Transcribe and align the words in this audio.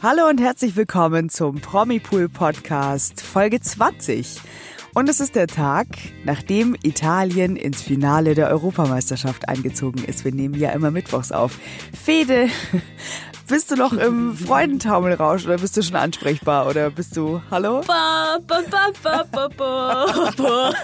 Hallo 0.00 0.28
und 0.28 0.40
herzlich 0.40 0.76
willkommen 0.76 1.28
zum 1.28 1.56
Promipool 1.60 2.28
Podcast 2.28 3.20
Folge 3.20 3.60
20. 3.60 4.40
Und 4.94 5.08
es 5.08 5.18
ist 5.18 5.34
der 5.34 5.48
Tag, 5.48 5.88
nachdem 6.24 6.76
Italien 6.84 7.56
ins 7.56 7.82
Finale 7.82 8.36
der 8.36 8.48
Europameisterschaft 8.48 9.48
eingezogen 9.48 10.04
ist. 10.04 10.24
Wir 10.24 10.32
nehmen 10.32 10.54
ja 10.54 10.70
immer 10.70 10.92
Mittwochs 10.92 11.32
auf. 11.32 11.58
Fede, 12.00 12.48
bist 13.48 13.72
du 13.72 13.74
noch 13.74 13.92
im 13.92 14.36
Freudentaumelrausch 14.36 15.44
oder 15.46 15.58
bist 15.58 15.76
du 15.76 15.82
schon 15.82 15.96
ansprechbar 15.96 16.68
oder 16.68 16.90
bist 16.90 17.16
du, 17.16 17.42
hallo? 17.50 17.80
Ba, 17.84 18.38
ba, 18.46 18.62
ba. 19.02 20.06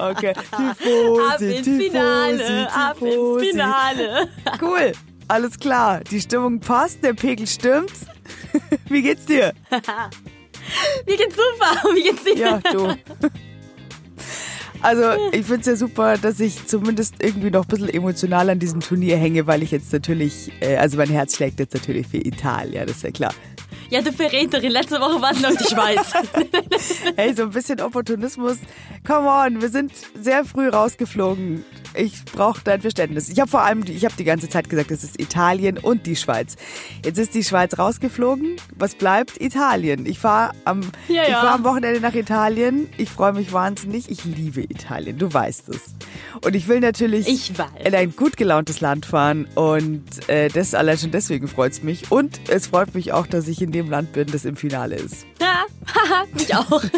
Okay. 0.00 0.34
Tifosi, 0.34 1.22
Ab 1.22 1.40
ins 1.40 1.62
Tifosi, 1.62 1.88
Finale, 1.88 2.68
ab 2.74 2.96
ins 3.00 3.10
Tifosi. 3.10 3.46
Finale. 3.50 4.28
Cool, 4.60 4.92
alles 5.32 5.58
klar. 5.58 6.00
Die 6.10 6.20
Stimmung 6.20 6.60
passt, 6.60 7.02
der 7.02 7.14
Pegel 7.14 7.46
stimmt. 7.46 7.92
Wie 8.88 9.00
geht's 9.00 9.24
dir? 9.24 9.54
Mir 11.06 11.16
geht's 11.16 11.36
super. 11.36 11.88
Wie 11.94 12.02
geht's 12.02 12.24
dir? 12.24 12.36
Ja, 12.36 12.60
du. 12.70 12.94
Also, 14.82 15.30
ich 15.32 15.46
find's 15.46 15.66
ja 15.66 15.76
super, 15.76 16.18
dass 16.18 16.38
ich 16.38 16.66
zumindest 16.66 17.14
irgendwie 17.20 17.50
noch 17.50 17.64
ein 17.64 17.68
bisschen 17.68 17.88
emotional 17.88 18.50
an 18.50 18.58
diesem 18.58 18.80
Turnier 18.80 19.16
hänge, 19.16 19.46
weil 19.46 19.62
ich 19.62 19.70
jetzt 19.70 19.92
natürlich, 19.92 20.52
äh, 20.60 20.76
also 20.76 20.98
mein 20.98 21.08
Herz 21.08 21.36
schlägt 21.36 21.60
jetzt 21.60 21.72
natürlich 21.72 22.08
für 22.08 22.18
Italien, 22.18 22.86
das 22.86 22.96
ist 22.96 23.02
ja 23.04 23.10
klar. 23.10 23.34
Ja, 23.88 24.02
du 24.02 24.12
Verräterin. 24.12 24.72
Letzte 24.72 25.00
Woche 25.00 25.20
war 25.20 25.32
es 25.32 25.40
noch 25.40 25.50
die 25.50 25.64
Schweiz. 25.64 26.12
Hey, 27.16 27.34
so 27.34 27.42
ein 27.42 27.50
bisschen 27.50 27.80
Opportunismus. 27.80 28.56
Come 29.06 29.28
on, 29.28 29.60
wir 29.60 29.68
sind 29.68 29.92
sehr 30.20 30.44
früh 30.44 30.68
rausgeflogen. 30.68 31.64
Ich 31.94 32.24
brauche 32.24 32.60
dein 32.64 32.80
Verständnis. 32.80 33.28
Ich 33.28 33.38
habe 33.40 33.50
vor 33.50 33.62
allem, 33.62 33.82
ich 33.86 34.04
habe 34.04 34.14
die 34.18 34.24
ganze 34.24 34.48
Zeit 34.48 34.68
gesagt, 34.70 34.90
es 34.90 35.04
ist 35.04 35.20
Italien 35.20 35.78
und 35.78 36.06
die 36.06 36.16
Schweiz. 36.16 36.56
Jetzt 37.04 37.18
ist 37.18 37.34
die 37.34 37.44
Schweiz 37.44 37.78
rausgeflogen. 37.78 38.56
Was 38.76 38.94
bleibt? 38.94 39.40
Italien. 39.40 40.06
Ich 40.06 40.18
fahre 40.18 40.52
am, 40.64 40.80
Ja, 41.08 41.22
ich 41.22 41.28
ja. 41.28 41.40
fahr 41.40 41.54
am 41.54 41.64
Wochenende 41.64 42.00
nach 42.00 42.14
Italien. 42.14 42.88
Ich 42.96 43.10
freue 43.10 43.32
mich 43.32 43.52
wahnsinnig. 43.52 44.10
Ich 44.10 44.24
liebe 44.24 44.62
Italien. 44.62 45.18
Du 45.18 45.32
weißt 45.32 45.68
es. 45.68 45.94
Und 46.44 46.56
ich 46.56 46.66
will 46.68 46.80
natürlich 46.80 47.28
Ich 47.28 47.52
in 47.84 47.94
ein 47.94 48.14
gut 48.16 48.36
gelauntes 48.36 48.80
Land 48.80 49.06
fahren. 49.06 49.46
Und 49.54 50.28
äh, 50.28 50.48
das 50.48 50.74
allein 50.74 50.98
schon 50.98 51.10
deswegen 51.10 51.48
freut's 51.48 51.82
mich. 51.82 52.10
Und 52.10 52.40
es 52.48 52.68
freut 52.68 52.94
mich 52.94 53.12
auch, 53.12 53.26
dass 53.26 53.48
ich 53.48 53.60
in 53.62 53.72
dem 53.72 53.90
Land 53.90 54.12
bin, 54.12 54.26
das 54.28 54.44
im 54.44 54.56
Finale 54.56 54.96
ist. 54.96 55.26
Ja, 55.40 55.64
haha, 55.86 56.24
mich 56.32 56.54
auch. 56.54 56.82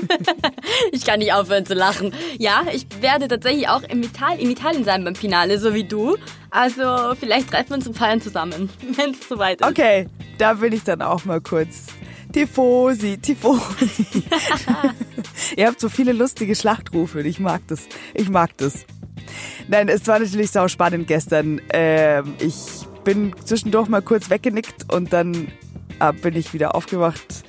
Ich 0.93 1.05
kann 1.05 1.19
nicht 1.19 1.33
aufhören 1.33 1.67
zu 1.67 1.75
lachen. 1.75 2.13
Ja, 2.39 2.63
ich 2.73 2.87
werde 3.01 3.29
tatsächlich 3.29 3.69
auch 3.69 3.83
im 3.83 4.03
Ital 4.03 4.39
in 4.39 4.51
Italien 4.51 4.84
sein 4.85 5.05
beim 5.05 5.15
Finale, 5.15 5.59
so 5.59 5.75
wie 5.75 5.85
du. 5.85 6.17
Also 6.51 7.15
vielleicht 7.19 7.51
treffen 7.51 7.71
wir 7.71 7.77
uns 7.77 7.85
zum 7.85 7.95
Feiern 7.95 8.21
zusammen, 8.21 8.71
wenn 8.97 9.11
es 9.11 9.29
soweit 9.29 9.61
ist. 9.61 9.67
Okay, 9.67 10.09
da 10.39 10.61
will 10.61 10.75
ich 10.75 10.85
dann 10.85 11.03
auch 11.03 11.25
mal 11.25 11.41
kurz. 11.41 11.87
Tifosi, 12.33 13.19
Tifosi. 13.19 14.25
Ihr 15.57 15.67
habt 15.67 15.81
so 15.81 15.89
viele 15.89 16.13
lustige 16.13 16.57
Schlachtrufe 16.57 17.21
ich 17.23 17.39
mag 17.39 17.63
das. 17.69 17.87
Ich 18.13 18.29
mag 18.29 18.57
das. 18.57 18.87
Nein, 19.69 19.89
es 19.89 20.07
war 20.07 20.19
natürlich 20.19 20.51
sau 20.51 20.67
spannend 20.69 21.07
gestern. 21.07 21.61
Ähm, 21.71 22.35
ich 22.41 22.55
bin 23.05 23.35
zwischendurch 23.45 23.89
mal 23.89 24.03
kurz 24.03 24.31
weggenickt 24.31 24.93
und 24.93 25.13
dann 25.13 25.49
äh, 26.01 26.13
bin 26.13 26.35
ich 26.35 26.53
wieder 26.55 26.75
aufgewacht 26.75 27.45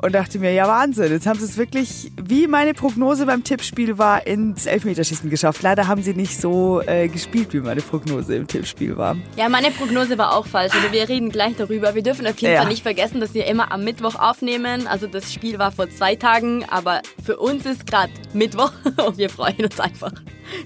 und 0.00 0.14
dachte 0.14 0.38
mir, 0.38 0.52
ja 0.52 0.68
Wahnsinn, 0.68 1.10
jetzt 1.12 1.26
haben 1.26 1.38
sie 1.38 1.44
es 1.44 1.56
wirklich, 1.56 2.12
wie 2.22 2.46
meine 2.46 2.72
Prognose 2.74 3.26
beim 3.26 3.42
Tippspiel 3.44 3.98
war, 3.98 4.26
ins 4.26 4.66
Elfmeterschießen 4.66 5.28
geschafft. 5.28 5.62
Leider 5.62 5.88
haben 5.88 6.02
sie 6.02 6.14
nicht 6.14 6.40
so 6.40 6.80
äh, 6.86 7.08
gespielt, 7.08 7.52
wie 7.52 7.60
meine 7.60 7.80
Prognose 7.80 8.36
im 8.36 8.46
Tippspiel 8.46 8.96
war. 8.96 9.16
Ja, 9.36 9.48
meine 9.48 9.70
Prognose 9.70 10.16
war 10.16 10.36
auch 10.36 10.46
falsch, 10.46 10.72
aber 10.74 10.92
wir 10.92 11.08
reden 11.08 11.30
gleich 11.30 11.56
darüber. 11.56 11.94
Wir 11.94 12.02
dürfen 12.02 12.26
auf 12.26 12.38
jeden 12.38 12.54
Ja. 12.54 12.60
Fall 12.62 12.70
nicht 12.70 12.82
vergessen, 12.82 13.20
dass 13.20 13.34
wir 13.34 13.46
immer 13.46 13.72
am 13.72 13.82
Mittwoch 13.84 14.14
aufnehmen. 14.14 14.86
Also 14.86 15.06
das 15.06 15.32
Spiel 15.32 15.58
war 15.58 15.72
vor 15.72 15.90
zwei 15.90 16.14
Tagen, 16.14 16.64
aber 16.68 17.02
für 17.24 17.36
uns 17.38 17.66
ist 17.66 17.86
gerade 17.86 18.12
Mittwoch 18.32 18.72
und 19.06 19.18
wir 19.18 19.30
freuen 19.30 19.64
uns 19.64 19.80
einfach. 19.80 20.12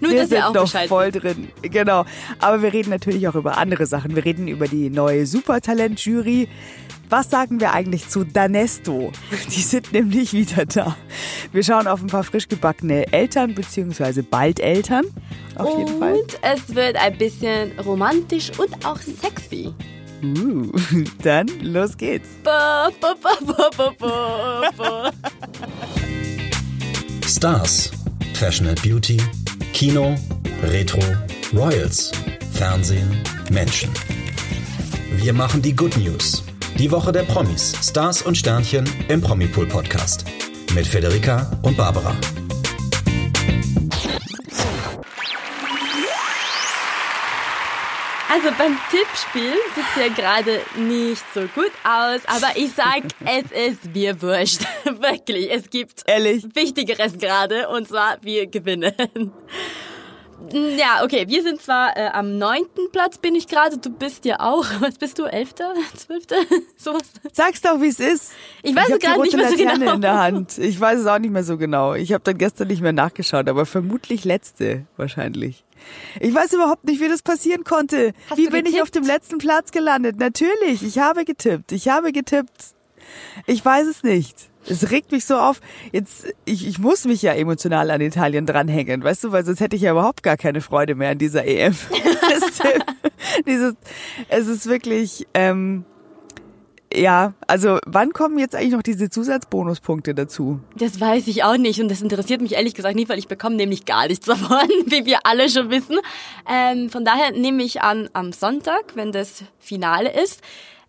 Nur, 0.01 0.13
Wir 0.13 0.21
dass 0.21 0.29
sind 0.29 0.43
auch 0.43 0.55
noch 0.55 0.63
Bescheid 0.65 0.89
voll 0.89 1.11
drin. 1.11 1.49
Genau. 1.63 2.05
Aber 2.39 2.63
wir 2.63 2.73
reden 2.73 2.91
natürlich 2.91 3.27
auch 3.29 3.35
über 3.35 3.57
andere 3.59 3.87
Sachen. 3.87 4.15
Wir 4.15 4.25
reden 4.25 4.47
über 4.47 4.69
die 4.69 4.91
neue 4.91 5.27
Supertalent-Jury. 5.27 6.49
Was 7.13 7.29
sagen 7.29 7.61
wir 7.61 7.75
eigentlich 7.75 8.09
zu 8.09 8.25
Danesto? 8.25 9.13
Die 9.55 9.61
sind 9.61 9.93
nämlich 9.93 10.33
wieder 10.33 10.65
da. 10.65 10.97
Wir 11.53 11.63
schauen 11.63 11.87
auf 11.87 12.01
ein 12.01 12.07
paar 12.07 12.25
frisch 12.25 12.49
gebackene 12.49 13.13
Eltern, 13.13 13.55
beziehungsweise 13.55 14.23
bald 14.23 14.61
Eltern. 14.61 15.05
Auf 15.57 15.77
jeden 15.77 15.99
Fall. 15.99 16.15
Und 16.15 16.39
es 16.41 16.75
wird 16.75 16.97
ein 16.97 17.19
bisschen 17.19 17.79
romantisch 17.81 18.51
und 18.59 18.87
auch 18.87 18.97
sexy. 18.97 19.75
Uh, 20.23 20.73
dann 21.23 21.49
los 21.61 21.99
geht's. 21.99 22.31
Ba, 22.45 22.89
ba, 22.99 23.15
ba. 23.99 25.13
Stars, 27.27 27.91
Fashion 28.33 28.69
and 28.69 28.83
Beauty, 28.83 29.19
Kino, 29.75 30.15
Retro, 30.63 31.03
Royals, 31.53 32.11
Fernsehen, 32.53 33.23
Menschen. 33.51 33.91
Wir 35.17 35.35
machen 35.35 35.61
die 35.61 35.77
Good 35.77 35.99
News. 35.99 36.43
Die 36.79 36.91
Woche 36.91 37.13
der 37.13 37.23
Promis, 37.23 37.75
Stars 37.83 38.23
und 38.23 38.37
Sternchen 38.37 38.89
im 39.09 39.21
Promipool 39.21 39.67
Podcast. 39.67 40.25
Mit 40.75 40.87
Federica 40.87 41.51
und 41.63 41.77
Barbara. 41.77 42.17
Also 48.33 48.49
beim 48.57 48.79
Tippspiel 48.91 49.53
sieht 49.75 49.85
es 49.95 50.03
ja 50.03 50.09
gerade 50.09 50.61
nicht 50.77 51.23
so 51.35 51.43
gut 51.55 51.71
aus, 51.85 52.23
aber 52.27 52.57
ich 52.57 52.73
sag, 52.73 53.03
es 53.27 53.53
ist 53.53 53.95
mir 53.95 54.21
wurscht. 54.23 54.63
Wirklich, 54.85 55.53
es 55.53 55.69
gibt 55.69 56.03
Ehrlich? 56.07 56.45
Wichtigeres 56.55 57.19
gerade 57.19 57.69
und 57.69 57.87
zwar 57.89 58.17
wir 58.23 58.47
gewinnen. 58.47 58.95
Ja, 60.51 61.05
okay, 61.05 61.27
wir 61.29 61.43
sind 61.43 61.61
zwar 61.63 61.97
äh, 61.97 62.09
am 62.09 62.39
neunten 62.39 62.91
Platz 62.93 63.19
bin 63.19 63.35
ich 63.35 63.47
gerade, 63.47 63.79
du 63.79 63.91
bist 63.91 64.25
ja 64.25 64.41
auch, 64.41 64.65
was 64.81 64.99
bist 64.99 65.19
du, 65.19 65.25
elfter, 65.25 65.75
zwölfter, 65.97 66.37
sowas? 66.77 67.03
Sag's 67.33 67.61
doch, 67.61 67.81
wie 67.81 67.89
es 67.89 68.01
ist. 68.01 68.33
Ich 68.63 68.75
weiß 68.75 68.89
ich 68.89 68.95
es 68.95 68.99
gerade 69.01 69.21
nicht 69.23 69.37
mehr 69.37 69.49
so 69.49 69.57
Laterne 69.57 69.79
genau. 69.79 69.95
in 69.95 70.01
der 70.01 70.19
Hand. 70.19 70.59
Ich 70.59 70.81
weiß 70.81 71.01
es 71.01 71.07
auch 71.07 71.19
nicht 71.19 71.33
mehr 71.33 71.45
so 71.45 71.57
genau. 71.57 71.95
Ich 71.95 72.13
habe 72.13 72.25
dann 72.25 72.39
gestern 72.39 72.69
nicht 72.69 72.83
mehr 72.83 72.93
nachgeschaut, 72.93 73.49
aber 73.49 73.67
vermutlich 73.67 74.25
letzte 74.25 74.87
wahrscheinlich. 74.97 75.65
Ich 76.21 76.35
weiß 76.35 76.53
überhaupt 76.53 76.85
nicht, 76.85 77.01
wie 77.01 77.09
das 77.09 77.23
passieren 77.23 77.65
konnte. 77.65 78.13
Hast 78.31 78.39
wie 78.39 78.49
bin 78.49 78.67
ich 78.67 78.73
getippt? 78.73 78.83
auf 78.83 78.91
dem 78.91 79.05
letzten 79.05 79.39
Platz 79.39 79.73
gelandet? 79.73 80.19
Natürlich, 80.19 80.83
ich 80.83 80.99
habe 80.99 81.25
getippt. 81.25 81.73
Ich 81.73 81.89
habe 81.89 82.13
getippt. 82.13 82.75
Ich 83.47 83.65
weiß 83.65 83.87
es 83.89 84.03
nicht. 84.03 84.52
Es 84.67 84.91
regt 84.91 85.13
mich 85.13 85.25
so 85.25 85.37
auf. 85.37 85.61
Jetzt, 85.91 86.33
ich, 86.45 86.67
ich 86.67 86.79
muss 86.79 87.05
mich 87.05 87.23
ja 87.23 87.33
emotional 87.33 87.91
an 87.91 88.01
Italien 88.01 88.47
dranhängen, 88.47 89.03
weißt 89.03 89.25
du, 89.25 89.33
weil 89.33 89.45
sonst 89.45 89.61
hätte 89.61 89.77
ich 89.77 89.83
ja 89.83 89.93
überhaupt 89.93 90.23
gar 90.23 90.37
keine 90.37 90.61
Freude 90.61 90.95
mehr 90.95 91.11
an 91.11 91.19
dieser 91.19 91.45
EM. 91.45 91.75
Dieses, 93.47 93.75
es 94.29 94.47
ist 94.47 94.67
wirklich, 94.67 95.27
ähm, 95.35 95.85
ja, 96.95 97.35
also 97.47 97.79
wann 97.87 98.13
kommen 98.13 98.39
jetzt 98.39 98.55
eigentlich 98.55 98.73
noch 98.73 98.83
diese 98.83 99.09
Zusatzbonuspunkte 99.09 100.15
dazu? 100.15 100.61
Das 100.77 101.01
weiß 101.01 101.27
ich 101.29 101.45
auch 101.45 101.57
nicht 101.57 101.81
und 101.81 101.91
das 101.91 102.03
interessiert 102.03 102.41
mich 102.41 102.53
ehrlich 102.53 102.75
gesagt 102.75 102.97
nicht, 102.97 103.09
weil 103.09 103.19
ich 103.19 103.29
bekomme 103.29 103.57
nämlich 103.57 103.85
gar 103.85 104.09
nichts 104.09 104.27
davon, 104.27 104.69
wie 104.87 105.07
wir 105.07 105.21
alle 105.25 105.49
schon 105.49 105.71
wissen. 105.71 105.99
Ähm, 106.51 106.91
von 106.91 107.05
daher 107.05 107.33
nehme 107.33 107.63
ich 107.63 107.81
an 107.83 108.11
am 108.13 108.33
Sonntag, 108.33 108.95
wenn 108.95 109.13
das 109.13 109.45
Finale 109.59 110.13
ist. 110.23 110.43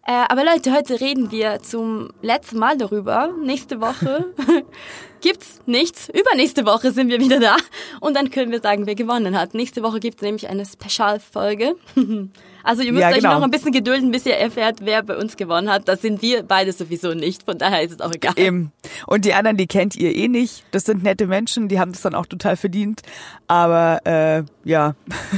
Äh, 0.05 0.25
aber 0.27 0.43
Leute, 0.43 0.73
heute 0.73 0.99
reden 0.99 1.31
wir 1.31 1.61
zum 1.61 2.09
letzten 2.21 2.59
Mal 2.59 2.77
darüber. 2.77 3.29
Nächste 3.41 3.79
Woche 3.79 4.33
gibt's 5.23 5.61
nichts. 5.65 6.09
Übernächste 6.09 6.65
Woche 6.65 6.91
sind 6.91 7.09
wir 7.09 7.19
wieder 7.19 7.39
da 7.39 7.55
und 8.01 8.15
dann 8.15 8.29
können 8.29 8.51
wir 8.51 8.61
sagen, 8.61 8.85
wer 8.85 8.93
gewonnen 8.93 9.39
hat. 9.39 9.55
Nächste 9.55 9.81
Woche 9.81 9.99
gibt's 9.99 10.21
nämlich 10.21 10.47
eine 10.49 10.65
Spezialfolge. 10.65 11.75
Also 12.65 12.81
ihr 12.81 12.93
müsst 12.93 13.01
Ja, 13.01 13.09
euch 13.09 13.15
genau. 13.15 13.33
noch 13.35 13.41
ein 13.43 13.51
bisschen 13.51 13.73
gedulden, 13.73 14.11
bis 14.11 14.25
ihr 14.25 14.35
erfährt, 14.37 14.77
wer 14.83 15.03
bei 15.03 15.17
uns 15.17 15.35
gewonnen 15.35 15.69
hat. 15.69 15.89
Das 15.89 16.01
sind 16.01 16.21
wir 16.21 16.43
beide 16.43 16.71
sowieso 16.71 17.13
nicht. 17.13 17.43
Von 17.43 17.57
daher 17.57 17.81
ist 17.83 17.91
es 17.91 17.99
auch 17.99 18.13
egal. 18.13 18.33
Eben. 18.37 18.71
Und 19.05 19.25
die 19.25 19.33
anderen, 19.33 19.57
die 19.57 19.67
kennt 19.67 19.97
ihr 19.97 20.15
eh 20.15 20.29
nicht. 20.29 20.63
Das 20.71 20.85
sind 20.85 21.03
nette 21.03 21.27
Menschen, 21.27 21.67
die 21.67 21.77
haben 21.81 21.91
das 21.91 22.03
dann 22.03 22.15
auch 22.15 22.25
total 22.25 22.55
verdient. 22.55 23.01
Aber 23.47 23.99
äh, 24.05 24.43
ja, 24.63 24.95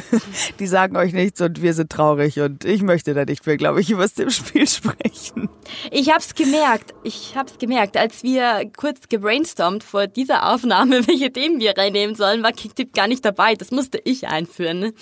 die 0.60 0.68
sagen 0.68 0.96
euch 0.98 1.14
nichts 1.14 1.42
und 1.42 1.64
wir 1.64 1.74
sind 1.74 1.90
traurig 1.90 2.40
und 2.42 2.64
ich 2.64 2.84
möchte 2.84 3.16
da 3.16 3.26
nicht 3.26 3.44
mehr, 3.48 3.58
glaube 3.58 3.82
ich, 3.82 3.90
über 3.90 4.08
das 4.08 4.36
Spiel 4.36 4.68
sprechen. 4.68 5.50
Ich 5.90 6.12
hab's 6.12 6.36
gemerkt, 6.36 6.94
ich 7.04 7.34
hab's 7.36 7.58
gemerkt, 7.58 7.98
als 7.98 8.22
wir 8.22 8.70
kurz 8.78 9.10
gebrainstormt 9.10 9.75
vor 9.84 10.08
dieser 10.08 10.54
Aufnahme, 10.54 11.08
welche 11.08 11.32
Themen 11.32 11.60
wir 11.60 11.78
reinnehmen 11.78 12.16
sollen, 12.16 12.44
war 12.44 12.52
Kicktipp 12.52 12.94
gar 12.94 13.08
nicht 13.08 13.26
dabei. 13.26 13.56
Das 13.56 13.72
musste 13.72 14.00
ich 14.04 14.28
einführen. 14.28 14.94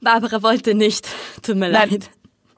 Barbara 0.00 0.42
wollte 0.42 0.74
nicht. 0.74 1.08
Tut 1.42 1.56
mir 1.56 1.68
Nein. 1.68 1.90
leid. 1.90 2.10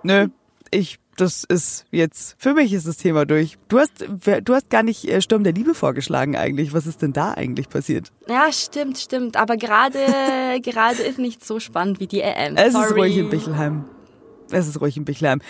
Nö, 0.02 0.28
ich, 0.70 0.98
das 1.16 1.44
ist 1.44 1.86
jetzt, 1.90 2.36
für 2.38 2.54
mich 2.54 2.72
ist 2.72 2.86
das 2.86 2.96
Thema 2.96 3.24
durch. 3.24 3.56
Du 3.68 3.78
hast, 3.78 3.92
du 4.00 4.54
hast 4.54 4.70
gar 4.70 4.82
nicht 4.82 5.08
äh, 5.08 5.20
Sturm 5.20 5.44
der 5.44 5.52
Liebe 5.52 5.74
vorgeschlagen 5.74 6.36
eigentlich. 6.36 6.72
Was 6.72 6.86
ist 6.86 7.02
denn 7.02 7.12
da 7.12 7.32
eigentlich 7.32 7.68
passiert? 7.68 8.12
Ja, 8.28 8.52
stimmt, 8.52 8.98
stimmt. 8.98 9.36
Aber 9.36 9.56
gerade, 9.56 9.98
gerade 10.62 11.02
ist 11.02 11.18
nicht 11.18 11.44
so 11.44 11.60
spannend 11.60 12.00
wie 12.00 12.06
die 12.06 12.20
EM. 12.20 12.56
Es 12.56 12.72
Sorry. 12.72 12.86
ist 12.86 12.96
ruhig 12.96 13.16
in 13.16 13.30
Bichelheim. 13.30 13.84
Es 14.50 14.68
ist 14.68 14.80
ruhig 14.80 14.96
in 14.96 15.04
Bichleim. 15.04 15.40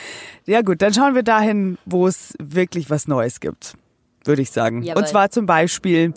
Ja 0.46 0.62
gut, 0.62 0.80
dann 0.82 0.94
schauen 0.94 1.14
wir 1.14 1.22
dahin, 1.22 1.78
wo 1.84 2.06
es 2.06 2.34
wirklich 2.38 2.90
was 2.90 3.08
Neues 3.08 3.40
gibt, 3.40 3.74
würde 4.24 4.42
ich 4.42 4.50
sagen. 4.50 4.82
Jawohl. 4.82 5.02
Und 5.02 5.08
zwar 5.08 5.30
zum 5.30 5.46
Beispiel 5.46 6.12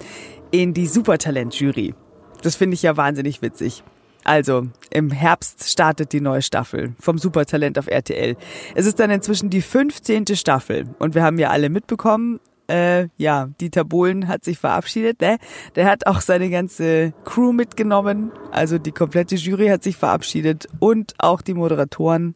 in 0.52 0.74
die 0.74 0.88
Supertalent-Jury. 0.88 1.94
Das 2.42 2.56
finde 2.56 2.76
ich 2.76 2.84
ja 2.84 2.98
wahnsinnig 2.98 3.42
witzig. 3.42 3.84
Also, 4.24 4.68
im 4.90 5.10
Herbst 5.10 5.70
startet 5.70 6.12
die 6.12 6.20
neue 6.20 6.42
Staffel 6.42 6.94
vom 7.00 7.18
Supertalent 7.18 7.80
auf 7.80 7.88
RTL. 7.88 8.36
Es 8.76 8.86
ist 8.86 9.00
dann 9.00 9.10
inzwischen 9.10 9.50
die 9.50 9.62
15. 9.62 10.26
Staffel 10.36 10.86
und 11.00 11.16
wir 11.16 11.24
haben 11.24 11.40
ja 11.40 11.50
alle 11.50 11.70
mitbekommen, 11.70 12.42
äh, 12.70 13.08
ja, 13.16 13.50
Dieter 13.62 13.86
Bohlen 13.86 14.28
hat 14.28 14.44
sich 14.44 14.58
verabschiedet, 14.58 15.22
ne? 15.22 15.38
Der 15.76 15.90
hat 15.90 16.06
auch 16.06 16.20
seine 16.20 16.50
ganze 16.50 17.14
Crew 17.24 17.54
mitgenommen, 17.54 18.32
also 18.52 18.78
die 18.78 18.92
komplette 18.92 19.36
Jury 19.36 19.68
hat 19.68 19.84
sich 19.84 19.96
verabschiedet 19.96 20.68
und 20.80 21.14
auch 21.18 21.42
die 21.42 21.54
Moderatoren. 21.54 22.36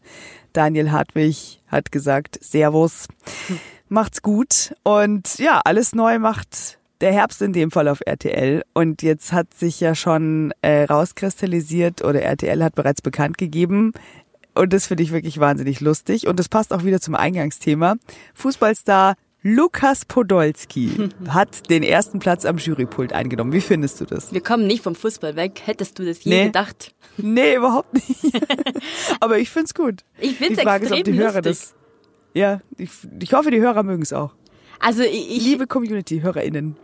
Daniel 0.54 0.92
Hartwig 0.92 1.62
hat 1.68 1.92
gesagt, 1.92 2.40
Servus, 2.42 3.08
macht's 3.92 4.22
gut 4.22 4.74
und 4.84 5.38
ja, 5.38 5.62
alles 5.66 5.94
neu 5.94 6.18
macht 6.18 6.80
der 7.02 7.12
Herbst 7.14 7.42
in 7.42 7.52
dem 7.52 7.72
Fall 7.72 7.88
auf 7.88 8.00
RTL. 8.06 8.64
Und 8.74 9.02
jetzt 9.02 9.34
hat 9.34 9.54
sich 9.56 9.80
ja 9.80 9.96
schon 9.96 10.54
äh, 10.62 10.84
rauskristallisiert 10.84 12.04
oder 12.04 12.22
RTL 12.22 12.64
hat 12.64 12.76
bereits 12.76 13.02
bekannt 13.02 13.38
gegeben. 13.40 13.94
Und 14.54 14.72
das 14.74 14.86
finde 14.88 15.02
ich 15.04 15.12
wirklich 15.12 15.40
wahnsinnig 15.40 15.80
lustig. 15.82 16.28
Und 16.28 16.38
das 16.40 16.48
passt 16.48 16.72
auch 16.74 16.84
wieder 16.84 17.02
zum 17.02 17.16
Eingangsthema. 17.16 17.96
Fußballstar 18.36 19.16
Lukas 19.44 20.06
Podolski 20.06 21.10
hat 21.30 21.70
den 21.72 21.82
ersten 21.82 22.20
Platz 22.20 22.46
am 22.46 22.58
Jurypult 22.60 23.14
eingenommen. 23.14 23.52
Wie 23.54 23.62
findest 23.62 24.00
du 24.00 24.06
das? 24.06 24.32
Wir 24.32 24.42
kommen 24.42 24.68
nicht 24.68 24.84
vom 24.84 24.94
Fußball 24.94 25.36
weg. 25.36 25.62
Hättest 25.66 25.98
du 25.98 26.06
das 26.06 26.24
je 26.24 26.32
Nee. 26.36 26.46
gedacht? 26.46 26.94
Nee, 27.18 27.56
überhaupt 27.56 27.94
nicht. 27.96 28.08
Aber 29.20 29.40
ich 29.40 29.50
find's 29.50 29.74
gut. 29.74 30.02
Ich 30.20 30.36
find's 30.36 30.60
Die 30.60 30.64
Frage 30.64 30.86
ist, 30.86 30.92
ob 30.92 30.98
extrem 31.00 31.14
die 31.16 31.20
Hörer 31.20 31.42
lustig. 31.42 31.44
das. 31.44 31.74
Ja, 32.34 32.62
ich, 32.78 32.90
ich 33.20 33.34
hoffe, 33.34 33.52
die 33.52 33.60
Hörer 33.62 33.84
mögen 33.84 34.04
es 34.04 34.14
auch. 34.14 34.34
Also 34.80 35.04
ich, 35.04 35.44
Liebe 35.44 35.68
Community, 35.68 36.22
HörerInnen. 36.22 36.76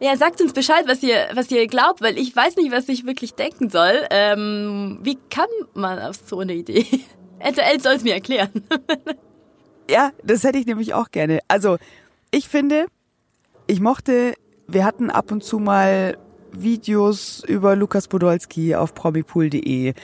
ja, 0.00 0.16
sagt 0.16 0.40
uns 0.40 0.52
Bescheid, 0.52 0.84
was 0.86 1.02
ihr, 1.02 1.28
was 1.34 1.50
ihr 1.50 1.66
glaubt, 1.66 2.00
weil 2.00 2.18
ich 2.18 2.34
weiß 2.34 2.56
nicht, 2.56 2.72
was 2.72 2.88
ich 2.88 3.04
wirklich 3.04 3.34
denken 3.34 3.68
soll. 3.68 4.06
Ähm, 4.10 4.98
wie 5.02 5.18
kann 5.28 5.48
man 5.74 5.98
auf 5.98 6.16
so 6.24 6.40
eine 6.40 6.54
Idee? 6.54 6.86
RTL 7.40 7.80
soll 7.80 7.94
es 7.94 8.04
mir 8.04 8.14
erklären. 8.14 8.50
Ja, 9.90 10.12
das 10.22 10.44
hätte 10.44 10.56
ich 10.56 10.66
nämlich 10.66 10.94
auch 10.94 11.10
gerne. 11.10 11.40
Also, 11.48 11.76
ich 12.30 12.48
finde, 12.48 12.86
ich 13.66 13.80
mochte, 13.80 14.34
wir 14.68 14.84
hatten 14.84 15.10
ab 15.10 15.32
und 15.32 15.42
zu 15.42 15.58
mal 15.58 16.16
Videos 16.52 17.42
über 17.44 17.74
Lukas 17.74 18.06
Podolski 18.06 18.76
auf 18.76 18.94
promipool.de. 18.94 19.94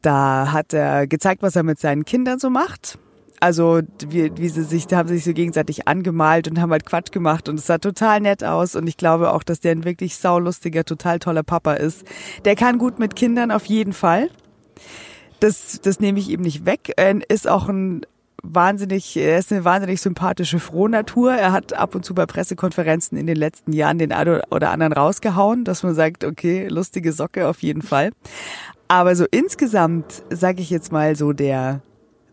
Da 0.00 0.52
hat 0.52 0.72
er 0.72 1.06
gezeigt, 1.06 1.42
was 1.42 1.56
er 1.56 1.62
mit 1.62 1.78
seinen 1.78 2.06
Kindern 2.06 2.38
so 2.38 2.48
macht. 2.48 2.98
Also, 3.42 3.80
wie, 4.06 4.30
wie 4.36 4.48
sie 4.48 4.62
sich, 4.62 4.86
da 4.86 4.98
haben 4.98 5.08
sie 5.08 5.16
sich 5.16 5.24
so 5.24 5.32
gegenseitig 5.32 5.88
angemalt 5.88 6.46
und 6.46 6.60
haben 6.60 6.70
halt 6.70 6.86
Quatsch 6.86 7.10
gemacht 7.10 7.48
und 7.48 7.58
es 7.58 7.66
sah 7.66 7.78
total 7.78 8.20
nett 8.20 8.44
aus 8.44 8.76
und 8.76 8.86
ich 8.86 8.96
glaube 8.96 9.32
auch, 9.32 9.42
dass 9.42 9.58
der 9.58 9.72
ein 9.72 9.82
wirklich 9.82 10.16
saulustiger, 10.16 10.84
total 10.84 11.18
toller 11.18 11.42
Papa 11.42 11.72
ist. 11.72 12.04
Der 12.44 12.54
kann 12.54 12.78
gut 12.78 13.00
mit 13.00 13.16
Kindern 13.16 13.50
auf 13.50 13.64
jeden 13.64 13.94
Fall. 13.94 14.30
Das, 15.40 15.80
das 15.80 15.98
nehme 15.98 16.20
ich 16.20 16.30
ihm 16.30 16.42
nicht 16.42 16.66
weg. 16.66 16.92
Er 16.96 17.18
ist 17.28 17.48
auch 17.48 17.68
ein 17.68 18.06
wahnsinnig, 18.44 19.16
er 19.16 19.40
ist 19.40 19.50
eine 19.50 19.64
wahnsinnig 19.64 20.00
sympathische 20.00 20.60
Frohnatur. 20.60 21.32
Er 21.32 21.50
hat 21.50 21.72
ab 21.72 21.96
und 21.96 22.04
zu 22.04 22.14
bei 22.14 22.26
Pressekonferenzen 22.26 23.18
in 23.18 23.26
den 23.26 23.36
letzten 23.36 23.72
Jahren 23.72 23.98
den 23.98 24.12
einen 24.12 24.40
oder 24.52 24.70
anderen 24.70 24.92
rausgehauen, 24.92 25.64
dass 25.64 25.82
man 25.82 25.96
sagt, 25.96 26.22
okay, 26.22 26.68
lustige 26.68 27.12
Socke 27.12 27.48
auf 27.48 27.60
jeden 27.60 27.82
Fall. 27.82 28.12
Aber 28.86 29.16
so 29.16 29.26
insgesamt, 29.32 30.22
sage 30.30 30.62
ich 30.62 30.70
jetzt 30.70 30.92
mal 30.92 31.16
so, 31.16 31.32
der 31.32 31.82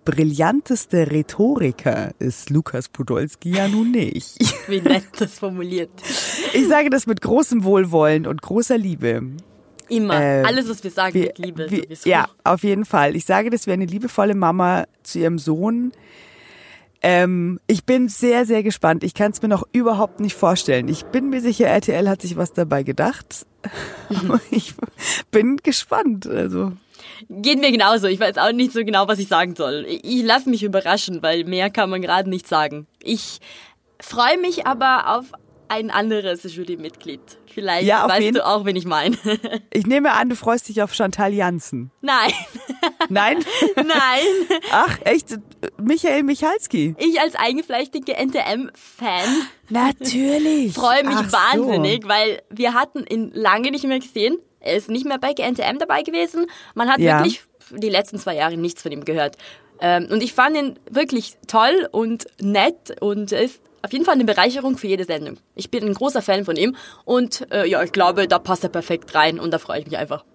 brillanteste 0.09 1.11
Rhetoriker 1.11 2.11
ist 2.19 2.49
Lukas 2.49 2.89
Podolski 2.89 3.51
ja 3.55 3.67
nun 3.67 3.91
nicht. 3.91 4.37
Wie 4.67 4.81
nett 4.81 5.03
das 5.19 5.37
formuliert. 5.39 5.91
Ich 6.53 6.67
sage 6.67 6.89
das 6.89 7.05
mit 7.05 7.21
großem 7.21 7.63
Wohlwollen 7.63 8.25
und 8.25 8.41
großer 8.41 8.77
Liebe. 8.77 9.21
Immer. 9.87 10.19
Äh, 10.21 10.43
Alles, 10.43 10.67
was 10.69 10.83
wir 10.83 10.91
sagen, 10.91 11.13
Wie- 11.13 11.19
mit 11.25 11.37
Liebe. 11.37 11.67
sowieso. 11.69 12.09
Ja, 12.09 12.27
auf 12.43 12.63
jeden 12.63 12.85
Fall. 12.85 13.15
Ich 13.15 13.25
sage 13.25 13.49
das 13.51 13.67
wie 13.67 13.71
eine 13.71 13.85
liebevolle 13.85 14.33
Mama 14.35 14.85
zu 15.03 15.19
ihrem 15.19 15.37
Sohn. 15.37 15.91
Ähm, 17.01 17.59
ich 17.67 17.85
bin 17.85 18.09
sehr, 18.09 18.45
sehr 18.45 18.61
gespannt. 18.63 19.03
Ich 19.03 19.13
kann 19.13 19.31
es 19.31 19.41
mir 19.41 19.47
noch 19.47 19.63
überhaupt 19.71 20.19
nicht 20.19 20.35
vorstellen. 20.35 20.87
Ich 20.89 21.05
bin 21.05 21.29
mir 21.29 21.39
sicher, 21.41 21.67
RTL 21.67 22.09
hat 22.09 22.21
sich 22.21 22.35
was 22.35 22.51
dabei 22.53 22.83
gedacht. 22.83 23.45
Aber 24.09 24.41
ich 24.51 24.73
bin 25.31 25.57
gespannt. 25.57 26.27
Also 26.27 26.73
Geht 27.29 27.59
mir 27.59 27.71
genauso. 27.71 28.07
Ich 28.07 28.19
weiß 28.19 28.37
auch 28.37 28.51
nicht 28.51 28.71
so 28.71 28.83
genau, 28.85 29.07
was 29.07 29.19
ich 29.19 29.27
sagen 29.27 29.55
soll. 29.55 29.85
Ich, 29.87 30.03
ich 30.03 30.23
lasse 30.23 30.49
mich 30.49 30.63
überraschen, 30.63 31.21
weil 31.21 31.43
mehr 31.43 31.69
kann 31.69 31.89
man 31.89 32.01
gerade 32.01 32.29
nicht 32.29 32.47
sagen. 32.47 32.87
Ich 33.03 33.39
freue 34.01 34.37
mich 34.37 34.65
aber 34.65 35.17
auf 35.17 35.25
ein 35.71 35.91
anderes 35.91 36.43
Jurymitglied. 36.55 37.19
Vielleicht 37.53 37.85
Ja, 37.85 38.07
weißt 38.09 38.21
jeden- 38.21 38.35
du 38.35 38.45
auch, 38.47 38.65
wen 38.65 38.75
ich 38.75 38.85
meine. 38.85 39.15
ich 39.73 39.85
nehme 39.85 40.13
an, 40.13 40.29
du 40.29 40.35
freust 40.35 40.67
dich 40.67 40.81
auf 40.81 40.93
Chantal 40.95 41.31
Janssen. 41.33 41.91
Nein, 42.01 42.31
Nein? 43.09 43.37
nein. 43.75 44.57
Ach, 44.71 44.97
echt? 45.03 45.37
Michael 45.77 46.23
Michalski? 46.23 46.95
Ich 46.97 47.19
als 47.21 47.35
eingefleischige 47.35 48.13
NTM-Fan 48.15 49.29
Natürlich. 49.69 50.73
freue 50.73 51.03
mich 51.03 51.15
Ach 51.17 51.29
so. 51.29 51.37
wahnsinnig, 51.37 52.07
weil 52.07 52.41
wir 52.49 52.73
hatten 52.73 53.05
ihn 53.07 53.31
lange 53.33 53.69
nicht 53.71 53.83
mehr 53.85 53.99
gesehen. 53.99 54.37
Er 54.59 54.75
ist 54.75 54.89
nicht 54.89 55.05
mehr 55.05 55.17
bei 55.19 55.33
GNTM 55.33 55.77
dabei 55.79 56.01
gewesen. 56.01 56.45
Man 56.75 56.89
hat 56.89 56.99
Ja. 56.99 57.19
wirklich 57.19 57.41
die 57.71 57.89
letzten 57.89 58.17
zwei 58.19 58.35
Jahre 58.35 58.57
nichts 58.57 58.81
von 58.81 58.91
ihm 58.91 59.05
gehört. 59.05 59.37
Ähm, 59.81 60.07
und 60.11 60.21
ich 60.21 60.33
fand 60.33 60.57
ihn 60.57 60.79
wirklich 60.89 61.37
toll 61.47 61.87
und 61.91 62.25
nett 62.41 62.99
und 63.01 63.31
er 63.31 63.43
ist 63.43 63.61
auf 63.81 63.93
jeden 63.93 64.03
Fall 64.03 64.15
eine 64.15 64.25
Bereicherung 64.25 64.77
für 64.77 64.87
jede 64.87 65.05
Sendung. 65.05 65.37
Ich 65.55 65.71
bin 65.71 65.85
ein 65.85 65.93
großer 65.93 66.21
Fan 66.21 66.43
von 66.43 66.57
ihm 66.57 66.75
und 67.05 67.49
äh, 67.51 67.65
ja, 67.65 67.81
ich 67.81 67.93
glaube, 67.93 68.27
da 68.27 68.39
passt 68.39 68.63
er 68.63 68.69
perfekt 68.69 69.15
rein 69.15 69.39
und 69.39 69.51
da 69.51 69.57
freue 69.57 69.79
ich 69.79 69.85
mich 69.85 69.97
einfach. 69.97 70.25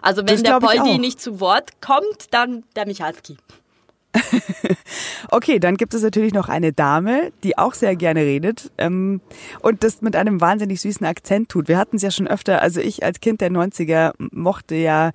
Also 0.00 0.22
wenn 0.22 0.34
Das 0.34 0.42
der 0.42 0.60
Poldi 0.60 0.98
nicht 0.98 1.20
zu 1.20 1.40
Wort 1.40 1.80
kommt, 1.80 2.32
dann 2.32 2.64
der 2.76 2.86
Michalski. 2.86 3.36
Okay, 5.30 5.58
dann 5.58 5.76
gibt 5.76 5.94
es 5.94 6.02
natürlich 6.02 6.34
noch 6.34 6.48
eine 6.48 6.72
Dame, 6.72 7.32
die 7.42 7.56
auch 7.56 7.74
sehr 7.74 7.96
gerne 7.96 8.20
redet 8.20 8.70
ähm, 8.76 9.20
und 9.60 9.82
das 9.82 10.02
mit 10.02 10.14
einem 10.14 10.40
wahnsinnig 10.40 10.80
süßen 10.80 11.06
Akzent 11.06 11.48
tut. 11.48 11.68
Wir 11.68 11.78
hatten 11.78 11.96
es 11.96 12.02
ja 12.02 12.10
schon 12.10 12.28
öfter, 12.28 12.60
also 12.60 12.80
ich 12.80 13.02
als 13.02 13.20
Kind 13.20 13.40
der 13.40 13.50
90er 13.50 14.12
mochte 14.18 14.74
ja 14.74 15.12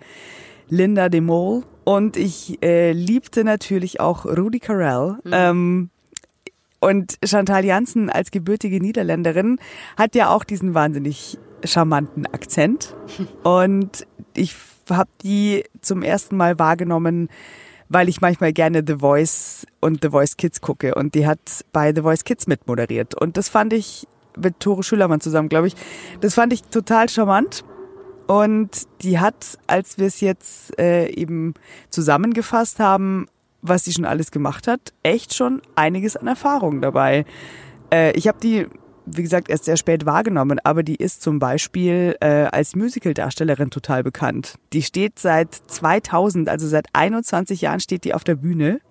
Linda 0.70 1.10
de 1.10 1.22
Mol 1.22 1.64
und 1.84 2.18
ich 2.18 2.62
äh, 2.64 2.92
liebte 2.92 3.44
natürlich 3.44 4.00
auch 4.00 4.26
Rudi 4.26 4.60
Carell. 4.60 5.18
Ähm, 5.32 5.90
und 6.80 7.18
Chantal 7.24 7.66
Janssen 7.66 8.10
als 8.10 8.32
gebürtige 8.32 8.80
Niederländerin 8.80 9.60
hat 9.98 10.14
ja 10.16 10.30
auch 10.30 10.44
diesen 10.44 10.74
wahnsinnig 10.74 11.40
charmanten 11.64 12.26
Akzent. 12.28 12.96
Und 13.44 14.06
ich 14.36 14.56
habe 14.90 15.10
die 15.24 15.64
zum 15.82 16.04
ersten 16.04 16.38
Mal 16.38 16.60
wahrgenommen, 16.60 17.30
weil 17.90 18.10
ich 18.10 18.22
manchmal 18.22 18.54
gerne 18.54 18.84
The 18.86 18.96
Voice 18.96 19.66
und 19.80 20.00
The 20.02 20.10
Voice 20.10 20.38
Kids 20.38 20.62
gucke. 20.62 20.96
Und 20.96 21.16
die 21.16 21.26
hat 21.26 21.40
bei 21.72 21.94
The 21.94 22.02
Voice 22.02 22.24
Kids 22.24 22.48
mitmoderiert. 22.48 23.16
Und 23.16 23.38
das 23.38 23.50
fand 23.50 23.74
ich 23.74 24.08
mit 24.38 24.60
Tore 24.60 24.84
Schülermann 24.84 25.20
zusammen, 25.22 25.50
glaube 25.50 25.68
ich, 25.68 25.76
das 26.22 26.36
fand 26.36 26.54
ich 26.54 26.64
total 26.64 27.10
charmant. 27.10 27.64
Und 28.28 28.88
die 29.02 29.20
hat, 29.20 29.58
als 29.68 29.98
wir 29.98 30.08
es 30.08 30.20
jetzt 30.20 30.78
äh, 30.80 31.10
eben 31.10 31.54
zusammengefasst 31.90 32.80
haben, 32.80 33.28
was 33.62 33.86
sie 33.86 33.94
schon 33.94 34.06
alles 34.06 34.32
gemacht 34.32 34.68
hat, 34.68 34.94
echt 35.02 35.34
schon 35.34 35.62
einiges 35.76 36.18
an 36.18 36.28
Erfahrung 36.28 36.82
dabei. 36.82 37.26
Äh, 37.92 38.12
ich 38.18 38.28
habe 38.28 38.38
die, 38.42 38.68
wie 39.08 39.24
gesagt, 39.24 39.50
erst 39.50 39.66
sehr 39.66 39.78
spät 39.78 40.06
wahrgenommen, 40.06 40.60
aber 40.64 40.84
die 40.84 40.96
ist 40.96 41.22
zum 41.22 41.40
Beispiel 41.40 42.16
äh, 42.20 42.46
als 42.52 42.76
Musicaldarstellerin 42.76 43.70
total 43.70 44.04
bekannt. 44.04 44.56
Die 44.74 44.84
steht 44.84 45.20
seit 45.20 45.54
2000, 45.54 46.50
also 46.50 46.68
seit 46.68 46.88
21 46.94 47.62
Jahren 47.62 47.80
steht 47.80 48.04
die 48.04 48.14
auf 48.14 48.24
der 48.24 48.36
Bühne, 48.36 48.82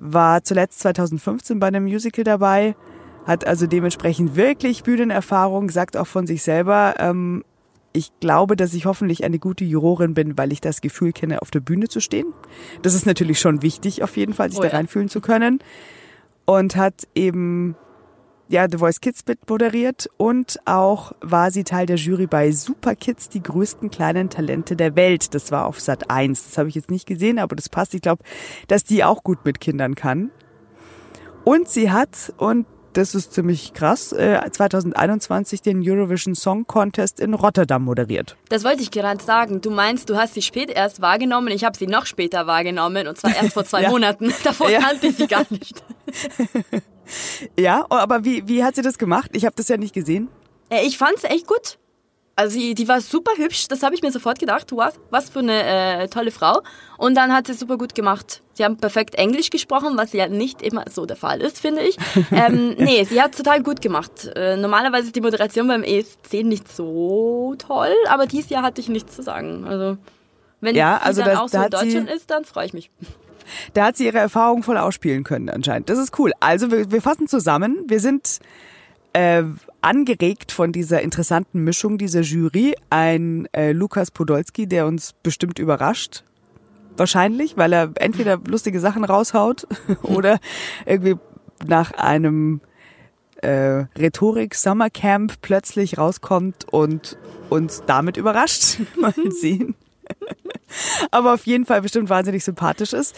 war 0.00 0.42
zuletzt 0.44 0.80
2015 0.80 1.58
bei 1.58 1.68
einem 1.68 1.84
Musical 1.84 2.24
dabei, 2.24 2.76
hat 3.24 3.46
also 3.46 3.66
dementsprechend 3.66 4.36
wirklich 4.36 4.82
Bühnenerfahrung, 4.82 5.70
sagt 5.70 5.96
auch 5.96 6.06
von 6.06 6.26
sich 6.26 6.42
selber, 6.42 6.94
ähm, 6.98 7.44
ich 7.94 8.10
glaube, 8.20 8.56
dass 8.56 8.74
ich 8.74 8.86
hoffentlich 8.86 9.24
eine 9.24 9.38
gute 9.38 9.64
Jurorin 9.64 10.14
bin, 10.14 10.38
weil 10.38 10.52
ich 10.52 10.60
das 10.60 10.80
Gefühl 10.80 11.12
kenne, 11.12 11.42
auf 11.42 11.50
der 11.50 11.60
Bühne 11.60 11.88
zu 11.88 12.00
stehen. 12.00 12.32
Das 12.80 12.94
ist 12.94 13.06
natürlich 13.06 13.38
schon 13.38 13.62
wichtig, 13.62 14.02
auf 14.02 14.16
jeden 14.16 14.32
Fall, 14.32 14.50
sich 14.50 14.58
Oh 14.58 14.62
da 14.62 14.68
ja. 14.68 14.74
reinfühlen 14.74 15.08
zu 15.08 15.20
können. 15.20 15.58
Und 16.44 16.74
hat 16.74 17.06
eben 17.14 17.76
ja 18.52 18.66
The 18.70 18.78
Voice 18.78 19.00
Kids 19.00 19.24
mit 19.26 19.48
moderiert 19.48 20.08
und 20.18 20.58
auch 20.66 21.12
war 21.20 21.50
sie 21.50 21.64
Teil 21.64 21.86
der 21.86 21.96
Jury 21.96 22.26
bei 22.26 22.52
Super 22.52 22.94
Kids, 22.94 23.28
die 23.28 23.42
größten 23.42 23.90
kleinen 23.90 24.30
Talente 24.30 24.76
der 24.76 24.94
Welt. 24.94 25.34
Das 25.34 25.50
war 25.50 25.66
auf 25.66 25.80
Sat 25.80 26.10
1. 26.10 26.44
Das 26.44 26.58
habe 26.58 26.68
ich 26.68 26.74
jetzt 26.74 26.90
nicht 26.90 27.06
gesehen, 27.06 27.38
aber 27.38 27.56
das 27.56 27.68
passt. 27.68 27.94
Ich 27.94 28.02
glaube, 28.02 28.22
dass 28.68 28.84
die 28.84 29.02
auch 29.04 29.24
gut 29.24 29.44
mit 29.44 29.60
Kindern 29.60 29.94
kann. 29.94 30.30
Und 31.44 31.68
sie 31.68 31.90
hat, 31.90 32.32
und 32.36 32.66
das 32.92 33.14
ist 33.14 33.32
ziemlich 33.32 33.72
krass, 33.72 34.12
äh, 34.12 34.38
2021 34.50 35.62
den 35.62 35.82
Eurovision 35.82 36.34
Song 36.34 36.66
Contest 36.66 37.20
in 37.20 37.32
Rotterdam 37.34 37.84
moderiert. 37.84 38.36
Das 38.50 38.64
wollte 38.64 38.82
ich 38.82 38.90
gerade 38.90 39.22
sagen. 39.24 39.60
Du 39.62 39.70
meinst, 39.70 40.10
du 40.10 40.16
hast 40.16 40.34
sie 40.34 40.42
spät 40.42 40.70
erst 40.70 41.00
wahrgenommen. 41.00 41.48
Ich 41.48 41.64
habe 41.64 41.76
sie 41.76 41.86
noch 41.86 42.04
später 42.06 42.46
wahrgenommen 42.46 43.08
und 43.08 43.16
zwar 43.16 43.34
erst 43.34 43.54
vor 43.54 43.64
zwei 43.64 43.82
Ja. 43.84 43.90
Monaten. 43.90 44.32
Davor 44.44 44.68
Ja. 44.70 44.80
kannte 44.80 45.06
ich 45.06 45.16
sie 45.16 45.26
gar 45.26 45.46
nicht. 45.50 45.82
Ja, 47.58 47.84
oh, 47.90 47.94
aber 47.96 48.24
wie, 48.24 48.46
wie 48.48 48.64
hat 48.64 48.74
sie 48.76 48.82
das 48.82 48.96
gemacht? 48.96 49.30
Ich 49.34 49.44
habe 49.44 49.54
das 49.56 49.68
ja 49.68 49.76
nicht 49.76 49.92
gesehen. 49.94 50.28
Äh, 50.70 50.86
Ich 50.86 50.96
fand's 50.98 51.24
echt 51.24 51.46
gut. 51.46 51.78
Also 52.34 52.58
die, 52.58 52.74
die 52.74 52.88
war 52.88 53.02
super 53.02 53.32
hübsch, 53.36 53.68
das 53.68 53.82
habe 53.82 53.94
ich 53.94 54.00
mir 54.00 54.10
sofort 54.10 54.38
gedacht. 54.38 54.68
Was, 54.74 54.94
was 55.10 55.28
für 55.28 55.40
eine 55.40 55.62
äh, 56.04 56.08
tolle 56.08 56.30
Frau. 56.30 56.62
Und 56.96 57.14
dann 57.14 57.30
hat 57.34 57.46
sie 57.46 57.52
super 57.52 57.76
gut 57.76 57.94
gemacht. 57.94 58.42
Sie 58.54 58.64
haben 58.64 58.78
perfekt 58.78 59.16
Englisch 59.16 59.50
gesprochen, 59.50 59.98
was 59.98 60.14
ja 60.14 60.28
nicht 60.28 60.62
immer 60.62 60.84
so 60.90 61.04
der 61.04 61.16
Fall 61.16 61.42
ist, 61.42 61.58
finde 61.60 61.82
ich. 61.82 61.98
ähm, 62.32 62.74
nee, 62.78 63.04
sie 63.04 63.20
hat 63.20 63.36
total 63.36 63.62
gut 63.62 63.82
gemacht. 63.82 64.30
Äh, 64.34 64.56
normalerweise 64.56 65.08
ist 65.08 65.16
die 65.16 65.20
Moderation 65.20 65.68
beim 65.68 65.82
ESC 65.82 66.42
nicht 66.44 66.72
so 66.74 67.54
toll, 67.58 67.92
aber 68.08 68.26
dieses 68.26 68.48
Jahr 68.48 68.62
hatte 68.62 68.80
ich 68.80 68.88
nichts 68.88 69.14
zu 69.14 69.22
sagen. 69.22 69.66
Also 69.66 69.98
wenn 70.62 70.74
Ja, 70.74 71.00
sie 71.02 71.06
also 71.08 71.20
dann 71.22 71.30
das- 71.32 71.40
auch 71.40 71.48
so 71.48 71.58
in 71.62 71.70
Deutschland 71.70 72.10
ist, 72.10 72.30
dann 72.30 72.44
freue 72.46 72.64
ich 72.64 72.72
mich. 72.72 72.90
Da 73.74 73.86
hat 73.86 73.96
sie 73.96 74.06
ihre 74.06 74.18
Erfahrung 74.18 74.62
voll 74.62 74.76
ausspielen 74.76 75.24
können 75.24 75.48
anscheinend. 75.48 75.88
Das 75.88 75.98
ist 75.98 76.18
cool. 76.18 76.32
Also 76.40 76.70
wir, 76.70 76.90
wir 76.90 77.02
fassen 77.02 77.28
zusammen. 77.28 77.84
Wir 77.88 78.00
sind 78.00 78.40
äh, 79.12 79.42
angeregt 79.80 80.52
von 80.52 80.72
dieser 80.72 81.02
interessanten 81.02 81.64
Mischung 81.64 81.98
dieser 81.98 82.20
Jury. 82.20 82.74
Ein 82.90 83.48
äh, 83.52 83.72
Lukas 83.72 84.10
Podolski, 84.10 84.66
der 84.66 84.86
uns 84.86 85.12
bestimmt 85.22 85.58
überrascht. 85.58 86.24
Wahrscheinlich, 86.96 87.56
weil 87.56 87.72
er 87.72 87.90
entweder 87.96 88.38
lustige 88.46 88.80
Sachen 88.80 89.04
raushaut 89.04 89.66
oder 90.02 90.38
irgendwie 90.86 91.16
nach 91.66 91.92
einem 91.92 92.60
äh, 93.42 93.86
Rhetorik 93.98 94.54
Summercamp 94.54 95.40
plötzlich 95.42 95.98
rauskommt 95.98 96.66
und 96.70 97.18
uns 97.50 97.82
damit 97.86 98.16
überrascht. 98.16 98.78
Mal 99.00 99.14
sehen. 99.30 99.74
Aber 101.10 101.34
auf 101.34 101.46
jeden 101.46 101.66
Fall 101.66 101.82
bestimmt 101.82 102.08
wahnsinnig 102.08 102.44
sympathisch 102.44 102.92
ist. 102.92 103.14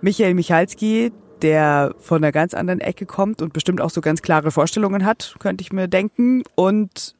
Michael 0.00 0.34
Michalski, 0.34 1.12
der 1.42 1.94
von 1.98 2.18
einer 2.18 2.32
ganz 2.32 2.54
anderen 2.54 2.80
Ecke 2.80 3.06
kommt 3.06 3.42
und 3.42 3.52
bestimmt 3.52 3.80
auch 3.80 3.90
so 3.90 4.00
ganz 4.00 4.22
klare 4.22 4.50
Vorstellungen 4.50 5.04
hat, 5.04 5.36
könnte 5.38 5.62
ich 5.62 5.72
mir 5.72 5.88
denken. 5.88 6.42
Und 6.54 7.14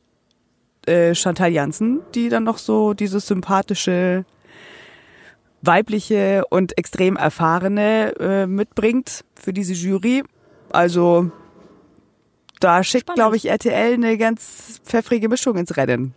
äh, 0.86 1.14
Chantal 1.14 1.52
Janssen, 1.52 2.00
die 2.14 2.28
dann 2.28 2.44
noch 2.44 2.58
so 2.58 2.94
dieses 2.94 3.26
sympathische, 3.26 4.24
weibliche 5.62 6.44
und 6.50 6.78
extrem 6.78 7.16
erfahrene 7.16 8.14
äh, 8.20 8.46
mitbringt 8.46 9.24
für 9.34 9.52
diese 9.52 9.72
Jury. 9.72 10.22
Also 10.70 11.30
da 12.60 12.82
schickt, 12.84 13.12
glaube 13.14 13.36
ich, 13.36 13.48
RTL 13.48 13.94
eine 13.94 14.16
ganz 14.16 14.80
pfeffrige 14.84 15.28
Mischung 15.28 15.56
ins 15.56 15.76
Rennen. 15.76 16.14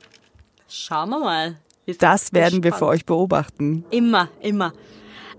Schauen 0.68 1.10
wir 1.10 1.20
mal. 1.20 1.56
Das 1.98 2.34
werden 2.34 2.64
wir 2.64 2.74
für 2.74 2.86
euch 2.88 3.06
beobachten. 3.06 3.86
Immer, 3.90 4.30
immer. 4.42 4.74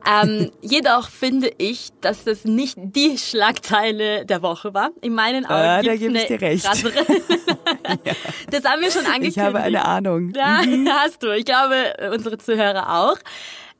Ähm, 0.06 0.50
jedoch 0.62 1.08
finde 1.10 1.52
ich, 1.58 1.90
dass 2.00 2.24
das 2.24 2.44
nicht 2.44 2.76
die 2.78 3.18
Schlagzeile 3.18 4.24
der 4.24 4.42
Woche 4.42 4.72
war. 4.74 4.90
In 5.02 5.14
meinen 5.14 5.44
Augen 5.44 5.54
Ah, 5.54 5.82
da 5.82 5.94
gebe 5.96 6.16
ich 6.16 6.26
dir 6.26 6.40
recht. 6.40 6.64
krassere. 6.64 6.92
Das 8.50 8.64
haben 8.64 8.82
wir 8.82 8.90
schon 8.90 9.04
angekündigt. 9.06 9.36
Ich 9.36 9.42
habe 9.42 9.60
eine 9.60 9.84
Ahnung. 9.84 10.32
Ja, 10.34 10.62
hast 11.02 11.22
du. 11.22 11.30
Ich 11.36 11.44
glaube, 11.44 11.94
unsere 12.12 12.38
Zuhörer 12.38 13.00
auch. 13.00 13.16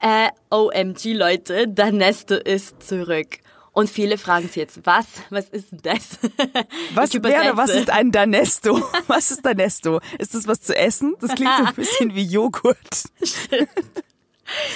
Äh, 0.01 0.29
OMG, 0.51 1.13
Leute, 1.15 1.69
Danesto 1.69 2.35
ist 2.37 2.83
zurück. 2.83 3.39
Und 3.73 3.89
viele 3.89 4.19
fragen 4.19 4.47
sich 4.49 4.57
jetzt, 4.57 4.85
was? 4.85 5.07
Was 5.31 5.49
ist 5.49 5.71
denn 5.71 5.81
das? 5.83 6.19
Was 6.95 7.15
wäre, 7.15 7.57
was 7.57 7.71
ist 7.71 7.89
ein 7.89 8.11
Danesto? 8.11 8.83
Was 9.07 9.31
ist 9.31 9.45
Danesto? 9.47 10.01
Ist 10.19 10.35
das 10.35 10.49
was 10.49 10.61
zu 10.61 10.77
essen? 10.77 11.15
Das 11.21 11.35
klingt 11.35 11.53
so 11.57 11.65
ein 11.65 11.75
bisschen 11.75 12.15
wie 12.15 12.25
Joghurt. 12.25 13.05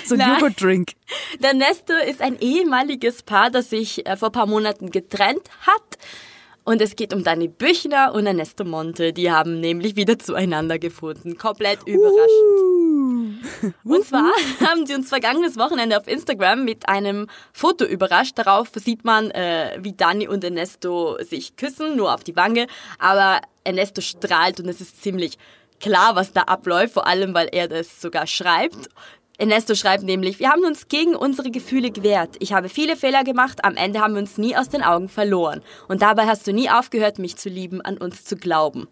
So 0.04 0.14
ein 0.14 0.18
Nein. 0.18 0.34
Joghurtdrink. 0.34 0.92
Danesto 1.40 1.94
ist 1.94 2.22
ein 2.22 2.38
ehemaliges 2.38 3.24
Paar, 3.24 3.50
das 3.50 3.70
sich 3.70 4.06
äh, 4.06 4.16
vor 4.16 4.28
ein 4.28 4.32
paar 4.32 4.46
Monaten 4.46 4.92
getrennt 4.92 5.50
hat. 5.62 5.98
Und 6.62 6.80
es 6.80 6.94
geht 6.94 7.12
um 7.12 7.24
Dani 7.24 7.48
Büchner 7.48 8.14
und 8.14 8.26
Ernesto 8.26 8.64
Monte. 8.64 9.12
Die 9.12 9.32
haben 9.32 9.58
nämlich 9.58 9.96
wieder 9.96 10.16
zueinander 10.16 10.78
gefunden. 10.78 11.36
Komplett 11.36 11.80
überraschend. 11.88 12.93
Und 13.84 14.04
zwar 14.04 14.30
haben 14.60 14.86
sie 14.86 14.94
uns 14.94 15.08
vergangenes 15.08 15.56
Wochenende 15.56 15.98
auf 15.98 16.08
Instagram 16.08 16.64
mit 16.64 16.88
einem 16.88 17.28
Foto 17.52 17.84
überrascht. 17.84 18.32
Darauf 18.36 18.68
sieht 18.74 19.04
man, 19.04 19.30
äh, 19.30 19.78
wie 19.80 19.92
Dani 19.92 20.28
und 20.28 20.44
Ernesto 20.44 21.16
sich 21.22 21.56
küssen, 21.56 21.96
nur 21.96 22.14
auf 22.14 22.24
die 22.24 22.36
Wange. 22.36 22.66
Aber 22.98 23.40
Ernesto 23.64 24.00
strahlt 24.00 24.60
und 24.60 24.68
es 24.68 24.80
ist 24.80 25.02
ziemlich 25.02 25.38
klar, 25.80 26.16
was 26.16 26.32
da 26.32 26.42
abläuft, 26.42 26.94
vor 26.94 27.06
allem 27.06 27.34
weil 27.34 27.48
er 27.52 27.68
das 27.68 28.00
sogar 28.00 28.26
schreibt. 28.26 28.88
Ernesto 29.36 29.74
schreibt 29.74 30.04
nämlich, 30.04 30.38
wir 30.38 30.48
haben 30.50 30.64
uns 30.64 30.86
gegen 30.86 31.16
unsere 31.16 31.50
Gefühle 31.50 31.90
gewehrt. 31.90 32.36
Ich 32.38 32.52
habe 32.52 32.68
viele 32.68 32.94
Fehler 32.96 33.24
gemacht, 33.24 33.64
am 33.64 33.76
Ende 33.76 34.00
haben 34.00 34.14
wir 34.14 34.20
uns 34.20 34.38
nie 34.38 34.56
aus 34.56 34.68
den 34.68 34.82
Augen 34.82 35.08
verloren. 35.08 35.62
Und 35.88 36.02
dabei 36.02 36.26
hast 36.26 36.46
du 36.46 36.52
nie 36.52 36.70
aufgehört, 36.70 37.18
mich 37.18 37.36
zu 37.36 37.48
lieben, 37.48 37.80
an 37.80 37.98
uns 37.98 38.24
zu 38.24 38.36
glauben. 38.36 38.86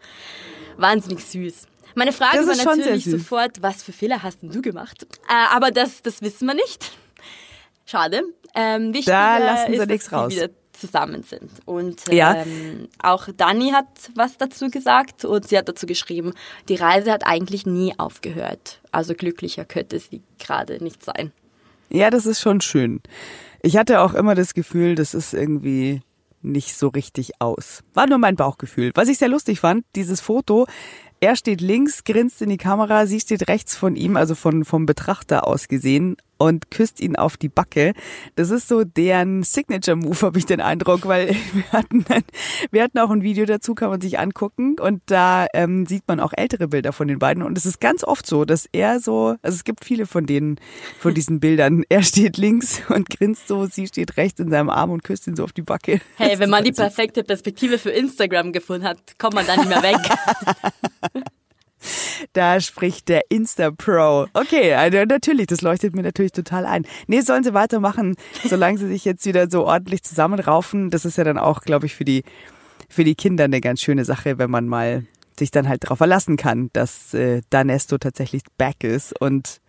Wahnsinnig 0.77 1.25
süß. 1.25 1.69
Meine 1.95 2.13
Frage 2.13 2.39
Das 2.45 2.65
war 2.65 2.77
natürlich 2.77 3.05
sofort, 3.05 3.63
was 3.63 3.83
für 3.83 3.93
Fehler 3.93 4.23
hast 4.23 4.43
denn 4.43 4.51
du 4.51 4.63
gemacht? 4.63 5.07
Äh, 5.29 5.55
aber 5.55 5.71
das, 5.71 6.03
das 6.03 6.23
wissen 6.23 6.47
wir 6.47 6.55
nicht. 6.55 6.93
Schade. 7.87 8.23
Ähm, 8.55 8.93
wichtiger 8.95 9.13
Da 9.17 9.39
lassen 9.39 9.73
sie 9.73 9.79
ist, 9.79 9.89
nichts 9.89 10.09
dass 10.09 10.13
raus. 10.21 10.35
zusammen 10.73 11.23
sind. 11.23 11.51
Und 11.65 12.03
Ja. 12.13 12.35
ähm, 12.43 12.89
auch 13.03 13.29
Dani 13.37 13.71
hat 13.71 13.87
was 14.15 14.37
dazu 14.39 14.69
gesagt 14.71 15.25
und 15.25 15.49
sie 15.49 15.57
hat 15.59 15.69
dazu 15.69 15.87
geschrieben, 15.87 16.33
die 16.69 16.75
Reise 16.77 17.13
hat 17.13 17.27
eigentlich 17.27 17.67
nie 17.67 17.95
aufgehört. 17.99 18.81
Also 18.91 19.15
glücklicher 19.15 19.65
könnte 19.65 19.99
sie 19.99 20.23
gerade 20.39 20.83
nicht 20.83 21.05
sein. 21.05 21.33
Ja, 21.91 22.11
das 22.11 22.25
ist 22.27 22.41
schon 22.41 22.61
schön. 22.61 23.01
Ich 23.63 23.77
hatte 23.77 24.01
auch 24.01 24.15
immer 24.15 24.35
das 24.35 24.55
Gefühl, 24.55 24.95
das 24.95 25.15
ist 25.15 25.35
irgendwie 25.35 26.01
nicht 26.41 26.77
so 26.77 26.89
richtig 26.89 27.33
aus. 27.39 27.83
War 27.95 28.09
nur 28.09 28.19
mein 28.19 28.35
Bauchgefühl. 28.37 28.91
Was 28.95 29.09
ich 29.09 29.19
sehr 29.19 29.29
lustig 29.29 29.61
fand, 29.61 29.85
dieses 29.95 30.21
Foto, 30.21 30.67
er 31.23 31.37
steht 31.37 31.61
links, 31.61 32.03
grinst 32.03 32.43
in 32.43 32.51
die 32.51 32.57
Kamera, 32.57 33.07
sie 33.07 33.21
steht 33.21 33.49
rechts 33.49 33.77
von 33.77 33.95
ihm, 33.95 34.17
also 34.17 34.35
von, 34.35 34.65
vom 34.65 34.87
Betrachter 34.87 35.47
aus 35.47 35.69
gesehen 35.69 36.17
und 36.43 36.73
küsst 36.73 37.01
ihn 37.01 37.15
auf 37.15 37.37
die 37.37 37.49
Backe. 37.49 37.93
Das 38.35 38.51
ist 38.51 38.67
so 38.67 38.83
deren 38.83 39.45
Signature-Move, 39.45 40.23
habe 40.23 40.39
ich 40.39 40.47
den 40.47 40.61
Eindruck, 40.61 41.07
weil 41.07 41.29
wir 41.53 41.73
hatten, 41.73 42.05
ein, 42.09 42.25
wir 42.73 42.83
hatten 42.83 42.99
auch 42.99 43.11
ein 43.11 43.23
Video 43.23 43.45
dazu, 43.45 43.77
kann 43.77 43.91
man 43.91 44.01
sich 44.01 44.19
angucken 44.19 44.77
und 44.81 45.03
da 45.07 45.47
ähm, 45.55 45.87
sieht 45.87 46.03
man 46.09 46.19
auch 46.19 46.33
ältere 46.37 46.67
Bilder 46.67 46.93
von 46.93 47.07
den 47.07 47.21
beiden 47.21 47.45
und 47.45 47.57
es 47.57 47.65
ist 47.65 47.81
ganz 47.81 48.03
oft 48.03 48.27
so, 48.27 48.45
dass 48.45 48.67
er 48.73 48.99
so, 48.99 49.37
also 49.43 49.55
es 49.55 49.63
gibt 49.63 49.85
viele 49.85 50.05
von 50.05 50.27
denen, 50.27 50.57
von 50.99 51.15
diesen 51.15 51.39
Bildern. 51.39 51.85
Er 51.89 52.03
steht 52.03 52.39
links 52.39 52.83
und 52.89 53.09
grinst 53.09 53.47
so, 53.47 53.67
sie 53.67 53.87
steht 53.87 54.17
rechts 54.17 54.41
in 54.41 54.51
seinem 54.51 54.69
Arm 54.69 54.91
und 54.91 55.05
küsst 55.05 55.29
ihn 55.29 55.37
so 55.37 55.45
auf 55.45 55.53
die 55.53 55.63
Backe. 55.63 56.01
Hey, 56.17 56.41
wenn 56.41 56.51
man 56.51 56.65
die 56.65 56.73
perfekte 56.73 57.23
Perspektive 57.23 57.79
für 57.79 57.91
Instagram 57.91 58.53
gefunden 58.53 58.85
hat, 58.85 58.99
kommt 59.19 59.35
man 59.35 59.47
da 59.47 59.57
nicht 59.57 59.69
mehr 59.69 59.83
weg. 59.83 59.97
Da 62.33 62.61
spricht 62.61 63.09
der 63.09 63.23
Insta-Pro. 63.29 64.27
Okay, 64.35 64.75
also 64.75 65.05
natürlich, 65.05 65.47
das 65.49 65.61
leuchtet 65.63 65.95
mir 65.95 66.03
natürlich 66.03 66.33
total 66.33 66.67
ein. 66.67 66.87
Nee, 67.07 67.21
sollen 67.21 67.45
sie 67.45 67.55
weitermachen, 67.55 68.15
solange 68.49 68.79
sie 68.79 68.89
sich 68.89 69.05
jetzt 69.05 69.25
wieder 69.27 69.51
so 69.51 69.67
ordentlich 69.67 70.03
zusammenraufen. 70.03 70.91
Das 70.91 71.05
ist 71.05 71.19
ja 71.19 71.25
dann 71.25 71.39
auch, 71.39 71.63
glaube 71.63 71.87
ich, 71.87 71.95
für 71.95 72.05
die, 72.05 72.23
für 72.89 73.05
die 73.05 73.15
Kinder 73.15 73.45
eine 73.45 73.61
ganz 73.61 73.81
schöne 73.81 74.05
Sache, 74.05 74.39
wenn 74.39 74.51
man 74.51 74.69
mal 74.69 75.05
sich 75.39 75.51
dann 75.51 75.67
halt 75.67 75.83
darauf 75.85 75.99
verlassen 75.99 76.37
kann, 76.37 76.69
dass 76.75 77.15
äh, 77.15 77.41
Danesto 77.51 77.97
tatsächlich 77.99 78.43
back 78.59 78.85
ist. 78.85 79.19
Und 79.19 79.61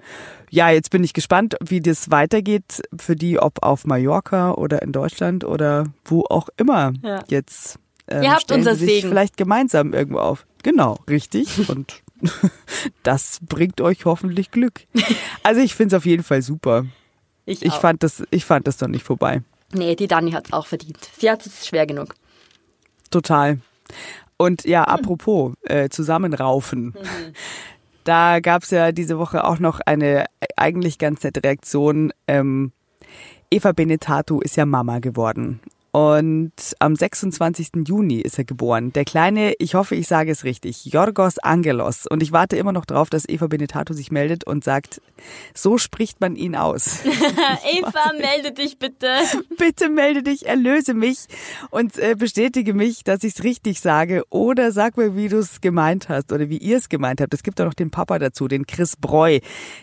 ja, 0.49 0.69
jetzt 0.69 0.89
bin 0.89 1.03
ich 1.05 1.13
gespannt, 1.13 1.55
wie 1.63 1.79
das 1.79 2.11
weitergeht 2.11 2.81
für 2.99 3.15
die, 3.15 3.39
ob 3.39 3.63
auf 3.63 3.85
Mallorca 3.85 4.51
oder 4.51 4.81
in 4.81 4.91
Deutschland 4.91 5.45
oder 5.45 5.85
wo 6.05 6.25
auch 6.29 6.49
immer 6.57 6.91
Ja. 7.01 7.23
jetzt. 7.29 7.79
Ähm, 8.09 8.23
Ihr 8.23 8.33
habt 8.33 8.51
unser 8.51 8.75
Segen. 8.75 9.07
vielleicht 9.07 9.37
gemeinsam 9.37 9.93
irgendwo 9.93 10.19
auf. 10.19 10.45
Genau, 10.63 10.97
richtig. 11.09 11.69
Und 11.69 12.01
das 13.03 13.39
bringt 13.41 13.81
euch 13.81 14.05
hoffentlich 14.05 14.51
Glück. 14.51 14.87
Also 15.43 15.61
ich 15.61 15.75
finde 15.75 15.95
es 15.95 15.99
auf 15.99 16.05
jeden 16.05 16.23
Fall 16.23 16.41
super. 16.41 16.85
Ich, 17.45 17.61
Ich 17.63 17.73
auch. 17.73 17.81
fand 17.81 18.01
das, 18.03 18.23
ich 18.31 18.45
fand 18.45 18.65
das 18.67 18.77
doch 18.77 18.87
nicht 18.87 19.03
vorbei. 19.03 19.41
Nee, 19.73 19.95
die 19.95 20.07
Dani 20.07 20.31
hat's 20.31 20.53
auch 20.53 20.65
verdient. 20.67 20.97
Sie 21.17 21.29
hat 21.29 21.45
es 21.45 21.67
schwer 21.67 21.85
genug. 21.85 22.15
Total. 23.11 23.59
Und 24.37 24.65
ja, 24.65 24.83
apropos 24.83 25.53
äh, 25.63 25.89
zusammenraufen. 25.89 26.93
Da 28.03 28.39
gab's 28.39 28.71
ja 28.71 28.91
diese 28.91 29.17
Woche 29.17 29.43
auch 29.45 29.59
noch 29.59 29.79
eine 29.79 30.25
eigentlich 30.57 30.97
ganz 30.97 31.23
nette 31.23 31.43
Reaktion. 31.43 32.11
Ähm, 32.27 32.71
Eva 33.49 33.71
Benetato 33.71 34.41
ist 34.41 34.57
ja 34.57 34.65
Mama 34.65 34.99
geworden. 34.99 35.59
Und 35.95 36.53
am 36.79 36.95
26. 36.95 37.85
Juni 37.85 38.19
ist 38.19 38.39
er 38.39 38.45
geboren. 38.45 38.91
Der 38.93 39.05
kleine, 39.05 39.53
ich 39.59 39.75
hoffe, 39.75 39.93
ich 39.93 40.07
sage 40.07 40.31
es 40.31 40.43
richtig, 40.43 40.85
Jorgos 40.85 41.37
Angelos. 41.37 42.07
Und 42.07 42.23
ich 42.23 42.31
warte 42.31 42.55
immer 42.55 42.71
noch 42.71 42.85
darauf, 42.85 43.11
dass 43.11 43.29
Eva 43.29 43.45
Benetato 43.45 43.93
sich 43.93 44.09
meldet 44.11 44.43
und 44.43 44.63
sagt, 44.63 45.03
so 45.53 45.77
spricht 45.77 46.19
man 46.19 46.35
ihn 46.35 46.55
aus. 46.55 47.05
Eva, 47.05 48.11
melde 48.19 48.53
dich 48.53 48.79
bitte. 48.79 49.07
Bitte 49.59 49.89
melde 49.89 50.23
dich, 50.23 50.47
erlöse 50.47 50.95
mich 50.95 51.27
und 51.69 51.99
äh, 51.99 52.15
bestätige 52.17 52.73
mich, 52.73 53.03
dass 53.03 53.23
ich 53.23 53.35
es 53.35 53.43
richtig 53.43 53.79
sage. 53.79 54.23
Oder 54.31 54.71
sag 54.71 54.97
mir, 54.97 55.15
wie 55.15 55.27
du 55.29 55.37
es 55.37 55.61
gemeint 55.61 56.09
hast 56.09 56.31
oder 56.31 56.49
wie 56.49 56.57
ihr 56.57 56.77
es 56.77 56.89
gemeint 56.89 57.21
habt. 57.21 57.35
Es 57.35 57.43
gibt 57.43 57.61
auch 57.61 57.65
noch 57.65 57.75
den 57.75 57.91
Papa 57.91 58.17
dazu, 58.17 58.47
den 58.47 58.65
Chris 58.65 58.95
Breu. 58.95 59.41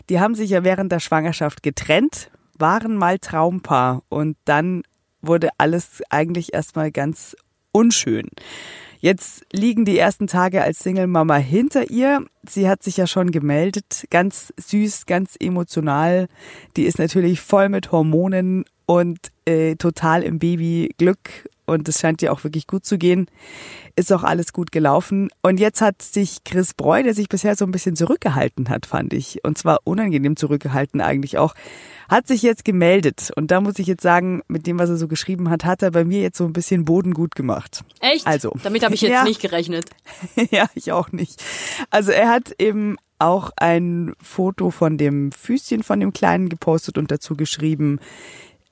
Die 0.08 0.18
haben 0.18 0.34
sich 0.34 0.50
ja 0.50 0.64
während 0.64 0.90
der 0.90 0.98
Schwangerschaft 0.98 1.62
getrennt, 1.62 2.32
waren 2.58 2.96
mal 2.96 3.20
Traumpaar 3.20 4.02
und 4.08 4.36
dann 4.44 4.82
wurde 5.22 5.50
alles 5.58 6.02
eigentlich 6.10 6.54
erstmal 6.54 6.90
ganz 6.90 7.36
unschön. 7.72 8.28
Jetzt 8.98 9.46
liegen 9.50 9.86
die 9.86 9.98
ersten 9.98 10.26
Tage 10.26 10.62
als 10.62 10.80
Single-Mama 10.80 11.36
hinter 11.36 11.90
ihr. 11.90 12.26
Sie 12.46 12.68
hat 12.68 12.82
sich 12.82 12.98
ja 12.98 13.06
schon 13.06 13.30
gemeldet, 13.30 14.06
ganz 14.10 14.52
süß, 14.58 15.06
ganz 15.06 15.36
emotional. 15.40 16.28
Die 16.76 16.84
ist 16.84 16.98
natürlich 16.98 17.40
voll 17.40 17.70
mit 17.70 17.92
Hormonen 17.92 18.66
und 18.84 19.18
äh, 19.46 19.76
total 19.76 20.22
im 20.22 20.38
Babyglück 20.38 21.48
und 21.70 21.88
es 21.88 22.00
scheint 22.00 22.22
ihr 22.22 22.32
auch 22.32 22.44
wirklich 22.44 22.66
gut 22.66 22.84
zu 22.84 22.98
gehen. 22.98 23.26
Ist 23.96 24.12
auch 24.12 24.22
alles 24.22 24.52
gut 24.52 24.72
gelaufen. 24.72 25.30
Und 25.42 25.60
jetzt 25.60 25.80
hat 25.80 26.02
sich 26.02 26.44
Chris 26.44 26.74
Breu, 26.74 27.02
der 27.02 27.14
sich 27.14 27.28
bisher 27.28 27.56
so 27.56 27.64
ein 27.64 27.70
bisschen 27.70 27.96
zurückgehalten 27.96 28.68
hat, 28.68 28.86
fand 28.86 29.12
ich, 29.12 29.44
und 29.44 29.58
zwar 29.58 29.80
unangenehm 29.84 30.36
zurückgehalten 30.36 31.00
eigentlich 31.00 31.38
auch, 31.38 31.54
hat 32.08 32.26
sich 32.26 32.42
jetzt 32.42 32.64
gemeldet. 32.64 33.30
Und 33.36 33.50
da 33.50 33.60
muss 33.60 33.78
ich 33.78 33.86
jetzt 33.86 34.02
sagen, 34.02 34.42
mit 34.48 34.66
dem, 34.66 34.78
was 34.78 34.90
er 34.90 34.96
so 34.96 35.08
geschrieben 35.08 35.48
hat, 35.48 35.64
hat 35.64 35.82
er 35.82 35.92
bei 35.92 36.04
mir 36.04 36.20
jetzt 36.20 36.38
so 36.38 36.44
ein 36.44 36.52
bisschen 36.52 36.84
Boden 36.84 37.14
gut 37.14 37.34
gemacht. 37.34 37.84
Echt? 38.00 38.26
Also. 38.26 38.52
Damit 38.62 38.84
habe 38.84 38.94
ich 38.94 39.00
jetzt 39.00 39.12
ja. 39.12 39.24
nicht 39.24 39.40
gerechnet. 39.40 39.86
ja, 40.50 40.66
ich 40.74 40.92
auch 40.92 41.12
nicht. 41.12 41.42
Also 41.90 42.10
er 42.10 42.28
hat 42.28 42.54
eben 42.58 42.96
auch 43.20 43.50
ein 43.56 44.14
Foto 44.22 44.70
von 44.70 44.96
dem 44.96 45.30
Füßchen 45.30 45.82
von 45.82 46.00
dem 46.00 46.12
Kleinen 46.12 46.48
gepostet 46.48 46.98
und 46.98 47.10
dazu 47.10 47.36
geschrieben, 47.36 48.00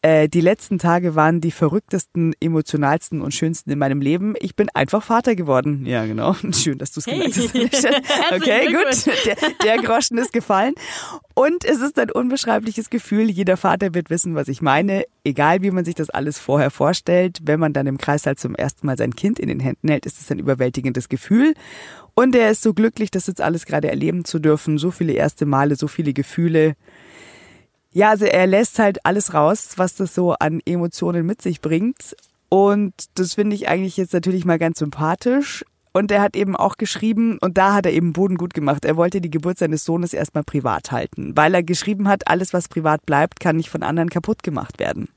äh, 0.03 0.29
die 0.29 0.41
letzten 0.41 0.79
Tage 0.79 1.15
waren 1.15 1.41
die 1.41 1.51
verrücktesten, 1.51 2.33
emotionalsten 2.41 3.21
und 3.21 3.35
schönsten 3.35 3.71
in 3.71 3.79
meinem 3.79 4.01
Leben. 4.01 4.35
Ich 4.41 4.55
bin 4.55 4.69
einfach 4.75 5.03
Vater 5.03 5.35
geworden. 5.35 5.85
Ja, 5.87 6.07
genau. 6.07 6.35
Schön, 6.53 6.79
dass 6.79 6.93
du 6.93 7.01
es 7.01 7.07
Hey. 7.07 7.31
gemerkt 7.31 7.75
hast. 7.75 7.85
Okay, 8.37 8.67
gut. 8.73 9.07
Der, 9.27 9.37
der 9.65 9.83
Groschen 9.83 10.19
ist 10.19 10.33
gefallen. 10.33 10.75
Und 11.35 11.65
es 11.65 11.81
ist 11.81 11.99
ein 11.99 12.11
unbeschreibliches 12.11 12.91
Gefühl. 12.91 13.31
Jeder 13.31 13.57
Vater 13.57 13.95
wird 13.95 14.11
wissen, 14.11 14.35
was 14.35 14.49
ich 14.49 14.63
meine. 14.63 15.05
Egal, 15.25 15.63
wie 15.63 15.71
man 15.71 15.85
sich 15.85 15.95
das 15.95 16.11
alles 16.11 16.39
vorher 16.39 16.71
vorstellt. 16.71 17.39
Wenn 17.43 17.59
man 17.61 17.73
dann 17.73 17.87
im 17.87 17.99
Kreißsaal 17.99 18.37
zum 18.37 18.55
ersten 18.55 18.87
Mal 18.87 18.97
sein 18.97 19.15
Kind 19.17 19.39
in 19.39 19.49
den 19.49 19.61
Händen 19.61 19.89
hält, 19.89 20.07
ist 20.07 20.21
es 20.21 20.31
ein 20.31 20.39
überwältigendes 20.39 21.09
Gefühl. 21.09 21.55
Und 22.15 22.35
er 22.35 22.51
ist 22.51 22.63
so 22.63 22.75
glücklich, 22.75 23.11
das 23.11 23.27
jetzt 23.27 23.41
alles 23.41 23.65
gerade 23.67 23.89
erleben 23.89 24.25
zu 24.25 24.39
dürfen. 24.39 24.79
So 24.79 24.91
viele 24.91 25.13
erste 25.13 25.47
Male, 25.47 25.77
so 25.77 25.87
viele 25.89 26.13
Gefühle. 26.13 26.75
Ja, 27.93 28.11
also 28.11 28.27
er 28.27 28.47
lässt 28.47 28.79
halt 28.79 29.05
alles 29.05 29.35
raus, 29.35 29.71
was 29.77 29.95
das 29.95 30.15
so 30.15 30.33
an 30.35 30.61
Emotionen 30.65 31.27
mit 31.27 31.43
sich 31.43 31.61
bringt. 31.61 32.17
Und 32.49 32.95
das 33.15 33.35
finde 33.35 33.57
ich 33.57 33.69
eigentlich 33.69 33.97
jetzt 33.97 34.13
natürlich 34.13 34.45
mal 34.45 34.59
ganz 34.59 34.79
sympathisch. 34.79 35.65
Und 35.93 36.11
er 36.13 36.21
hat 36.21 36.37
eben 36.37 36.55
auch 36.55 36.77
geschrieben, 36.77 37.39
und 37.41 37.59
da 37.59 37.75
hat 37.75 37.87
er 37.87 37.93
eben 37.93 38.13
Boden 38.13 38.37
gut 38.37 38.55
gemacht, 38.55 38.85
er 38.85 38.97
wollte 38.97 39.21
die 39.21 39.31
Geburt 39.31 39.59
seines 39.59 39.85
Sohnes 39.85 40.13
erstmal 40.13 40.45
privat 40.45 40.93
halten, 40.93 41.37
weil 41.37 41.55
er 41.55 41.63
geschrieben 41.63 42.09
hat, 42.09 42.29
alles, 42.29 42.53
was 42.53 42.69
privat 42.69 43.05
bleibt, 43.05 43.41
kann 43.41 43.57
nicht 43.57 43.71
von 43.71 43.83
anderen 43.83 44.11
kaputt 44.11 44.43
gemacht 44.43 44.79
werden. 44.79 45.09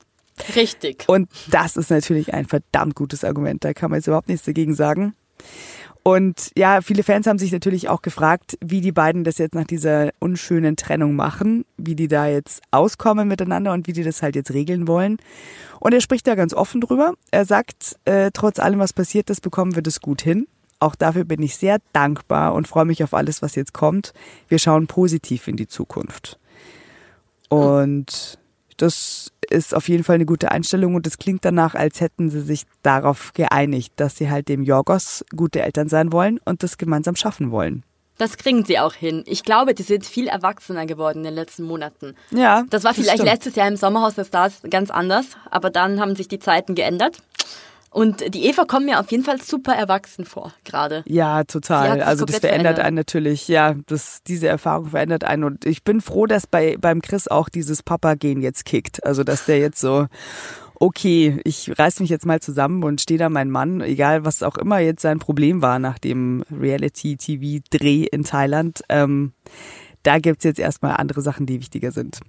Richtig. 0.56 1.04
Und 1.06 1.28
das 1.50 1.76
ist 1.76 1.90
natürlich 1.90 2.32
ein 2.34 2.46
verdammt 2.46 2.96
gutes 2.96 3.22
Argument, 3.22 3.62
da 3.64 3.74
kann 3.74 3.90
man 3.90 3.98
jetzt 3.98 4.06
überhaupt 4.06 4.28
nichts 4.28 4.46
dagegen 4.46 4.74
sagen. 4.74 5.14
Und 6.04 6.50
ja, 6.56 6.80
viele 6.80 7.04
Fans 7.04 7.26
haben 7.28 7.38
sich 7.38 7.52
natürlich 7.52 7.88
auch 7.88 8.02
gefragt, 8.02 8.58
wie 8.60 8.80
die 8.80 8.90
beiden 8.90 9.22
das 9.22 9.38
jetzt 9.38 9.54
nach 9.54 9.66
dieser 9.66 10.10
unschönen 10.18 10.74
Trennung 10.74 11.14
machen, 11.14 11.64
wie 11.76 11.94
die 11.94 12.08
da 12.08 12.26
jetzt 12.26 12.60
auskommen 12.72 13.28
miteinander 13.28 13.72
und 13.72 13.86
wie 13.86 13.92
die 13.92 14.02
das 14.02 14.20
halt 14.20 14.34
jetzt 14.34 14.52
regeln 14.52 14.88
wollen. 14.88 15.18
Und 15.78 15.94
er 15.94 16.00
spricht 16.00 16.26
da 16.26 16.34
ganz 16.34 16.54
offen 16.54 16.80
drüber. 16.80 17.14
Er 17.30 17.44
sagt, 17.44 17.96
äh, 18.04 18.30
trotz 18.32 18.58
allem, 18.58 18.80
was 18.80 18.92
passiert 18.92 19.30
ist, 19.30 19.42
bekommen 19.42 19.76
wir 19.76 19.82
das 19.82 20.00
gut 20.00 20.22
hin. 20.22 20.48
Auch 20.80 20.96
dafür 20.96 21.24
bin 21.24 21.40
ich 21.40 21.56
sehr 21.56 21.78
dankbar 21.92 22.54
und 22.54 22.66
freue 22.66 22.84
mich 22.84 23.04
auf 23.04 23.14
alles, 23.14 23.40
was 23.40 23.54
jetzt 23.54 23.72
kommt. 23.72 24.12
Wir 24.48 24.58
schauen 24.58 24.88
positiv 24.88 25.46
in 25.46 25.56
die 25.56 25.68
Zukunft. 25.68 26.40
Und 27.48 28.38
das 28.82 29.30
ist 29.48 29.76
auf 29.76 29.88
jeden 29.88 30.02
Fall 30.02 30.16
eine 30.16 30.26
gute 30.26 30.50
Einstellung 30.50 30.96
und 30.96 31.06
es 31.06 31.16
klingt 31.16 31.44
danach, 31.44 31.76
als 31.76 32.00
hätten 32.00 32.30
sie 32.30 32.40
sich 32.40 32.64
darauf 32.82 33.32
geeinigt, 33.32 33.92
dass 33.94 34.16
sie 34.16 34.28
halt 34.28 34.48
dem 34.48 34.64
Jorgos 34.64 35.24
gute 35.36 35.62
Eltern 35.62 35.88
sein 35.88 36.12
wollen 36.12 36.40
und 36.44 36.64
das 36.64 36.78
gemeinsam 36.78 37.14
schaffen 37.14 37.52
wollen. 37.52 37.84
Das 38.18 38.36
kriegen 38.36 38.64
sie 38.64 38.80
auch 38.80 38.92
hin. 38.92 39.22
Ich 39.26 39.44
glaube, 39.44 39.74
die 39.74 39.84
sind 39.84 40.04
viel 40.04 40.26
erwachsener 40.26 40.84
geworden 40.86 41.18
in 41.18 41.24
den 41.24 41.34
letzten 41.34 41.62
Monaten. 41.62 42.14
Ja. 42.30 42.64
Das 42.70 42.82
war 42.82 42.92
vielleicht 42.92 43.14
stimmt. 43.14 43.28
letztes 43.28 43.54
Jahr 43.54 43.68
im 43.68 43.76
Sommerhaus 43.76 44.16
der 44.16 44.24
Stars 44.24 44.62
ganz 44.68 44.90
anders, 44.90 45.36
aber 45.50 45.70
dann 45.70 46.00
haben 46.00 46.16
sich 46.16 46.26
die 46.26 46.38
Zeiten 46.40 46.74
geändert. 46.74 47.18
Und 47.92 48.34
die 48.34 48.46
Eva 48.46 48.64
kommt 48.64 48.86
mir 48.86 48.98
auf 48.98 49.10
jeden 49.10 49.22
Fall 49.22 49.40
super 49.42 49.74
erwachsen 49.74 50.24
vor, 50.24 50.54
gerade. 50.64 51.02
Ja, 51.06 51.44
total. 51.44 52.00
Also 52.00 52.24
das 52.24 52.38
verändert. 52.38 52.78
einen 52.78 52.96
natürlich. 52.96 53.48
Ja, 53.48 53.74
das, 53.86 54.22
diese 54.26 54.48
Erfahrung 54.48 54.86
verändert 54.86 55.24
einen. 55.24 55.44
Und 55.44 55.66
ich 55.66 55.84
bin 55.84 56.00
froh, 56.00 56.26
dass 56.26 56.46
bei 56.46 56.78
beim 56.80 57.02
Chris 57.02 57.28
auch 57.28 57.50
dieses 57.50 57.82
Papa-Gen 57.82 58.40
jetzt 58.40 58.64
kickt. 58.64 59.04
Also 59.04 59.24
dass 59.24 59.44
der 59.44 59.58
jetzt 59.58 59.78
so, 59.78 60.06
okay, 60.76 61.38
ich 61.44 61.78
reiß 61.78 62.00
mich 62.00 62.08
jetzt 62.08 62.24
mal 62.24 62.40
zusammen 62.40 62.82
und 62.82 63.02
stehe 63.02 63.18
da 63.18 63.28
mein 63.28 63.50
Mann, 63.50 63.82
egal 63.82 64.24
was 64.24 64.42
auch 64.42 64.56
immer 64.56 64.78
jetzt 64.78 65.02
sein 65.02 65.18
Problem 65.18 65.60
war 65.60 65.78
nach 65.78 65.98
dem 65.98 66.44
Reality-TV-Dreh 66.50 68.04
in 68.10 68.24
Thailand. 68.24 68.82
Ähm, 68.88 69.32
da 70.02 70.18
gibt's 70.18 70.44
jetzt 70.44 70.58
erstmal 70.58 70.96
andere 70.96 71.20
Sachen, 71.20 71.44
die 71.44 71.60
wichtiger 71.60 71.92
sind. 71.92 72.20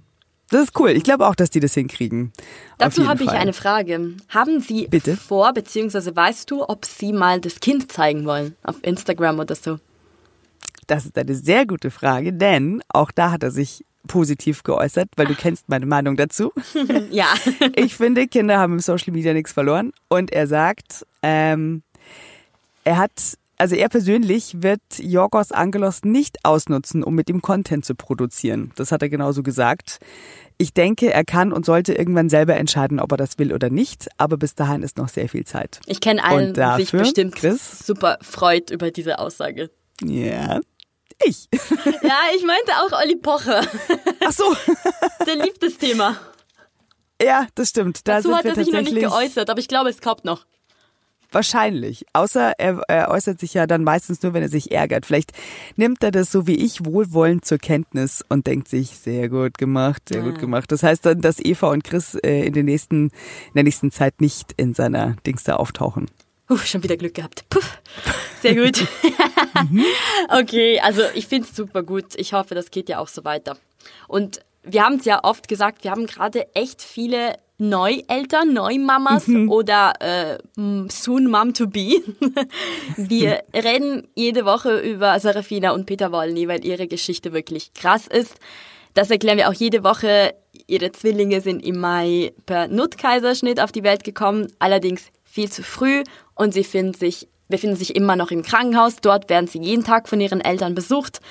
Das 0.53 0.65
ist 0.65 0.79
cool. 0.79 0.91
Ich 0.91 1.03
glaube 1.03 1.25
auch, 1.25 1.33
dass 1.33 1.49
die 1.49 1.59
das 1.59 1.73
hinkriegen. 1.73 2.31
Dazu 2.77 3.07
habe 3.07 3.23
ich 3.23 3.31
eine 3.31 3.53
Frage. 3.53 4.13
Haben 4.29 4.59
Sie 4.59 4.87
Bitte? 4.87 5.17
vor, 5.17 5.51
beziehungsweise 5.51 6.15
weißt 6.15 6.51
du, 6.51 6.69
ob 6.69 6.85
Sie 6.85 7.11
mal 7.11 7.41
das 7.41 7.59
Kind 7.59 7.91
zeigen 7.91 8.25
wollen 8.25 8.55
auf 8.61 8.75
Instagram 8.83 9.39
oder 9.39 9.55
so? 9.55 9.79
Das 10.85 11.05
ist 11.05 11.17
eine 11.17 11.33
sehr 11.33 11.65
gute 11.65 11.89
Frage, 11.89 12.33
denn 12.33 12.83
auch 12.89 13.09
da 13.09 13.31
hat 13.31 13.41
er 13.41 13.49
sich 13.49 13.83
positiv 14.07 14.61
geäußert, 14.61 15.09
weil 15.15 15.25
du 15.25 15.33
kennst 15.33 15.69
meine 15.69 15.87
Meinung 15.87 16.17
dazu. 16.17 16.53
Ja. 17.09 17.33
Ich 17.75 17.95
finde, 17.95 18.27
Kinder 18.27 18.59
haben 18.59 18.73
im 18.73 18.79
Social 18.79 19.11
Media 19.11 19.33
nichts 19.33 19.53
verloren. 19.53 19.91
Und 20.07 20.31
er 20.31 20.45
sagt, 20.45 21.03
ähm, 21.23 21.81
er 22.83 22.97
hat, 22.97 23.39
also 23.63 23.76
er 23.76 23.88
persönlich 23.88 24.62
wird 24.62 24.82
Jorgos 24.97 25.54
Angelos 25.54 26.02
nicht 26.04 26.36
ausnutzen, 26.43 27.02
um 27.02 27.15
mit 27.15 27.30
ihm 27.30 27.41
Content 27.41 27.86
zu 27.86 27.95
produzieren. 27.95 28.73
Das 28.76 28.91
hat 28.91 29.02
er 29.02 29.08
genauso 29.08 29.41
gesagt. 29.41 29.99
Ich 30.58 30.73
denke, 30.73 31.13
er 31.13 31.23
kann 31.23 31.54
und 31.54 31.65
sollte 31.65 31.93
irgendwann 31.93 32.28
selber 32.28 32.58
entscheiden, 32.58 32.99
ob 32.99 33.13
er 33.13 33.17
das 33.17 33.39
will 33.39 33.54
oder 33.54 33.69
nicht. 33.69 34.10
Aber 34.17 34.36
bis 34.36 34.54
dahin 34.56 34.84
ist 34.84 34.97
noch 34.97 35.08
sehr 35.08 35.30
viel 35.30 35.45
Zeit. 35.45 35.80
Ich 35.86 36.02
kenne 36.02 36.21
einen, 36.26 36.54
der 36.54 36.76
sich 36.76 36.91
bestimmt 36.91 37.38
Chris? 37.38 37.80
super 37.88 38.17
freut 38.21 38.69
über 38.69 38.91
diese 38.91 39.17
Aussage. 39.17 39.71
Ja, 40.04 40.60
ich. 41.23 41.47
Ja, 42.02 42.17
ich 42.36 42.43
meinte 42.45 42.73
auch 42.82 43.02
Olli 43.02 43.15
Pocher. 43.15 43.65
Ach 44.26 44.32
so. 44.34 44.54
Der 45.26 45.38
liebt 45.38 45.63
das 45.63 45.78
Thema. 45.78 46.17
Ja, 47.21 47.47
das 47.56 47.69
stimmt. 47.69 48.06
Da 48.10 48.17
Dazu 48.17 48.36
hat 48.36 48.43
er 48.43 48.56
sich 48.56 48.73
noch 48.73 48.82
nicht 48.82 48.93
geäußert, 48.93 49.49
aber 49.49 49.60
ich 49.62 49.69
glaube, 49.69 49.89
es 49.89 50.02
kommt 50.02 50.26
noch. 50.26 50.45
Wahrscheinlich. 51.34 52.06
Außer 52.13 52.54
er, 52.60 52.82
er 52.88 53.10
äußert 53.10 53.39
sich 53.39 53.56
ja 53.56 53.65
dann 53.65 53.84
meistens 53.84 54.22
nur, 54.22 54.34
wenn 54.34 54.43
er 54.43 54.50
sich 54.50 54.72
ärgert. 54.72 55.06
Vielleicht 55.06 55.32
nimmt 55.76 56.04
er 56.04 56.12
das 56.12 56.32
so 56.32 56.46
wie 56.46 56.56
ich 56.56 56.86
wohlwollend 56.86 57.43
zur 57.43 57.58
Kenntnis 57.58 58.24
und 58.30 58.46
denkt 58.46 58.67
sich, 58.67 58.89
sehr 58.91 59.30
gut 59.30 59.58
gemacht, 59.58 60.04
sehr 60.10 60.22
gut 60.22 60.39
gemacht. 60.39 60.72
Das 60.72 60.84
heißt 60.84 61.06
dann, 61.06 61.22
dass 61.22 61.39
Eva 61.39 61.72
und 61.72 61.84
Chris 61.84 62.15
äh, 62.15 62.46
in, 62.46 62.54
den 62.54 62.65
nächsten, 62.65 63.08
in 63.08 63.54
der 63.56 63.63
nächsten 63.63 63.91
Zeit 63.91 64.22
nicht 64.22 64.54
in 64.58 64.74
seiner 64.76 65.15
Dings 65.26 65.43
da 65.43 65.56
auftauchen. 65.56 66.06
Uh, 66.50 66.58
schon 66.58 66.84
wieder 66.84 66.98
Glück 66.98 67.15
gehabt. 67.15 67.50
Puff. 67.50 67.80
Sehr 68.41 68.56
gut. 68.56 68.86
okay, 70.30 70.80
also 70.82 71.02
ich 71.15 71.28
finde 71.28 71.48
es 71.50 71.56
super 71.56 71.82
gut. 71.82 72.15
Ich 72.15 72.34
hoffe, 72.34 72.54
das 72.54 72.69
geht 72.69 72.89
ja 72.89 73.00
auch 73.00 73.08
so 73.08 73.24
weiter. 73.24 73.58
Und 74.08 74.41
wir 74.63 74.84
haben 74.84 74.96
es 74.96 75.06
ja 75.06 75.24
oft 75.24 75.48
gesagt, 75.48 75.84
wir 75.84 75.91
haben 75.91 76.06
gerade 76.06 76.54
echt 76.54 76.82
viele 76.82 77.36
Neueltern, 77.57 78.53
Neumamas 78.53 79.29
oder 79.29 79.93
äh, 79.99 80.37
soon 80.89 81.29
Mom 81.29 81.53
to 81.53 81.67
be. 81.67 82.01
wir 82.97 83.43
reden 83.53 84.07
jede 84.15 84.45
Woche 84.45 84.79
über 84.79 85.19
Serafina 85.19 85.71
und 85.71 85.85
Peter 85.85 86.11
Wolny, 86.11 86.47
weil 86.47 86.65
ihre 86.65 86.87
Geschichte 86.87 87.31
wirklich 87.31 87.73
krass 87.73 88.07
ist. 88.07 88.35
Das 88.93 89.09
erklären 89.11 89.37
wir 89.37 89.49
auch 89.49 89.53
jede 89.53 89.83
Woche. 89.83 90.35
Ihre 90.67 90.91
Zwillinge 90.91 91.41
sind 91.41 91.65
im 91.65 91.79
Mai 91.79 92.33
per 92.45 92.67
Nuttkaiserschnitt 92.67 93.59
auf 93.59 93.71
die 93.71 93.83
Welt 93.83 94.03
gekommen, 94.03 94.47
allerdings 94.59 95.05
viel 95.23 95.49
zu 95.49 95.63
früh 95.63 96.03
und 96.35 96.53
sie 96.53 96.63
finden 96.63 96.93
sich, 96.93 97.27
befinden 97.49 97.75
sich 97.75 97.95
immer 97.95 98.15
noch 98.15 98.31
im 98.31 98.43
Krankenhaus. 98.43 98.97
Dort 99.01 99.29
werden 99.29 99.47
sie 99.47 99.59
jeden 99.59 99.83
Tag 99.83 100.07
von 100.07 100.21
ihren 100.21 100.41
Eltern 100.41 100.75
besucht. 100.75 101.21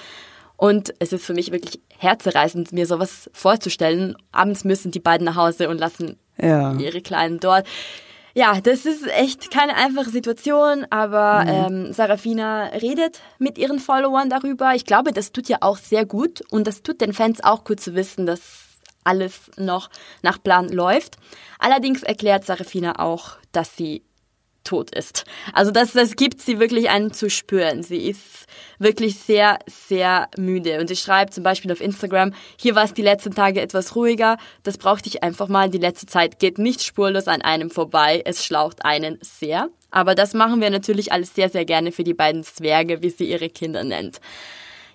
Und 0.62 0.94
es 1.01 1.12
ist 1.12 1.25
für 1.25 1.35
mich 1.35 1.51
wirklich 1.51 1.81
herzerreißend, 1.98 2.70
mir 2.70 2.87
sowas 2.87 3.29
vorzustellen. 3.33 4.14
Abends 4.31 4.62
müssen 4.62 4.92
die 4.92 5.01
beiden 5.01 5.25
nach 5.25 5.35
Hause 5.35 5.68
und 5.68 5.79
lassen 5.79 6.20
Ja. 6.40 6.75
ihre 6.79 7.01
Kleinen 7.01 7.40
dort. 7.40 7.66
Ja, 8.33 8.61
das 8.61 8.87
ist 8.87 9.05
echt 9.09 9.51
keine 9.51 9.75
einfache 9.75 10.11
Situation, 10.11 10.87
aber 10.88 11.42
mhm. 11.42 11.48
ähm, 11.88 11.92
Sarafina 11.92 12.66
redet 12.66 13.18
mit 13.40 13.59
ihren 13.59 13.81
Followern 13.81 14.31
darüber. 14.31 14.72
Ich 14.77 14.85
glaube, 14.85 15.11
das 15.11 15.33
tut 15.33 15.48
ja 15.48 15.59
auch 15.62 15.79
sehr 15.79 16.07
gut 16.07 16.44
und 16.53 16.68
das 16.68 16.85
tut 16.85 17.01
den 17.01 17.12
Fans 17.12 17.42
auch 17.42 17.64
gut 17.64 17.81
zu 17.81 17.96
wissen, 17.96 18.25
dass 18.25 18.79
alles 19.03 19.51
noch 19.57 19.90
nach 20.22 20.40
Plan 20.40 20.68
läuft. 20.68 21.16
Allerdings 21.59 22.05
erklärt 22.05 22.44
Sarafina 22.44 23.01
auch, 23.01 23.33
dass 23.51 23.77
sie 23.77 24.05
tot 24.64 24.94
ist. 24.94 25.25
Also 25.53 25.70
das, 25.70 25.92
das 25.92 26.16
gibt 26.16 26.40
sie 26.40 26.59
wirklich 26.59 26.90
einen 26.90 27.12
zu 27.12 27.31
spüren. 27.31 27.83
Sie 27.83 28.09
ist 28.09 28.46
wirklich 28.79 29.18
sehr, 29.18 29.59
sehr 29.66 30.29
müde. 30.37 30.81
Und 30.81 30.88
sie 30.88 30.96
schreibt 30.96 31.35
zum 31.35 31.44
Beispiel 31.44 31.72
auf 31.72 31.81
Instagram, 31.81 32.33
hier 32.57 32.75
war 32.75 32.85
es 32.85 32.94
die 32.94 33.03
letzten 33.03 33.35
Tage 33.35 33.61
etwas 33.61 33.96
ruhiger, 33.96 34.37
das 34.62 34.79
brauchte 34.79 35.09
ich 35.09 35.22
einfach 35.22 35.48
mal. 35.48 35.70
Die 35.70 35.79
letzte 35.79 36.07
Zeit 36.07 36.38
geht 36.38 36.59
nicht 36.59 36.83
spurlos 36.83 37.29
an 37.29 37.42
einem 37.42 37.70
vorbei, 37.70 38.22
es 38.25 38.44
schlaucht 38.44 38.85
einen 38.85 39.18
sehr. 39.22 39.68
Aber 39.90 40.14
das 40.14 40.35
machen 40.35 40.61
wir 40.61 40.70
natürlich 40.70 41.12
alles 41.12 41.35
sehr, 41.35 41.48
sehr 41.48 41.64
gerne 41.64 41.92
für 41.92 42.05
die 42.05 42.14
beiden 42.14 42.44
Zwerge, 42.44 43.03
wie 43.03 43.11
sie 43.11 43.31
ihre 43.31 43.51
Kinder 43.51 43.85
nennt. 43.85 44.20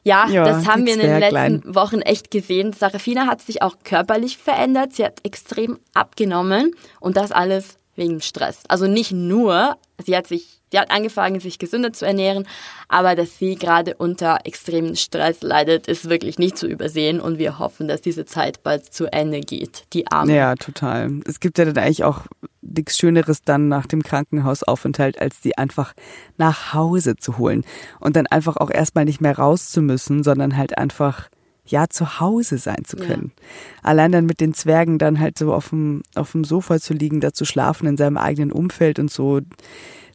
Ja, 0.03 0.27
ja, 0.29 0.45
das 0.45 0.65
haben 0.65 0.85
wir 0.85 0.93
in 0.93 1.01
den 1.01 1.19
letzten 1.19 1.75
Wochen 1.75 1.99
echt 1.99 2.31
gesehen. 2.31 2.71
Sarafina 2.71 3.27
hat 3.27 3.41
sich 3.41 3.61
auch 3.61 3.75
körperlich 3.83 4.37
verändert. 4.37 4.93
Sie 4.93 5.03
hat 5.03 5.19
extrem 5.23 5.79
abgenommen 5.93 6.73
und 7.01 7.17
das 7.17 7.33
alles 7.33 7.77
wegen 7.97 8.21
Stress. 8.21 8.63
Also 8.67 8.87
nicht 8.87 9.11
nur, 9.11 9.77
sie 10.03 10.15
hat 10.15 10.27
sich, 10.27 10.61
sie 10.71 10.79
hat 10.79 10.91
angefangen, 10.91 11.39
sich 11.39 11.59
gesünder 11.59 11.91
zu 11.91 12.05
ernähren, 12.05 12.47
aber 12.87 13.15
dass 13.15 13.37
sie 13.37 13.55
gerade 13.55 13.95
unter 13.95 14.39
extremen 14.45 14.95
Stress 14.95 15.41
leidet, 15.41 15.87
ist 15.87 16.09
wirklich 16.09 16.39
nicht 16.39 16.57
zu 16.57 16.67
übersehen 16.67 17.19
und 17.19 17.37
wir 17.37 17.59
hoffen, 17.59 17.87
dass 17.87 18.01
diese 18.01 18.25
Zeit 18.25 18.63
bald 18.63 18.93
zu 18.93 19.11
Ende 19.11 19.41
geht. 19.41 19.85
Die 19.93 20.07
Arme. 20.07 20.35
Ja, 20.35 20.55
total. 20.55 21.19
Es 21.25 21.39
gibt 21.39 21.57
ja 21.57 21.65
dann 21.65 21.77
eigentlich 21.77 22.03
auch 22.03 22.21
nichts 22.61 22.97
Schöneres 22.97 23.41
dann 23.43 23.67
nach 23.67 23.85
dem 23.85 24.03
Krankenhausaufenthalt, 24.03 25.19
als 25.19 25.41
die 25.41 25.57
einfach 25.57 25.93
nach 26.37 26.73
Hause 26.73 27.15
zu 27.15 27.37
holen 27.37 27.63
und 27.99 28.15
dann 28.15 28.27
einfach 28.27 28.57
auch 28.57 28.69
erstmal 28.69 29.05
nicht 29.05 29.21
mehr 29.21 29.37
raus 29.37 29.69
zu 29.69 29.81
müssen, 29.81 30.23
sondern 30.23 30.57
halt 30.57 30.77
einfach 30.77 31.29
ja 31.67 31.87
zu 31.89 32.19
Hause 32.19 32.57
sein 32.57 32.83
zu 32.85 32.97
können. 32.97 33.31
Ja. 33.35 33.43
Allein 33.83 34.11
dann 34.11 34.25
mit 34.25 34.41
den 34.41 34.53
Zwergen 34.53 34.97
dann 34.97 35.19
halt 35.19 35.37
so 35.37 35.53
auf 35.53 35.69
dem, 35.69 36.03
auf 36.15 36.31
dem 36.31 36.43
Sofa 36.43 36.79
zu 36.79 36.93
liegen, 36.93 37.21
da 37.21 37.33
zu 37.33 37.45
schlafen 37.45 37.87
in 37.87 37.97
seinem 37.97 38.17
eigenen 38.17 38.51
Umfeld 38.51 38.99
und 38.99 39.11
so, 39.11 39.41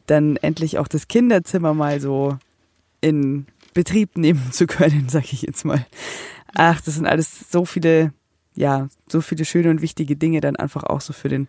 dann 0.07 0.37
endlich 0.37 0.77
auch 0.77 0.87
das 0.87 1.07
Kinderzimmer 1.07 1.73
mal 1.73 1.99
so 1.99 2.37
in 3.01 3.45
Betrieb 3.73 4.17
nehmen 4.17 4.51
zu 4.51 4.67
können, 4.67 5.05
sag 5.09 5.31
ich 5.33 5.41
jetzt 5.41 5.65
mal. 5.65 5.85
Ach, 6.53 6.81
das 6.81 6.95
sind 6.95 7.07
alles 7.07 7.51
so 7.51 7.65
viele, 7.65 8.13
ja, 8.55 8.87
so 9.07 9.21
viele 9.21 9.45
schöne 9.45 9.69
und 9.69 9.81
wichtige 9.81 10.15
Dinge 10.15 10.41
dann 10.41 10.55
einfach 10.55 10.83
auch 10.83 11.01
so 11.01 11.13
für 11.13 11.29
den, 11.29 11.47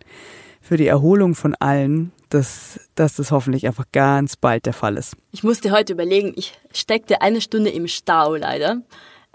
für 0.61 0.77
die 0.77 0.87
Erholung 0.87 1.35
von 1.35 1.53
allen, 1.55 2.11
dass, 2.29 2.79
dass 2.95 3.15
das 3.15 3.31
hoffentlich 3.31 3.67
einfach 3.67 3.85
ganz 3.91 4.35
bald 4.35 4.65
der 4.65 4.73
Fall 4.73 4.97
ist. 4.97 5.15
Ich 5.31 5.43
musste 5.43 5.71
heute 5.71 5.93
überlegen, 5.93 6.33
ich 6.35 6.57
steckte 6.73 7.21
eine 7.21 7.39
Stunde 7.39 7.69
im 7.69 7.87
Stau 7.87 8.35
leider 8.35 8.81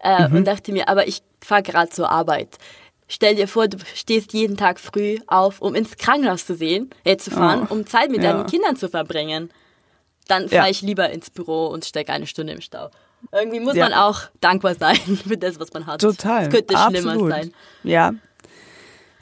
äh, 0.02 0.28
mhm. 0.28 0.36
und 0.36 0.46
dachte 0.46 0.72
mir, 0.72 0.88
aber 0.88 1.06
ich 1.08 1.22
fahre 1.40 1.62
gerade 1.62 1.90
zur 1.90 2.10
Arbeit. 2.10 2.58
Stell 3.08 3.34
dir 3.34 3.48
vor, 3.48 3.66
du 3.66 3.78
stehst 3.94 4.32
jeden 4.32 4.56
Tag 4.56 4.78
früh 4.78 5.18
auf, 5.26 5.60
um 5.60 5.74
ins 5.74 5.96
Krankenhaus 5.96 6.46
zu 6.46 6.54
sehen, 6.54 6.90
äh, 7.04 7.16
zu 7.16 7.30
fahren, 7.30 7.66
oh. 7.68 7.74
um 7.74 7.86
Zeit 7.86 8.10
mit 8.10 8.22
ja. 8.22 8.32
deinen 8.32 8.46
Kindern 8.46 8.76
zu 8.76 8.88
verbringen. 8.88 9.50
Dann 10.28 10.48
fahre 10.48 10.66
ja. 10.66 10.70
ich 10.70 10.80
lieber 10.82 11.10
ins 11.10 11.28
Büro 11.28 11.66
und 11.66 11.84
stecke 11.84 12.12
eine 12.12 12.28
Stunde 12.28 12.52
im 12.52 12.60
Stau. 12.60 12.90
Irgendwie 13.32 13.60
muss 13.60 13.74
ja. 13.74 13.88
man 13.88 13.94
auch 13.94 14.22
dankbar 14.40 14.76
sein 14.76 14.96
für 15.26 15.36
das, 15.36 15.58
was 15.58 15.72
man 15.72 15.86
hat. 15.86 16.00
Total. 16.00 16.44
Es 16.44 16.50
könnte 16.50 16.76
Absolut. 16.76 17.02
schlimmer 17.02 17.28
sein. 17.30 17.52
Ja, 17.82 18.14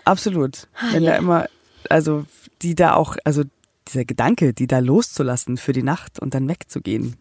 absolut. 0.04 0.68
Ah, 0.74 0.92
Wenn 0.92 1.04
da 1.04 1.16
immer, 1.16 1.46
also 1.88 2.26
die 2.60 2.74
da 2.74 2.94
auch, 2.94 3.16
also 3.24 3.44
dieser 3.88 4.04
Gedanke, 4.04 4.52
die 4.52 4.66
da 4.66 4.80
loszulassen 4.80 5.56
für 5.56 5.72
die 5.72 5.82
Nacht 5.82 6.18
und 6.20 6.34
dann 6.34 6.46
wegzugehen. 6.48 7.16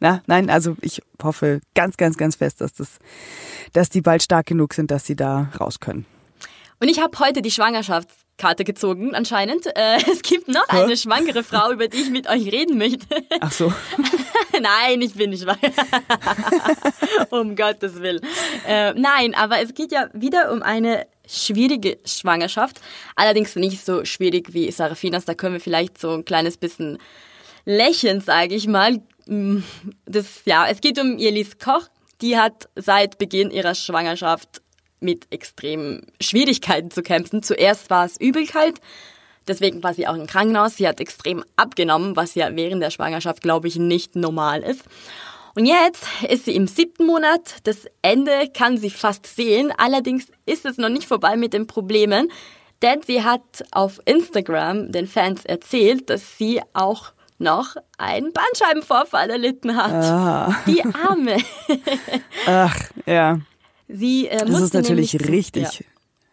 Na, 0.00 0.22
nein, 0.26 0.48
also 0.48 0.76
ich 0.80 1.02
hoffe 1.22 1.60
ganz, 1.74 1.96
ganz, 1.96 2.16
ganz 2.16 2.36
fest, 2.36 2.60
dass 2.60 2.72
das, 2.72 2.98
dass 3.72 3.90
die 3.90 4.00
bald 4.00 4.22
stark 4.22 4.46
genug 4.46 4.74
sind, 4.74 4.90
dass 4.90 5.04
sie 5.04 5.16
da 5.16 5.50
raus 5.60 5.80
können. 5.80 6.06
Und 6.80 6.88
ich 6.88 7.00
habe 7.00 7.18
heute 7.18 7.42
die 7.42 7.50
Schwangerschaftskarte 7.50 8.62
gezogen, 8.62 9.14
anscheinend. 9.14 9.66
Äh, 9.66 9.98
es 10.12 10.22
gibt 10.22 10.48
noch 10.48 10.68
Hä? 10.68 10.82
eine 10.82 10.96
schwangere 10.96 11.42
Frau, 11.42 11.72
über 11.72 11.88
die 11.88 11.98
ich 11.98 12.10
mit 12.10 12.28
euch 12.28 12.52
reden 12.52 12.78
möchte. 12.78 13.06
Ach 13.40 13.50
so. 13.50 13.72
nein, 14.60 15.02
ich 15.02 15.14
bin 15.14 15.30
nicht 15.30 15.42
schwanger. 15.42 15.72
um 17.30 17.56
Gottes 17.56 18.00
Willen. 18.00 18.20
Äh, 18.66 18.94
nein, 18.94 19.34
aber 19.34 19.60
es 19.60 19.74
geht 19.74 19.90
ja 19.90 20.08
wieder 20.12 20.52
um 20.52 20.62
eine 20.62 21.06
schwierige 21.26 21.98
Schwangerschaft. 22.04 22.80
Allerdings 23.16 23.56
nicht 23.56 23.84
so 23.84 24.04
schwierig 24.04 24.54
wie 24.54 24.70
Sarafinas. 24.70 25.24
Da 25.24 25.34
können 25.34 25.54
wir 25.54 25.60
vielleicht 25.60 25.98
so 25.98 26.12
ein 26.12 26.24
kleines 26.24 26.56
bisschen 26.56 26.98
lächeln, 27.64 28.20
sage 28.20 28.54
ich 28.54 28.68
mal. 28.68 29.02
Mm, 29.28 29.62
das, 30.06 30.42
ja, 30.46 30.66
es 30.68 30.80
geht 30.80 30.98
um 30.98 31.18
Elis 31.18 31.58
Koch. 31.58 31.86
Die 32.20 32.36
hat 32.36 32.68
seit 32.74 33.18
Beginn 33.18 33.50
ihrer 33.50 33.74
Schwangerschaft 33.74 34.62
mit 35.00 35.26
extremen 35.30 36.06
Schwierigkeiten 36.20 36.90
zu 36.90 37.02
kämpfen. 37.02 37.42
Zuerst 37.42 37.90
war 37.90 38.06
es 38.06 38.18
Übelkeit, 38.18 38.80
deswegen 39.46 39.82
war 39.84 39.94
sie 39.94 40.08
auch 40.08 40.16
im 40.16 40.26
Krankenhaus. 40.26 40.76
Sie 40.76 40.88
hat 40.88 40.98
extrem 41.00 41.44
abgenommen, 41.56 42.16
was 42.16 42.34
ja 42.34 42.56
während 42.56 42.82
der 42.82 42.90
Schwangerschaft, 42.90 43.42
glaube 43.42 43.68
ich, 43.68 43.76
nicht 43.76 44.16
normal 44.16 44.62
ist. 44.62 44.82
Und 45.54 45.66
jetzt 45.66 46.06
ist 46.28 46.46
sie 46.46 46.54
im 46.54 46.66
siebten 46.66 47.06
Monat. 47.06 47.56
Das 47.64 47.86
Ende 48.00 48.48
kann 48.52 48.78
sie 48.78 48.90
fast 48.90 49.26
sehen. 49.26 49.72
Allerdings 49.76 50.26
ist 50.46 50.64
es 50.64 50.78
noch 50.78 50.88
nicht 50.88 51.06
vorbei 51.06 51.36
mit 51.36 51.52
den 51.52 51.66
Problemen, 51.66 52.32
denn 52.80 53.02
sie 53.02 53.22
hat 53.22 53.64
auf 53.72 54.00
Instagram 54.04 54.90
den 54.90 55.06
Fans 55.06 55.44
erzählt, 55.44 56.10
dass 56.10 56.38
sie 56.38 56.60
auch 56.72 57.12
noch 57.38 57.76
einen 57.96 58.32
Bandscheibenvorfall 58.32 59.30
erlitten 59.30 59.76
hat. 59.76 59.92
Ah. 59.92 60.56
Die 60.66 60.82
Arme. 60.84 61.36
Ach, 62.46 62.76
ja. 63.06 63.38
Sie 63.88 64.28
äh, 64.28 64.44
das 64.44 64.60
ist 64.60 64.74
natürlich 64.74 65.28
richtig 65.28 65.84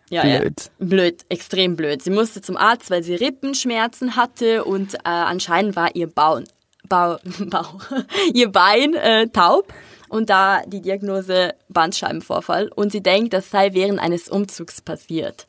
ja. 0.09 0.21
blöd. 0.21 0.71
Ja, 0.79 0.85
blöd, 0.85 1.25
extrem 1.29 1.75
blöd. 1.75 2.01
Sie 2.01 2.09
musste 2.09 2.41
zum 2.41 2.57
Arzt, 2.57 2.89
weil 2.91 3.03
sie 3.03 3.15
Rippenschmerzen 3.15 4.15
hatte 4.15 4.65
und 4.65 4.95
äh, 4.95 4.99
anscheinend 5.03 5.75
war 5.75 5.95
ihr 5.95 6.07
Bau, 6.07 6.41
Bau, 6.87 7.17
Bau 7.39 7.65
ihr 8.33 8.51
Bein 8.51 8.93
äh, 8.93 9.27
taub 9.27 9.73
und 10.09 10.29
da 10.29 10.61
die 10.65 10.81
Diagnose 10.81 11.53
Bandscheibenvorfall 11.69 12.69
und 12.75 12.91
sie 12.91 13.01
denkt, 13.01 13.33
das 13.33 13.49
sei 13.49 13.73
während 13.73 13.99
eines 13.99 14.29
Umzugs 14.29 14.81
passiert. 14.81 15.47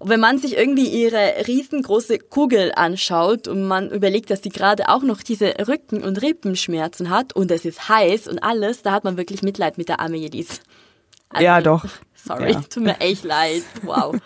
Und 0.00 0.08
wenn 0.08 0.20
man 0.20 0.38
sich 0.38 0.56
irgendwie 0.56 0.88
ihre 0.88 1.46
riesengroße 1.46 2.18
Kugel 2.18 2.72
anschaut 2.74 3.48
und 3.48 3.66
man 3.66 3.90
überlegt, 3.90 4.30
dass 4.30 4.42
sie 4.42 4.48
gerade 4.48 4.88
auch 4.88 5.02
noch 5.02 5.22
diese 5.22 5.54
Rücken- 5.66 6.02
und 6.02 6.20
Rippenschmerzen 6.20 7.10
hat 7.10 7.34
und 7.34 7.50
es 7.50 7.64
ist 7.64 7.88
heiß 7.88 8.28
und 8.28 8.40
alles, 8.40 8.82
da 8.82 8.92
hat 8.92 9.04
man 9.04 9.16
wirklich 9.16 9.42
Mitleid 9.42 9.78
mit 9.78 9.88
der 9.88 10.00
arme 10.00 10.16
Jedis. 10.16 10.60
Also, 11.30 11.44
ja, 11.44 11.60
doch. 11.60 11.84
Sorry, 12.14 12.52
ja. 12.52 12.60
tut 12.62 12.82
mir 12.82 13.00
echt 13.00 13.24
leid. 13.24 13.62
Wow. 13.82 14.16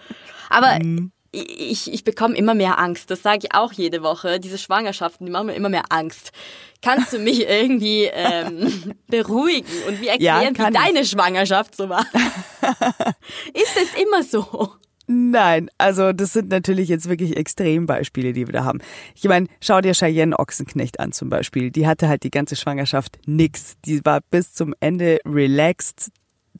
Aber 0.51 0.79
mhm. 0.83 1.11
ich, 1.33 1.93
ich 1.93 2.05
bekomme 2.05 2.37
immer 2.37 2.55
mehr 2.55 2.79
Angst. 2.79 3.11
Das 3.11 3.23
sage 3.23 3.41
ich 3.43 3.55
auch 3.55 3.73
jede 3.73 4.03
Woche. 4.03 4.41
Diese 4.41 4.59
Schwangerschaften, 4.59 5.27
die 5.27 5.33
machen 5.33 5.47
mir 5.47 5.55
immer 5.55 5.69
mehr 5.69 5.85
Angst. 5.91 6.33
Kannst 6.81 7.13
du 7.13 7.19
mich 7.19 7.49
irgendwie 7.49 8.05
ähm, 8.05 8.95
beruhigen 9.09 9.73
und 9.89 10.01
mir 10.01 10.11
erklären, 10.11 10.55
ja, 10.55 10.69
wie 10.69 10.73
deine 10.73 11.05
Schwangerschaft 11.05 11.75
so 11.75 11.89
war? 11.89 12.05
Ist 13.55 13.77
es 13.77 14.01
immer 14.01 14.23
so? 14.23 14.71
Nein, 15.11 15.71
also 15.79 16.13
das 16.13 16.35
sind 16.35 16.51
natürlich 16.51 16.91
jetzt 16.91 17.09
wirklich 17.09 17.39
Extrembeispiele, 17.39 18.35
die 18.35 18.47
wir 18.47 18.53
da 18.53 18.65
haben. 18.65 18.81
Ich 19.15 19.25
meine, 19.25 19.47
schau 19.59 19.81
dir 19.81 19.95
Cheyenne 19.95 20.39
Ochsenknecht 20.39 21.01
an 21.01 21.13
zum 21.13 21.31
Beispiel. 21.31 21.71
Die 21.71 21.87
hatte 21.87 22.09
halt 22.09 22.25
die 22.25 22.31
ganze 22.31 22.57
Schwangerschaft 22.57 23.19
nix. 23.25 23.77
Die 23.87 24.05
war 24.05 24.21
bis 24.31 24.53
zum 24.53 24.75
Ende 24.81 25.19
relaxed. 25.25 26.11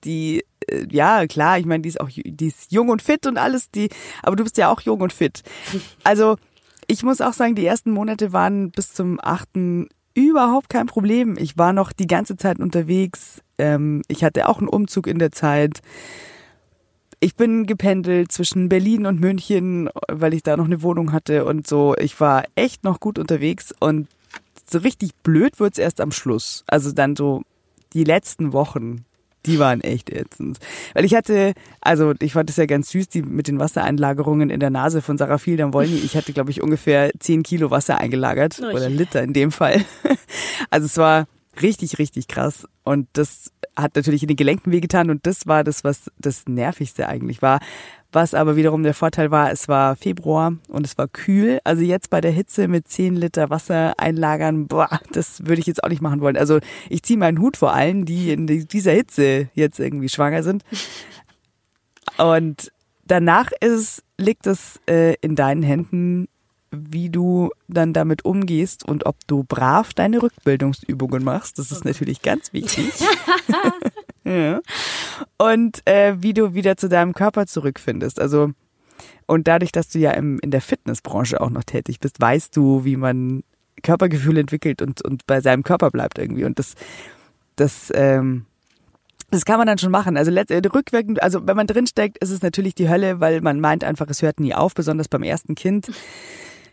Die, 0.03 0.47
äh, 0.67 0.87
ja 0.91 1.27
klar, 1.27 1.59
ich 1.59 1.67
meine, 1.67 1.83
die 1.83 1.91
ist 1.91 2.01
auch, 2.01 2.09
die 2.09 2.47
ist 2.47 2.73
jung 2.73 2.89
und 2.89 3.03
fit 3.03 3.27
und 3.27 3.37
alles. 3.37 3.71
Die, 3.71 3.91
aber 4.23 4.35
du 4.35 4.45
bist 4.45 4.57
ja 4.57 4.71
auch 4.71 4.81
jung 4.81 5.03
und 5.03 5.13
fit. 5.13 5.43
Also 6.03 6.37
ich 6.87 7.03
muss 7.03 7.21
auch 7.21 7.35
sagen, 7.35 7.55
die 7.55 7.67
ersten 7.67 7.91
Monate 7.91 8.33
waren 8.33 8.71
bis 8.71 8.95
zum 8.95 9.21
achten 9.23 9.89
überhaupt 10.15 10.71
kein 10.71 10.87
Problem. 10.87 11.37
Ich 11.39 11.59
war 11.59 11.75
noch 11.75 11.93
die 11.93 12.07
ganze 12.07 12.39
Zeit 12.39 12.61
unterwegs. 12.61 13.43
Ähm, 13.59 14.01
ich 14.09 14.25
hatte 14.25 14.49
auch 14.49 14.59
einen 14.59 14.69
Umzug 14.69 15.07
in 15.07 15.19
der 15.19 15.33
Zeit 15.33 15.83
ich 17.21 17.35
bin 17.35 17.67
gependelt 17.67 18.33
zwischen 18.33 18.69
Berlin 18.69 19.07
und 19.07 19.21
München, 19.21 19.91
weil 20.09 20.35
ich 20.35 20.43
da 20.43 20.57
noch 20.57 20.67
eine 20.67 20.83
Wohnung 20.83 21.13
hatte 21.13 21.45
und 21.45 21.67
so. 21.67 21.97
Ich 21.99 22.21
war 22.21 22.45
echt 22.55 22.85
noch 22.85 23.01
gut 23.01 23.19
unterwegs 23.19 23.75
und 23.81 24.09
so 24.71 24.79
richtig 24.79 25.15
blöd 25.23 25.59
wird's 25.61 25.79
erst 25.79 26.01
am 26.01 26.13
Schluss. 26.13 26.65
Also 26.67 26.93
dann 26.93 27.17
so 27.17 27.43
die 27.93 28.05
letzten 28.05 28.53
Wochen, 28.53 29.05
die 29.47 29.59
waren 29.59 29.81
echt 29.81 30.11
ätzend. 30.11 30.59
Weil 30.95 31.05
ich 31.05 31.15
hatte, 31.15 31.55
also 31.81 32.13
ich 32.21 32.35
fand 32.35 32.51
es 32.51 32.57
ja 32.57 32.67
ganz 32.67 32.91
süß, 32.91 33.09
die 33.09 33.23
mit 33.23 33.49
den 33.49 33.59
Wassereinlagerungen 33.59 34.51
in 34.51 34.61
der 34.61 34.71
Nase 34.71 35.01
von 35.01 35.17
Sarah 35.17 35.39
Fieldam 35.39 35.73
Wolny. 35.73 35.97
Ich 35.97 36.17
hatte, 36.17 36.33
glaube 36.33 36.51
ich, 36.51 36.63
ungefähr 36.63 37.11
10 37.19 37.43
Kilo 37.43 37.71
Wasser 37.71 37.99
eingelagert. 37.99 38.61
Oder 38.61 38.91
Liter 38.91 39.23
in 39.23 39.33
dem 39.33 39.51
Fall. 39.51 39.85
Also 40.71 40.85
es 40.85 40.99
war 40.99 41.27
richtig, 41.63 41.99
richtig 41.99 42.29
krass. 42.29 42.67
Und 42.85 43.09
das 43.13 43.53
hat 43.77 43.95
natürlich 43.97 44.23
in 44.23 44.29
den 44.29 44.37
Gelenken 44.37 44.73
wehgetan 44.73 45.11
und 45.11 45.27
das 45.27 45.47
war 45.47 45.63
das, 45.63 45.85
was 45.85 46.11
das 46.19 46.47
Nervigste 46.47 47.09
eigentlich 47.09 47.43
war. 47.43 47.61
Was 48.11 48.33
aber 48.33 48.57
wiederum 48.57 48.83
der 48.83 48.95
Vorteil 48.95 49.31
war, 49.31 49.53
es 49.53 49.69
war 49.69 49.95
Februar 49.95 50.55
und 50.69 50.87
es 50.87 50.97
war 50.97 51.09
kühl. 51.09 51.61
Also 51.65 51.83
jetzt 51.83 52.09
bei 52.09 52.21
der 52.23 52.31
Hitze 52.31 52.67
mit 52.67 52.89
10 52.89 53.17
Liter 53.17 53.51
Wasser 53.51 53.95
einlagern, 53.99 54.67
boah, 54.67 55.01
das 55.13 55.45
würde 55.47 55.61
ich 55.61 55.67
jetzt 55.67 55.85
auch 55.85 55.91
nicht 55.91 56.01
machen 56.01 56.21
wollen. 56.21 56.37
Also 56.37 56.59
ich 56.89 57.03
ziehe 57.03 57.19
meinen 57.19 57.39
Hut 57.39 57.59
vor 57.59 57.75
allen, 57.75 58.07
die 58.07 58.33
in 58.33 58.47
dieser 58.47 58.93
Hitze 58.93 59.51
jetzt 59.55 59.79
irgendwie 59.79 60.09
schwanger 60.09 60.43
sind. 60.43 60.65
Und 62.17 62.73
danach 63.05 63.51
ist, 63.61 64.03
liegt 64.17 64.47
es 64.47 64.81
äh, 64.89 65.15
in 65.21 65.37
deinen 65.37 65.63
Händen, 65.63 66.29
wie 66.71 67.09
du 67.09 67.51
dann 67.67 67.93
damit 67.93 68.25
umgehst 68.25 68.85
und 68.87 69.07
ob 69.07 69.17
du 69.27 69.45
brav 69.45 69.95
deine 69.95 70.23
Rückbildungsübungen 70.23 71.25
machst. 71.25 71.59
Das 71.59 71.71
ist 71.71 71.85
natürlich 71.85 72.23
ganz 72.23 72.53
wichtig. 72.53 72.93
ja. 74.25 74.61
Und 75.39 75.87
äh, 75.87 76.15
wie 76.19 76.35
du 76.35 76.55
wieder 76.55 76.77
zu 76.77 76.89
deinem 76.89 77.15
Körper 77.15 77.47
zurückfindest. 77.47 78.21
Also 78.21 78.53
und 79.27 79.47
dadurch, 79.47 79.73
dass 79.73 79.91
du 79.91 79.99
ja 79.99 80.13
im, 80.13 80.39
in 80.41 80.51
der 80.51 80.63
Fitnessbranche 80.63 81.41
auch 81.41 81.51
noch 81.51 81.65
tätig 81.65 82.01
bist, 82.01 82.19
weißt 82.19 82.57
du, 82.57 82.85
wie 82.85 82.97
man 82.97 83.43
Körpergefühl 83.83 84.39
entwickelt 84.39 84.83
und, 84.83 85.03
und 85.03 85.27
bei 85.27 85.41
seinem 85.43 85.63
Körper 85.63 85.91
bleibt 85.91 86.19
irgendwie. 86.19 86.45
Und 86.45 86.59
das, 86.59 86.75
das, 87.57 87.93
ähm, 87.95 88.47
das 89.31 89.45
kann 89.45 89.59
man 89.59 89.67
dann 89.67 89.77
schon 89.77 89.91
machen. 89.91 90.17
Also 90.17 90.31
äh, 90.31 90.63
rückwirkend, 90.75 91.23
also 91.23 91.47
wenn 91.47 91.57
man 91.57 91.67
drinsteckt, 91.67 92.19
ist 92.19 92.31
es 92.31 92.41
natürlich 92.41 92.75
die 92.75 92.89
Hölle, 92.89 93.21
weil 93.21 93.43
man 93.43 93.61
meint 93.61 93.85
einfach, 93.85 94.09
es 94.09 94.23
hört 94.23 94.41
nie 94.41 94.55
auf, 94.55 94.75
besonders 94.75 95.09
beim 95.09 95.23
ersten 95.23 95.55
Kind. 95.55 95.91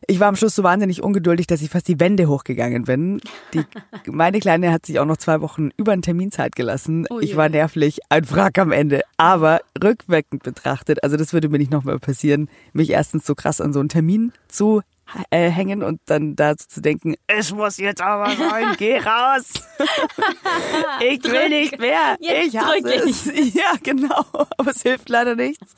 Ich 0.08 0.20
war 0.20 0.28
am 0.28 0.36
Schluss 0.36 0.56
so 0.56 0.64
wahnsinnig 0.64 1.02
ungeduldig, 1.02 1.48
dass 1.48 1.62
ich 1.62 1.70
fast 1.70 1.88
die 1.88 2.00
Wände 2.00 2.28
hochgegangen 2.28 2.84
bin. 2.84 3.22
Die, 3.54 3.64
meine 4.12 4.40
Kleine 4.40 4.72
hat 4.72 4.86
sich 4.86 5.00
auch 5.00 5.06
noch 5.06 5.18
zwei 5.18 5.42
Wochen 5.42 5.70
über 5.78 5.94
einen 5.94 6.02
Termin 6.02 6.32
Zeit 6.32 6.56
gelassen. 6.56 7.08
Oh 7.10 7.20
ich 7.20 7.36
war 7.36 7.50
nervlich, 7.50 8.00
ein 8.10 8.30
Wrack 8.30 8.58
am 8.60 8.72
Ende. 8.72 9.02
Aber 9.18 9.62
rückwirkend 9.82 10.44
betrachtet, 10.44 11.04
also 11.04 11.18
das 11.18 11.34
würde 11.34 11.50
mir 11.50 11.58
nicht 11.58 11.72
nochmal 11.72 12.00
passieren, 12.00 12.50
mich 12.74 12.92
erstens 12.92 13.26
so 13.26 13.36
krass 13.36 13.62
an 13.62 13.74
so 13.74 13.80
einen 13.80 13.90
Termin 13.90 14.32
zu 14.48 14.82
äh, 15.30 15.50
hängen 15.50 15.84
und 15.84 16.02
dann 16.06 16.36
dazu 16.36 16.68
zu 16.68 16.82
denken, 16.82 17.16
es 17.28 17.54
muss 17.54 17.78
jetzt 17.78 18.02
aber 18.02 18.36
sein, 18.36 18.76
geh 18.78 18.98
raus. 19.00 19.54
ich 21.00 21.24
will 21.24 21.50
nicht 21.50 21.80
mehr. 21.80 22.18
Jetzt 22.20 22.54
ich 22.54 22.60
hasse 22.60 22.96
es. 23.06 23.54
Ja, 23.54 23.74
genau. 23.82 24.26
Aber 24.58 24.72
es 24.72 24.82
hilft 24.82 25.10
leider 25.10 25.36
nichts. 25.36 25.76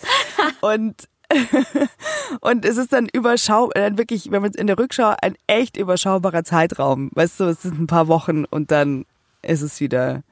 Und 0.62 1.08
und 2.42 2.66
es 2.66 2.78
ist 2.78 2.94
dann 2.94 3.08
überschau, 3.12 3.70
dann 3.74 3.98
wirklich, 3.98 4.32
wenn 4.32 4.42
man 4.42 4.52
in 4.52 4.68
der 4.68 4.78
Rückschau, 4.78 5.14
ein 5.22 5.36
echt 5.48 5.78
überschaubarer 5.78 6.44
Zeitraum. 6.44 7.10
Weißt 7.14 7.40
du, 7.40 7.46
es 7.46 7.64
sind 7.64 7.80
ein 7.80 7.88
paar 7.88 8.08
Wochen 8.08 8.46
und 8.46 8.72
dann 8.72 9.06
ist 9.42 9.62
es 9.62 9.80
wieder, 9.80 10.24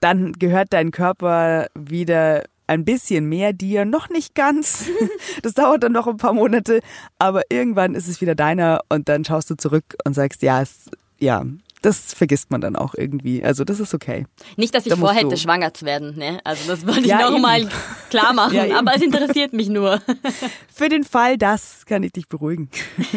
dann 0.00 0.32
gehört 0.32 0.72
dein 0.72 0.90
Körper 0.90 1.66
wieder 1.74 2.44
ein 2.66 2.84
bisschen 2.84 3.28
mehr 3.28 3.52
dir, 3.52 3.84
noch 3.84 4.08
nicht 4.08 4.34
ganz. 4.34 4.86
Das 5.42 5.54
dauert 5.54 5.82
dann 5.82 5.92
noch 5.92 6.06
ein 6.06 6.18
paar 6.18 6.34
Monate, 6.34 6.80
aber 7.18 7.42
irgendwann 7.48 7.94
ist 7.94 8.08
es 8.08 8.20
wieder 8.20 8.34
deiner 8.34 8.82
und 8.88 9.08
dann 9.08 9.24
schaust 9.24 9.48
du 9.48 9.56
zurück 9.56 9.96
und 10.04 10.14
sagst, 10.14 10.42
ja, 10.42 10.60
es, 10.60 10.90
ja, 11.18 11.44
das 11.82 12.14
vergisst 12.14 12.50
man 12.50 12.60
dann 12.60 12.76
auch 12.76 12.94
irgendwie. 12.94 13.42
Also 13.42 13.64
das 13.64 13.80
ist 13.80 13.94
okay. 13.94 14.26
Nicht, 14.56 14.74
dass 14.74 14.86
ich 14.86 14.90
da 14.90 14.96
vorhätte, 14.96 15.36
schwanger 15.36 15.72
zu 15.72 15.84
werden. 15.86 16.16
Ne? 16.16 16.40
Also 16.44 16.68
das 16.68 16.86
wollte 16.86 17.08
ja, 17.08 17.20
ich 17.20 17.30
nochmal 17.30 17.68
klar 18.10 18.32
machen, 18.34 18.54
ja, 18.54 18.78
aber 18.78 18.94
es 18.94 19.02
interessiert 19.02 19.52
mich 19.52 19.68
nur. 19.68 20.00
Für 20.72 20.88
den 20.88 21.04
Fall, 21.04 21.38
das 21.38 21.86
kann 21.86 22.02
ich 22.02 22.12
dich 22.12 22.28
beruhigen. 22.28 22.68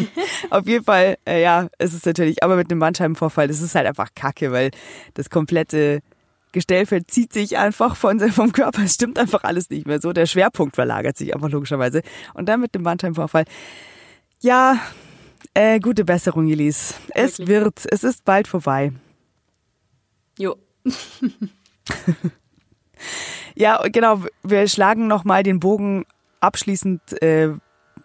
Auf 0.49 0.67
jeden 0.67 0.83
Fall, 0.83 1.17
äh, 1.25 1.41
ja, 1.41 1.67
es 1.77 1.93
ist 1.93 2.05
natürlich, 2.05 2.43
aber 2.43 2.55
mit 2.55 2.71
einem 2.71 2.79
Bandscheibenvorfall, 2.79 3.47
das 3.47 3.61
ist 3.61 3.75
halt 3.75 3.87
einfach 3.87 4.09
kacke, 4.15 4.51
weil 4.51 4.71
das 5.13 5.29
komplette 5.29 6.01
Gestellfeld 6.53 7.09
zieht 7.09 7.33
sich 7.33 7.57
einfach 7.57 7.95
von, 7.95 8.19
vom 8.31 8.51
Körper. 8.51 8.83
Es 8.83 8.93
stimmt 8.93 9.19
einfach 9.19 9.43
alles 9.43 9.69
nicht 9.69 9.87
mehr 9.87 9.99
so. 9.99 10.13
Der 10.13 10.27
Schwerpunkt 10.27 10.75
verlagert 10.75 11.17
sich 11.17 11.33
einfach 11.33 11.49
logischerweise. 11.49 12.01
Und 12.33 12.47
dann 12.47 12.61
mit 12.61 12.75
dem 12.75 12.83
Bandscheibenvorfall. 12.83 13.45
Ja, 14.39 14.77
äh, 15.53 15.79
gute 15.79 16.05
Besserung, 16.05 16.47
Elis. 16.49 16.95
Es 17.09 17.39
Wirklich? 17.39 17.47
wird, 17.47 17.85
es 17.91 18.03
ist 18.03 18.25
bald 18.25 18.47
vorbei. 18.47 18.91
Jo. 20.37 20.55
ja, 23.55 23.81
genau. 23.87 24.21
Wir 24.43 24.67
schlagen 24.67 25.07
nochmal 25.07 25.43
den 25.43 25.59
Bogen 25.59 26.05
abschließend, 26.39 27.21
äh, 27.21 27.51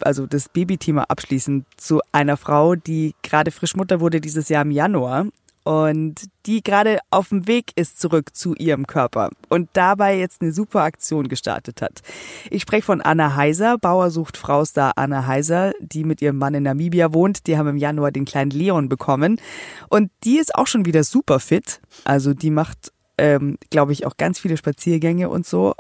also 0.01 0.27
das 0.27 0.49
Babythema 0.49 1.05
abschließend 1.05 1.67
zu 1.77 2.01
einer 2.13 2.37
Frau, 2.37 2.75
die 2.75 3.15
gerade 3.23 3.51
Frischmutter 3.51 4.01
wurde 4.01 4.21
dieses 4.21 4.49
Jahr 4.49 4.63
im 4.63 4.71
Januar 4.71 5.27
und 5.69 6.31
die 6.47 6.63
gerade 6.63 6.99
auf 7.11 7.29
dem 7.29 7.47
Weg 7.47 7.73
ist 7.77 8.01
zurück 8.01 8.35
zu 8.35 8.55
ihrem 8.55 8.87
Körper 8.87 9.29
und 9.51 9.69
dabei 9.75 10.19
jetzt 10.19 10.41
eine 10.41 10.51
super 10.51 10.81
Aktion 10.81 11.29
gestartet 11.29 11.83
hat. 11.83 12.01
Ich 12.49 12.63
spreche 12.63 12.87
von 12.87 13.03
Anna 13.03 13.37
Heiser, 13.37 13.77
Bauer 13.77 14.11
sucht 14.11 14.39
Frau-Star 14.39 14.93
Anna 14.97 15.27
Heiser, 15.27 15.75
die 15.79 16.05
mit 16.05 16.23
ihrem 16.23 16.39
Mann 16.39 16.55
in 16.55 16.63
Namibia 16.63 17.13
wohnt. 17.13 17.47
Die 17.47 17.59
haben 17.59 17.69
im 17.69 17.77
Januar 17.77 18.13
den 18.13 18.25
kleinen 18.25 18.51
Leon 18.51 18.89
bekommen 18.89 19.43
und 19.91 20.11
die 20.25 20.39
ist 20.39 20.55
auch 20.55 20.67
schon 20.67 20.87
wieder 20.87 21.05
super 21.05 21.39
fit. 21.39 21.83
Also 22.05 22.33
die 22.33 22.51
macht, 22.51 22.91
ähm, 23.19 23.59
glaube 23.69 23.93
ich, 23.93 24.07
auch 24.07 24.17
ganz 24.17 24.39
viele 24.39 24.57
Spaziergänge 24.57 25.29
und 25.29 25.45
so 25.45 25.75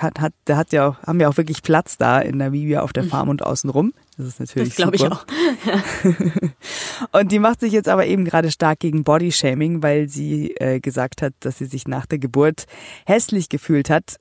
hat, 0.00 0.20
hat, 0.20 0.32
hat 0.48 0.72
ja, 0.72 0.96
haben 1.06 1.20
ja 1.20 1.28
auch 1.28 1.36
wirklich 1.36 1.62
Platz 1.62 1.96
da 1.96 2.18
in 2.18 2.38
Namibia 2.38 2.82
auf 2.82 2.92
der 2.92 3.04
mhm. 3.04 3.08
Farm 3.08 3.28
und 3.28 3.44
außenrum. 3.44 3.92
Das 4.20 4.28
ist 4.28 4.40
natürlich. 4.40 4.68
Das 4.68 4.76
glaube 4.76 4.96
ich 4.96 5.04
auch. 5.04 5.24
und 7.18 7.32
die 7.32 7.38
macht 7.38 7.60
sich 7.60 7.72
jetzt 7.72 7.88
aber 7.88 8.06
eben 8.06 8.24
gerade 8.24 8.50
stark 8.50 8.80
gegen 8.80 9.04
Bodyshaming, 9.04 9.82
weil 9.82 10.08
sie 10.08 10.52
äh, 10.56 10.80
gesagt 10.80 11.22
hat, 11.22 11.32
dass 11.40 11.58
sie 11.58 11.66
sich 11.66 11.88
nach 11.88 12.06
der 12.06 12.18
Geburt 12.18 12.66
hässlich 13.06 13.48
gefühlt 13.48 13.88
hat. 13.90 14.16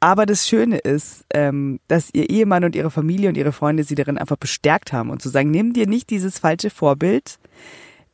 Aber 0.00 0.26
das 0.26 0.46
Schöne 0.46 0.78
ist, 0.78 1.24
ähm, 1.32 1.80
dass 1.88 2.10
ihr 2.12 2.28
Ehemann 2.28 2.64
und 2.64 2.76
ihre 2.76 2.90
Familie 2.90 3.28
und 3.28 3.36
ihre 3.36 3.52
Freunde 3.52 3.84
sie 3.84 3.94
darin 3.94 4.18
einfach 4.18 4.36
bestärkt 4.36 4.92
haben 4.92 5.10
und 5.10 5.22
zu 5.22 5.28
sagen, 5.28 5.50
nimm 5.50 5.72
dir 5.72 5.86
nicht 5.86 6.10
dieses 6.10 6.38
falsche 6.38 6.70
Vorbild, 6.70 7.38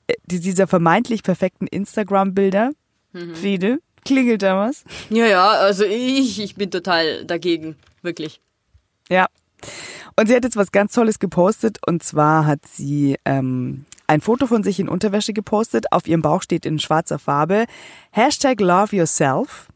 äh, 0.07 0.15
dieser 0.27 0.67
vermeintlich 0.67 1.23
perfekten 1.23 1.67
Instagram-Bilder, 1.67 2.71
mhm. 3.13 3.35
Friede, 3.35 3.79
Klingelt 4.05 4.43
da 4.43 4.57
was? 4.57 4.85
Ja, 5.11 5.27
ja, 5.27 5.49
also 5.51 5.85
ich, 5.85 6.41
ich 6.41 6.57
bin 6.57 6.71
total 6.71 7.25
dagegen, 7.25 7.77
wirklich. 8.03 8.41
Ja. 9.09 9.27
Und 10.17 10.29
sie 10.29 10.35
hat 10.35 10.45
jetzt 10.45 10.57
was 10.57 10.73
ganz 10.73 10.93
Tolles 10.93 11.19
gepostet 11.19 11.79
und 11.87 12.03
zwar 12.03 12.47
hat 12.47 12.61
sie 12.67 13.17
ähm, 13.25 13.87
ein 14.07 14.21
Foto 14.21 14.47
von 14.47 14.63
sich 14.63 14.79
in 14.79 14.89
Unterwäsche 14.89 15.33
gepostet. 15.33 15.93
Auf 15.93 16.07
ihrem 16.07 16.23
Bauch 16.23 16.43
steht 16.43 16.67
in 16.67 16.79
schwarzer 16.79 17.19
Farbe 17.19 17.65
Hashtag 18.11 18.61
Love 18.61 18.95
Yourself. 18.95 19.69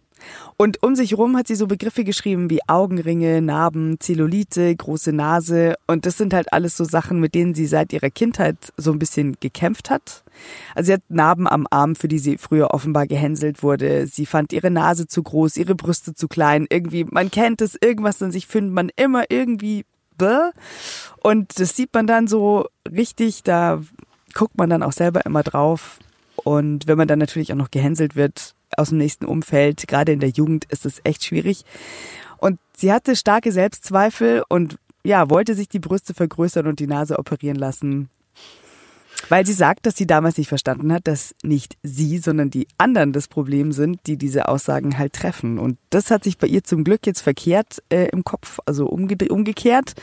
Und 0.56 0.82
um 0.82 0.94
sich 0.96 1.16
rum 1.18 1.36
hat 1.36 1.46
sie 1.48 1.54
so 1.54 1.66
Begriffe 1.66 2.04
geschrieben 2.04 2.48
wie 2.48 2.60
Augenringe, 2.66 3.42
Narben, 3.42 4.00
Zellulite, 4.00 4.74
große 4.74 5.12
Nase. 5.12 5.74
Und 5.86 6.06
das 6.06 6.16
sind 6.16 6.32
halt 6.32 6.52
alles 6.52 6.76
so 6.76 6.84
Sachen, 6.84 7.20
mit 7.20 7.34
denen 7.34 7.54
sie 7.54 7.66
seit 7.66 7.92
ihrer 7.92 8.10
Kindheit 8.10 8.56
so 8.76 8.92
ein 8.92 8.98
bisschen 8.98 9.36
gekämpft 9.40 9.90
hat. 9.90 10.24
Also 10.74 10.86
sie 10.88 10.92
hat 10.94 11.02
Narben 11.08 11.46
am 11.46 11.66
Arm, 11.70 11.94
für 11.94 12.08
die 12.08 12.18
sie 12.18 12.38
früher 12.38 12.72
offenbar 12.72 13.06
gehänselt 13.06 13.62
wurde. 13.62 14.06
Sie 14.06 14.26
fand 14.26 14.52
ihre 14.52 14.70
Nase 14.70 15.06
zu 15.06 15.22
groß, 15.22 15.56
ihre 15.56 15.74
Brüste 15.74 16.14
zu 16.14 16.28
klein. 16.28 16.66
Irgendwie, 16.70 17.04
man 17.04 17.30
kennt 17.30 17.60
es, 17.60 17.76
irgendwas 17.80 18.22
an 18.22 18.32
sich 18.32 18.46
findet 18.46 18.72
man 18.72 18.90
immer 18.96 19.24
irgendwie 19.30 19.84
bäh. 20.16 20.50
Und 21.22 21.58
das 21.60 21.76
sieht 21.76 21.92
man 21.94 22.06
dann 22.06 22.26
so 22.28 22.66
richtig, 22.90 23.42
da 23.42 23.82
guckt 24.34 24.56
man 24.58 24.70
dann 24.70 24.82
auch 24.82 24.92
selber 24.92 25.24
immer 25.26 25.42
drauf. 25.42 25.98
Und 26.46 26.86
wenn 26.86 26.96
man 26.96 27.08
dann 27.08 27.18
natürlich 27.18 27.52
auch 27.52 27.56
noch 27.56 27.72
gehänselt 27.72 28.14
wird, 28.14 28.54
aus 28.76 28.90
dem 28.90 28.98
nächsten 28.98 29.24
Umfeld. 29.24 29.88
Gerade 29.88 30.12
in 30.12 30.20
der 30.20 30.28
Jugend 30.28 30.64
ist 30.66 30.86
es 30.86 31.00
echt 31.02 31.24
schwierig. 31.24 31.64
Und 32.38 32.60
sie 32.76 32.92
hatte 32.92 33.16
starke 33.16 33.50
Selbstzweifel 33.50 34.44
und 34.48 34.78
ja, 35.02 35.28
wollte 35.28 35.56
sich 35.56 35.68
die 35.68 35.80
Brüste 35.80 36.14
vergrößern 36.14 36.68
und 36.68 36.78
die 36.78 36.86
Nase 36.86 37.18
operieren 37.18 37.56
lassen. 37.56 38.10
Weil 39.28 39.44
sie 39.44 39.54
sagt, 39.54 39.86
dass 39.86 39.96
sie 39.96 40.06
damals 40.06 40.38
nicht 40.38 40.46
verstanden 40.46 40.92
hat, 40.92 41.08
dass 41.08 41.34
nicht 41.42 41.76
sie, 41.82 42.18
sondern 42.18 42.50
die 42.50 42.68
anderen 42.78 43.12
das 43.12 43.26
Problem 43.26 43.72
sind, 43.72 43.98
die 44.06 44.16
diese 44.16 44.46
Aussagen 44.46 44.98
halt 44.98 45.14
treffen. 45.14 45.58
Und 45.58 45.78
das 45.90 46.12
hat 46.12 46.22
sich 46.22 46.38
bei 46.38 46.46
ihr 46.46 46.62
zum 46.62 46.84
Glück 46.84 47.08
jetzt 47.08 47.22
verkehrt 47.22 47.82
äh, 47.88 48.08
im 48.10 48.22
Kopf, 48.22 48.60
also 48.66 48.86
umge 48.86 49.16
umgekehrt. 49.28 49.94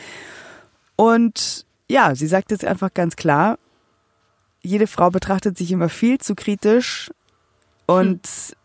Und 0.98 1.66
ja, 1.90 2.16
sie 2.16 2.28
sagt 2.28 2.52
jetzt 2.52 2.66
einfach 2.66 2.94
ganz 2.94 3.16
klar, 3.16 3.60
jede 4.64 4.88
Frau 4.88 5.10
betrachtet 5.10 5.58
sich 5.58 5.72
immer 5.72 5.90
viel 5.90 6.18
zu 6.20 6.36
kritisch 6.36 7.12
und 7.86 8.26
hm. 8.26 8.56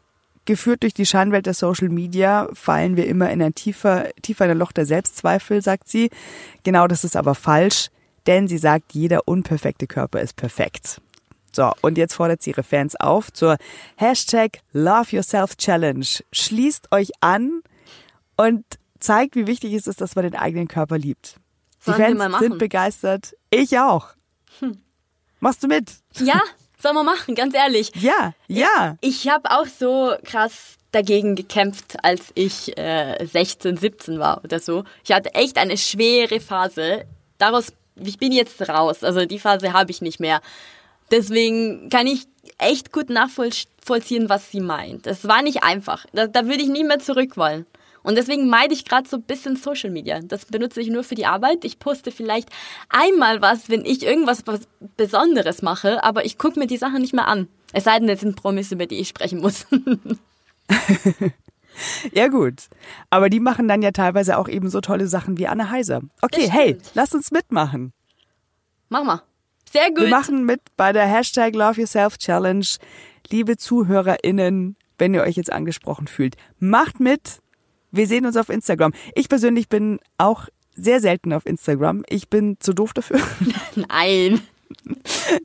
geführt 0.45 0.83
durch 0.83 0.95
die 0.95 1.07
Scheinwelt 1.07 1.47
der 1.47 1.55
Social 1.55 1.89
Media 1.89 2.49
fallen 2.55 2.97
wir 2.97 3.07
immer 3.07 3.31
in 3.31 3.43
ein 3.43 3.55
tiefer, 3.55 4.09
tiefer 4.23 4.45
in 4.47 4.53
ein 4.53 4.59
Loch 4.59 4.73
der 4.73 4.87
Selbstzweifel, 4.87 5.61
sagt 5.61 5.89
sie. 5.89 6.11
Genau 6.63 6.87
das 6.87 7.05
ist 7.05 7.17
aber 7.17 7.35
falsch, 7.35 7.89
denn 8.27 8.49
sie 8.49 8.59
sagt, 8.59 8.95
jeder 8.95 9.27
unperfekte 9.27 9.87
Körper 9.87 10.21
ist 10.21 10.37
perfekt. 10.37 11.01
So, 11.53 11.73
und 11.81 11.99
jetzt 11.99 12.15
fordert 12.15 12.43
sie 12.43 12.51
ihre 12.51 12.63
Fans 12.63 12.95
auf 12.97 13.33
zur 13.33 13.57
Hashtag 13.97 14.61
Love 14.73 15.17
Yourself 15.17 15.57
Challenge. 15.57 16.07
Schließt 16.31 16.93
euch 16.93 17.11
an 17.21 17.63
und 18.37 18.65
zeigt, 19.01 19.35
wie 19.35 19.47
wichtig 19.47 19.73
es 19.73 19.87
ist, 19.87 20.01
dass 20.01 20.15
man 20.15 20.25
den 20.25 20.37
eigenen 20.37 20.69
Körper 20.69 20.99
liebt. 20.99 21.37
Die 21.87 21.93
Sollen 21.93 22.19
Fans 22.19 22.39
sind 22.39 22.59
begeistert. 22.59 23.35
Ich 23.51 23.79
auch. 23.79 24.09
Hm. 24.61 24.79
Machst 25.41 25.63
du 25.63 25.69
mit? 25.69 25.91
Ja, 26.19 26.41
Soll 26.81 26.93
man 26.93 27.07
machen, 27.07 27.35
ganz 27.35 27.55
ehrlich. 27.55 27.91
Ja, 27.97 28.35
ja. 28.47 28.97
Ich, 29.01 29.27
ich 29.27 29.33
habe 29.33 29.51
auch 29.51 29.67
so 29.67 30.15
krass 30.25 30.77
dagegen 30.93 31.35
gekämpft, 31.35 31.97
als 32.05 32.31
ich 32.35 32.79
äh, 32.79 33.27
16, 33.27 33.77
17 33.77 34.19
war 34.21 34.43
oder 34.45 34.61
so. 34.61 34.85
Ich 35.05 35.13
hatte 35.13 35.35
echt 35.35 35.59
eine 35.59 35.77
schwere 35.77 36.41
Phase. 36.41 37.05
Daraus, 37.37 37.73
ich 37.97 38.19
bin 38.19 38.31
jetzt 38.31 38.69
raus. 38.69 39.03
Also 39.03 39.27
die 39.27 39.41
Phase 39.41 39.73
habe 39.73 39.91
ich 39.91 40.01
nicht 40.01 40.21
mehr. 40.21 40.41
Deswegen 41.11 41.91
kann 41.91 42.07
ich 42.07 42.27
echt 42.59 42.93
gut 42.93 43.11
nachvollziehen, 43.11 44.29
was 44.29 44.51
sie 44.51 44.61
meint. 44.61 45.07
Es 45.09 45.27
war 45.27 45.43
nicht 45.43 45.65
einfach. 45.65 46.07
Da, 46.13 46.29
da 46.29 46.47
würde 46.47 46.63
ich 46.63 46.69
nie 46.69 46.85
mehr 46.85 47.01
zurück 47.01 47.37
wollen. 47.37 47.67
Und 48.03 48.17
deswegen 48.17 48.49
meide 48.49 48.75
ich 48.75 48.85
gerade 48.85 49.09
so 49.09 49.17
ein 49.17 49.23
bisschen 49.23 49.57
Social 49.57 49.91
Media. 49.91 50.21
Das 50.21 50.47
benutze 50.47 50.81
ich 50.81 50.89
nur 50.89 51.05
für 51.05 51.15
die 51.15 51.27
Arbeit. 51.27 51.65
Ich 51.65 51.79
poste 51.79 52.11
vielleicht 52.11 52.49
einmal 52.89 53.43
was, 53.43 53.69
wenn 53.69 53.85
ich 53.85 54.05
irgendwas 54.05 54.47
was 54.47 54.61
Besonderes 54.97 55.63
mache, 55.63 56.03
aber 56.05 56.25
ich 56.25 56.39
gucke 56.39 56.59
mir 56.59 56.67
die 56.67 56.77
Sachen 56.77 57.01
nicht 57.01 57.15
mehr 57.15 57.29
an. 57.29 57.49
Es 57.73 57.85
sei 57.85 57.99
denn, 57.99 58.09
es 58.09 58.21
sind 58.21 58.37
Promis, 58.37 58.73
über 58.73 58.87
die 58.87 58.97
ich 58.97 59.09
sprechen 59.09 59.41
muss. 59.41 59.67
ja 62.13 62.29
gut, 62.29 62.69
aber 63.11 63.29
die 63.29 63.41
machen 63.41 63.69
dann 63.69 63.83
ja 63.83 63.91
teilweise 63.91 64.39
auch 64.39 64.49
eben 64.49 64.71
so 64.71 64.81
tolle 64.81 65.07
Sachen 65.07 65.39
wie 65.39 65.47
Anne 65.47 65.71
Heiser. 65.71 66.01
Okay, 66.23 66.49
hey, 66.51 66.79
lass 66.95 67.15
uns 67.15 67.31
mitmachen. 67.31 67.93
Mach 68.89 69.05
mal. 69.05 69.23
Sehr 69.71 69.89
gut. 69.89 70.01
Wir 70.01 70.09
machen 70.09 70.45
mit 70.45 70.61
bei 70.77 70.93
der 70.93 71.07
Hashtag 71.07 71.55
Love 71.55 71.81
Yourself 71.81 72.17
Challenge. 72.17 72.67
Liebe 73.31 73.59
ZuhörerInnen, 73.59 74.77
wenn 74.97 75.15
ihr 75.15 75.23
euch 75.23 75.37
jetzt 75.37 75.53
angesprochen 75.53 76.07
fühlt, 76.07 76.37
macht 76.59 77.01
mit. 77.01 77.41
Wir 77.91 78.07
sehen 78.07 78.27
uns 78.27 78.37
auf 78.37 78.49
Instagram. 78.49 78.93
Ich 79.15 79.29
persönlich 79.29 79.69
bin 79.69 79.99
auch 80.19 80.49
sehr 80.75 81.01
selten 81.01 81.33
auf 81.33 81.47
Instagram. 81.47 82.05
Ich 82.09 82.29
bin 82.29 82.57
zu 82.61 82.73
doof 82.73 82.93
dafür. 82.93 83.21
Nein. 83.75 84.41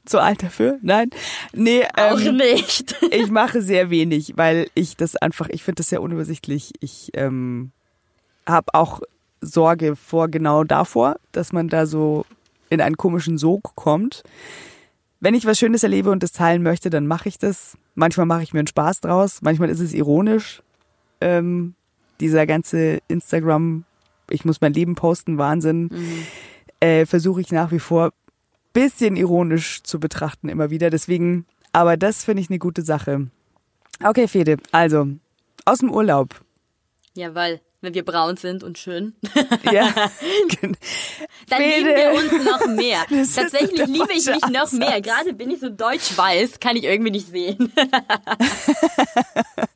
zu 0.05 0.19
alt 0.19 0.43
dafür? 0.43 0.79
Nein. 0.81 1.09
Nee, 1.53 1.85
auch 1.95 2.19
ähm, 2.19 2.37
nicht. 2.37 2.95
ich 3.11 3.29
mache 3.29 3.61
sehr 3.61 3.89
wenig, 3.89 4.33
weil 4.35 4.67
ich 4.75 4.97
das 4.97 5.15
einfach, 5.15 5.49
ich 5.49 5.63
finde 5.63 5.77
das 5.79 5.89
sehr 5.89 6.01
unübersichtlich. 6.01 6.73
Ich 6.81 7.11
ähm, 7.13 7.71
habe 8.45 8.73
auch 8.73 9.01
Sorge 9.41 9.95
vor 9.95 10.27
genau 10.27 10.63
davor, 10.63 11.17
dass 11.31 11.51
man 11.51 11.67
da 11.67 11.85
so 11.85 12.25
in 12.69 12.81
einen 12.81 12.97
komischen 12.97 13.37
Sog 13.37 13.75
kommt. 13.75 14.23
Wenn 15.19 15.35
ich 15.35 15.45
was 15.45 15.57
Schönes 15.57 15.83
erlebe 15.83 16.11
und 16.11 16.21
das 16.23 16.31
teilen 16.31 16.63
möchte, 16.63 16.89
dann 16.89 17.07
mache 17.07 17.29
ich 17.29 17.37
das. 17.37 17.77
Manchmal 17.95 18.25
mache 18.25 18.43
ich 18.43 18.53
mir 18.53 18.59
einen 18.59 18.67
Spaß 18.67 19.01
draus, 19.01 19.41
manchmal 19.41 19.69
ist 19.69 19.79
es 19.79 19.93
ironisch. 19.93 20.61
Ähm, 21.21 21.75
dieser 22.23 22.47
ganze 22.47 23.01
Instagram, 23.09 23.83
ich 24.29 24.45
muss 24.45 24.61
mein 24.61 24.71
Leben 24.71 24.95
posten, 24.95 25.37
Wahnsinn, 25.37 25.89
mhm. 25.91 26.25
äh, 26.79 27.05
versuche 27.05 27.41
ich 27.41 27.51
nach 27.51 27.71
wie 27.71 27.79
vor 27.79 28.13
bisschen 28.71 29.17
ironisch 29.17 29.83
zu 29.83 29.99
betrachten 29.99 30.47
immer 30.47 30.69
wieder. 30.69 30.89
Deswegen, 30.89 31.45
aber 31.73 31.97
das 31.97 32.23
finde 32.23 32.41
ich 32.41 32.49
eine 32.49 32.59
gute 32.59 32.81
Sache. 32.81 33.27
Okay, 34.01 34.29
Fede, 34.29 34.57
also 34.71 35.09
aus 35.65 35.79
dem 35.79 35.91
Urlaub. 35.91 36.39
Jawohl, 37.13 37.59
wenn 37.81 37.93
wir 37.93 38.05
braun 38.05 38.37
sind 38.37 38.63
und 38.63 38.77
schön. 38.77 39.13
Ja. 39.69 39.93
Dann 40.61 41.61
Fede. 41.61 41.77
lieben 41.77 41.89
wir 41.89 42.13
uns 42.13 42.45
noch 42.45 42.67
mehr. 42.67 43.05
Das 43.09 43.33
Tatsächlich 43.33 43.85
liebe 43.85 44.13
ich 44.13 44.25
mich 44.25 44.47
noch 44.49 44.71
mehr. 44.71 45.01
Gerade 45.01 45.33
bin 45.33 45.51
ich 45.51 45.59
so 45.59 45.67
deutsch-weiß, 45.69 46.61
kann 46.61 46.77
ich 46.77 46.85
irgendwie 46.85 47.11
nicht 47.11 47.27
sehen. 47.27 47.73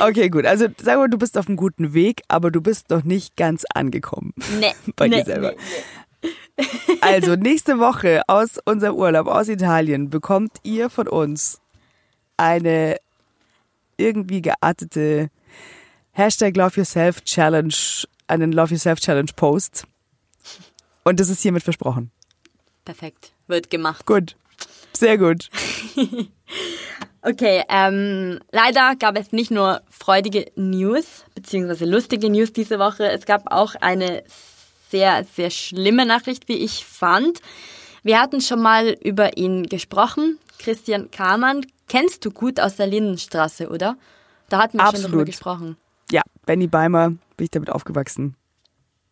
Okay, 0.00 0.28
gut. 0.30 0.46
Also 0.46 0.66
sag 0.82 0.96
mal, 0.98 1.08
du 1.08 1.18
bist 1.18 1.38
auf 1.38 1.48
einem 1.48 1.56
guten 1.56 1.94
Weg, 1.94 2.22
aber 2.28 2.50
du 2.50 2.60
bist 2.60 2.90
noch 2.90 3.04
nicht 3.04 3.36
ganz 3.36 3.64
angekommen. 3.74 4.32
Nee. 4.60 4.72
Bei 4.96 5.08
nee, 5.08 5.16
dir 5.16 5.24
selber. 5.24 5.50
Nee, 5.52 5.56
nee. 5.58 6.28
Also 7.00 7.34
nächste 7.34 7.78
Woche 7.78 8.22
aus 8.28 8.58
unserem 8.64 8.94
Urlaub 8.94 9.26
aus 9.26 9.48
Italien 9.48 10.10
bekommt 10.10 10.52
ihr 10.62 10.88
von 10.88 11.08
uns 11.08 11.60
eine 12.36 12.98
irgendwie 13.96 14.42
geartete 14.42 15.30
Hashtag 16.12 16.56
Love 16.56 16.76
Yourself 16.76 17.22
Challenge, 17.24 17.74
einen 18.28 18.52
Love 18.52 18.74
Yourself 18.74 19.00
Challenge 19.00 19.30
Post. 19.34 19.86
Und 21.04 21.18
das 21.18 21.28
ist 21.28 21.42
hiermit 21.42 21.62
versprochen. 21.62 22.10
Perfekt. 22.84 23.32
Wird 23.46 23.70
gemacht. 23.70 24.06
Gut. 24.06 24.36
Sehr 24.92 25.18
gut. 25.18 25.50
Okay, 27.22 27.62
ähm, 27.68 28.40
leider 28.50 28.96
gab 28.96 29.16
es 29.16 29.30
nicht 29.30 29.52
nur 29.52 29.80
freudige 29.88 30.50
News, 30.56 31.24
beziehungsweise 31.36 31.84
lustige 31.84 32.28
News 32.28 32.52
diese 32.52 32.80
Woche. 32.80 33.08
Es 33.10 33.26
gab 33.26 33.52
auch 33.52 33.76
eine 33.76 34.24
sehr, 34.90 35.24
sehr 35.24 35.50
schlimme 35.50 36.04
Nachricht, 36.04 36.48
wie 36.48 36.56
ich 36.56 36.84
fand. 36.84 37.40
Wir 38.02 38.20
hatten 38.20 38.40
schon 38.40 38.60
mal 38.60 38.96
über 39.02 39.36
ihn 39.36 39.68
gesprochen. 39.68 40.38
Christian 40.58 41.12
Kamann, 41.12 41.64
kennst 41.86 42.24
du 42.24 42.32
gut 42.32 42.58
aus 42.58 42.76
der 42.76 42.88
Lindenstraße, 42.88 43.68
oder? 43.68 43.96
Da 44.48 44.58
hatten 44.58 44.78
wir 44.78 44.82
Absolut. 44.82 45.02
schon 45.02 45.10
drüber 45.12 45.24
gesprochen. 45.24 45.76
Ja, 46.10 46.22
Benny 46.44 46.66
Beimer, 46.66 47.10
bin 47.36 47.44
ich 47.44 47.50
damit 47.50 47.70
aufgewachsen. 47.70 48.34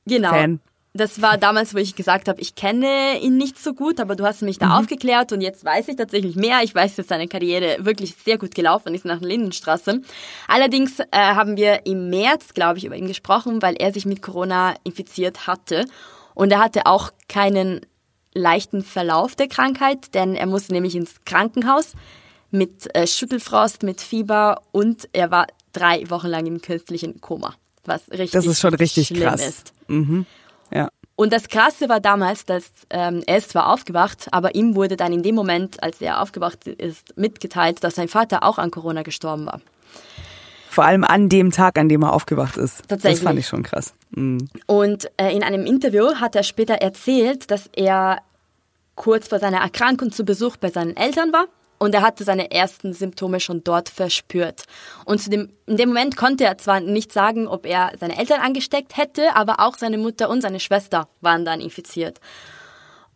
Genau. 0.06 0.30
Fan. 0.30 0.60
Das 0.92 1.22
war 1.22 1.38
damals, 1.38 1.72
wo 1.72 1.78
ich 1.78 1.94
gesagt 1.94 2.28
habe, 2.28 2.40
ich 2.40 2.56
kenne 2.56 3.20
ihn 3.20 3.36
nicht 3.36 3.62
so 3.62 3.74
gut, 3.74 4.00
aber 4.00 4.16
du 4.16 4.24
hast 4.24 4.42
mich 4.42 4.58
da 4.58 4.66
mhm. 4.66 4.72
aufgeklärt 4.72 5.30
und 5.30 5.40
jetzt 5.40 5.64
weiß 5.64 5.86
ich 5.86 5.96
tatsächlich 5.96 6.34
mehr. 6.34 6.62
Ich 6.64 6.74
weiß, 6.74 6.96
dass 6.96 7.06
seine 7.06 7.28
Karriere 7.28 7.84
wirklich 7.84 8.16
sehr 8.24 8.38
gut 8.38 8.56
gelaufen 8.56 8.92
ist 8.92 9.04
nach 9.04 9.20
der 9.20 9.28
Lindenstraße. 9.28 10.02
Allerdings 10.48 10.98
äh, 10.98 11.04
haben 11.12 11.56
wir 11.56 11.86
im 11.86 12.10
März, 12.10 12.54
glaube 12.54 12.78
ich, 12.78 12.84
über 12.84 12.96
ihn 12.96 13.06
gesprochen, 13.06 13.62
weil 13.62 13.76
er 13.76 13.92
sich 13.92 14.04
mit 14.04 14.20
Corona 14.20 14.74
infiziert 14.82 15.46
hatte. 15.46 15.84
Und 16.34 16.50
er 16.50 16.58
hatte 16.58 16.86
auch 16.86 17.12
keinen 17.28 17.82
leichten 18.34 18.82
Verlauf 18.82 19.36
der 19.36 19.48
Krankheit, 19.48 20.14
denn 20.14 20.34
er 20.34 20.46
musste 20.46 20.72
nämlich 20.72 20.96
ins 20.96 21.24
Krankenhaus 21.24 21.92
mit 22.50 22.92
äh, 22.94 23.06
Schüttelfrost, 23.06 23.82
mit 23.82 24.00
Fieber 24.00 24.62
und 24.72 25.08
er 25.12 25.30
war 25.30 25.46
drei 25.72 26.08
Wochen 26.10 26.28
lang 26.28 26.46
im 26.46 26.60
künstlichen 26.60 27.20
Koma, 27.20 27.54
was 27.84 28.08
richtig 28.10 28.32
Das 28.32 28.46
ist 28.46 28.60
schon 28.60 28.74
richtig 28.74 29.14
krass. 29.14 29.46
ist. 29.46 29.72
Mhm. 29.88 30.26
Ja. 30.72 30.88
Und 31.16 31.32
das 31.32 31.48
Krasse 31.48 31.88
war 31.88 32.00
damals, 32.00 32.46
dass 32.46 32.70
ähm, 32.88 33.22
er 33.26 33.36
ist 33.36 33.50
zwar 33.50 33.70
aufgewacht, 33.70 34.28
aber 34.30 34.54
ihm 34.54 34.74
wurde 34.74 34.96
dann 34.96 35.12
in 35.12 35.22
dem 35.22 35.34
Moment, 35.34 35.82
als 35.82 36.00
er 36.00 36.22
aufgewacht 36.22 36.66
ist, 36.66 37.16
mitgeteilt, 37.18 37.84
dass 37.84 37.96
sein 37.96 38.08
Vater 38.08 38.42
auch 38.42 38.56
an 38.56 38.70
Corona 38.70 39.02
gestorben 39.02 39.44
war. 39.44 39.60
Vor 40.70 40.84
allem 40.84 41.04
an 41.04 41.28
dem 41.28 41.50
Tag, 41.50 41.78
an 41.78 41.88
dem 41.88 42.02
er 42.02 42.12
aufgewacht 42.12 42.56
ist. 42.56 42.88
Tatsächlich. 42.88 43.20
Das 43.20 43.24
fand 43.24 43.38
ich 43.38 43.48
schon 43.48 43.64
krass. 43.64 43.92
Mhm. 44.12 44.48
Und 44.66 45.10
äh, 45.18 45.34
in 45.36 45.42
einem 45.42 45.66
Interview 45.66 46.14
hat 46.14 46.36
er 46.36 46.42
später 46.42 46.74
erzählt, 46.74 47.50
dass 47.50 47.68
er 47.74 48.22
kurz 48.94 49.28
vor 49.28 49.40
seiner 49.40 49.58
Erkrankung 49.58 50.12
zu 50.12 50.24
Besuch 50.24 50.56
bei 50.56 50.70
seinen 50.70 50.96
Eltern 50.96 51.32
war 51.32 51.46
und 51.80 51.94
er 51.94 52.02
hatte 52.02 52.24
seine 52.24 52.50
ersten 52.50 52.92
Symptome 52.92 53.40
schon 53.40 53.64
dort 53.64 53.88
verspürt. 53.88 54.64
Und 55.06 55.20
zu 55.20 55.30
dem, 55.30 55.48
in 55.66 55.78
dem 55.78 55.88
Moment 55.88 56.14
konnte 56.14 56.44
er 56.44 56.58
zwar 56.58 56.80
nicht 56.80 57.10
sagen, 57.10 57.48
ob 57.48 57.64
er 57.64 57.92
seine 57.98 58.18
Eltern 58.18 58.40
angesteckt 58.40 58.98
hätte, 58.98 59.34
aber 59.34 59.60
auch 59.60 59.78
seine 59.78 59.96
Mutter 59.96 60.28
und 60.28 60.42
seine 60.42 60.60
Schwester 60.60 61.08
waren 61.22 61.46
dann 61.46 61.62
infiziert. 61.62 62.20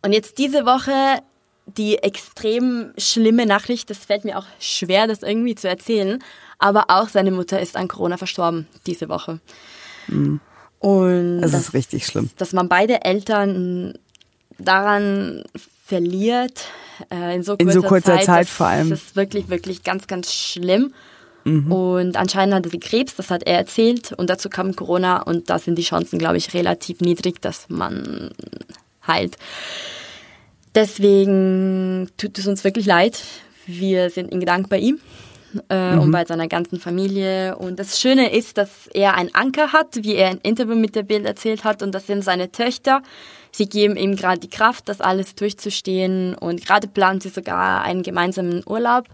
Und 0.01 0.13
jetzt 0.13 0.39
diese 0.39 0.65
Woche 0.65 1.21
die 1.67 1.97
extrem 1.99 2.93
schlimme 2.97 3.45
Nachricht, 3.45 3.89
das 3.89 3.99
fällt 3.99 4.25
mir 4.25 4.37
auch 4.37 4.45
schwer, 4.59 5.07
das 5.07 5.23
irgendwie 5.23 5.55
zu 5.55 5.67
erzählen, 5.67 6.23
aber 6.57 6.85
auch 6.87 7.09
seine 7.09 7.31
Mutter 7.31 7.59
ist 7.59 7.75
an 7.75 7.87
Corona 7.87 8.17
verstorben 8.17 8.67
diese 8.87 9.09
Woche. 9.09 9.39
Mhm. 10.07 10.39
Und 10.79 11.41
das, 11.41 11.51
das 11.51 11.61
ist 11.61 11.73
richtig 11.73 12.05
schlimm. 12.05 12.29
Dass 12.37 12.53
man 12.53 12.67
beide 12.67 13.03
Eltern 13.03 13.97
daran 14.57 15.43
verliert, 15.85 16.65
äh, 17.11 17.35
in 17.35 17.43
so 17.43 17.57
kurzer, 17.57 17.75
in 17.75 17.81
so 17.81 17.87
kurzer 17.87 18.15
Zeit, 18.15 18.25
Zeit 18.25 18.49
vor 18.49 18.67
allem. 18.67 18.89
Das 18.89 19.03
ist 19.03 19.15
wirklich, 19.15 19.49
wirklich 19.49 19.83
ganz, 19.83 20.07
ganz 20.07 20.33
schlimm. 20.33 20.93
Mhm. 21.43 21.71
Und 21.71 22.17
anscheinend 22.17 22.55
hatte 22.55 22.69
sie 22.69 22.79
Krebs, 22.79 23.15
das 23.15 23.29
hat 23.29 23.43
er 23.43 23.57
erzählt. 23.57 24.11
Und 24.13 24.29
dazu 24.29 24.49
kam 24.49 24.75
Corona 24.75 25.21
und 25.21 25.49
da 25.49 25.59
sind 25.59 25.77
die 25.77 25.83
Chancen, 25.83 26.17
glaube 26.17 26.37
ich, 26.37 26.53
relativ 26.55 27.01
niedrig, 27.01 27.39
dass 27.39 27.69
man 27.69 28.31
heilt. 29.05 29.37
Deswegen 30.73 32.09
tut 32.17 32.37
es 32.39 32.47
uns 32.47 32.63
wirklich 32.63 32.87
leid. 32.87 33.21
Wir 33.67 34.09
sind 34.09 34.31
in 34.31 34.39
Gedanken 34.39 34.69
bei 34.69 34.79
ihm 34.79 34.99
äh, 35.69 35.93
mhm. 35.93 36.01
und 36.01 36.11
bei 36.11 36.25
seiner 36.25 36.47
ganzen 36.47 36.79
Familie. 36.79 37.57
Und 37.57 37.79
das 37.79 37.99
Schöne 37.99 38.33
ist, 38.33 38.57
dass 38.57 38.87
er 38.93 39.13
einen 39.13 39.33
Anker 39.33 39.71
hat, 39.71 40.03
wie 40.03 40.15
er 40.15 40.29
ein 40.29 40.39
Interview 40.41 40.75
mit 40.75 40.95
der 40.95 41.03
Bild 41.03 41.25
erzählt 41.25 41.63
hat. 41.63 41.83
Und 41.83 41.93
das 41.93 42.07
sind 42.07 42.23
seine 42.23 42.51
Töchter, 42.51 43.03
Sie 43.55 43.69
geben 43.69 43.95
ihm 43.95 44.17
gerade 44.17 44.41
die 44.41 44.49
Kraft, 44.49 44.89
das 44.89 44.99
alles 44.99 45.33
durchzustehen 45.33 46.35
und 46.35 46.65
gerade 46.65 46.89
plant 46.89 47.23
sie 47.23 47.29
sogar 47.29 47.83
einen 47.83 48.03
gemeinsamen 48.03 48.63
Urlaub. 48.65 49.05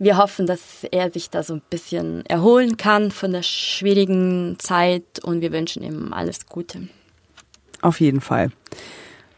Wir 0.00 0.16
hoffen, 0.16 0.46
dass 0.46 0.82
er 0.90 1.12
sich 1.12 1.30
da 1.30 1.44
so 1.44 1.54
ein 1.54 1.62
bisschen 1.70 2.26
erholen 2.26 2.76
kann 2.76 3.12
von 3.12 3.30
der 3.30 3.44
schwierigen 3.44 4.56
Zeit 4.58 5.22
und 5.22 5.40
wir 5.40 5.52
wünschen 5.52 5.84
ihm 5.84 6.12
alles 6.12 6.46
Gute. 6.46 6.88
Auf 7.80 8.00
jeden 8.00 8.20
Fall. 8.20 8.50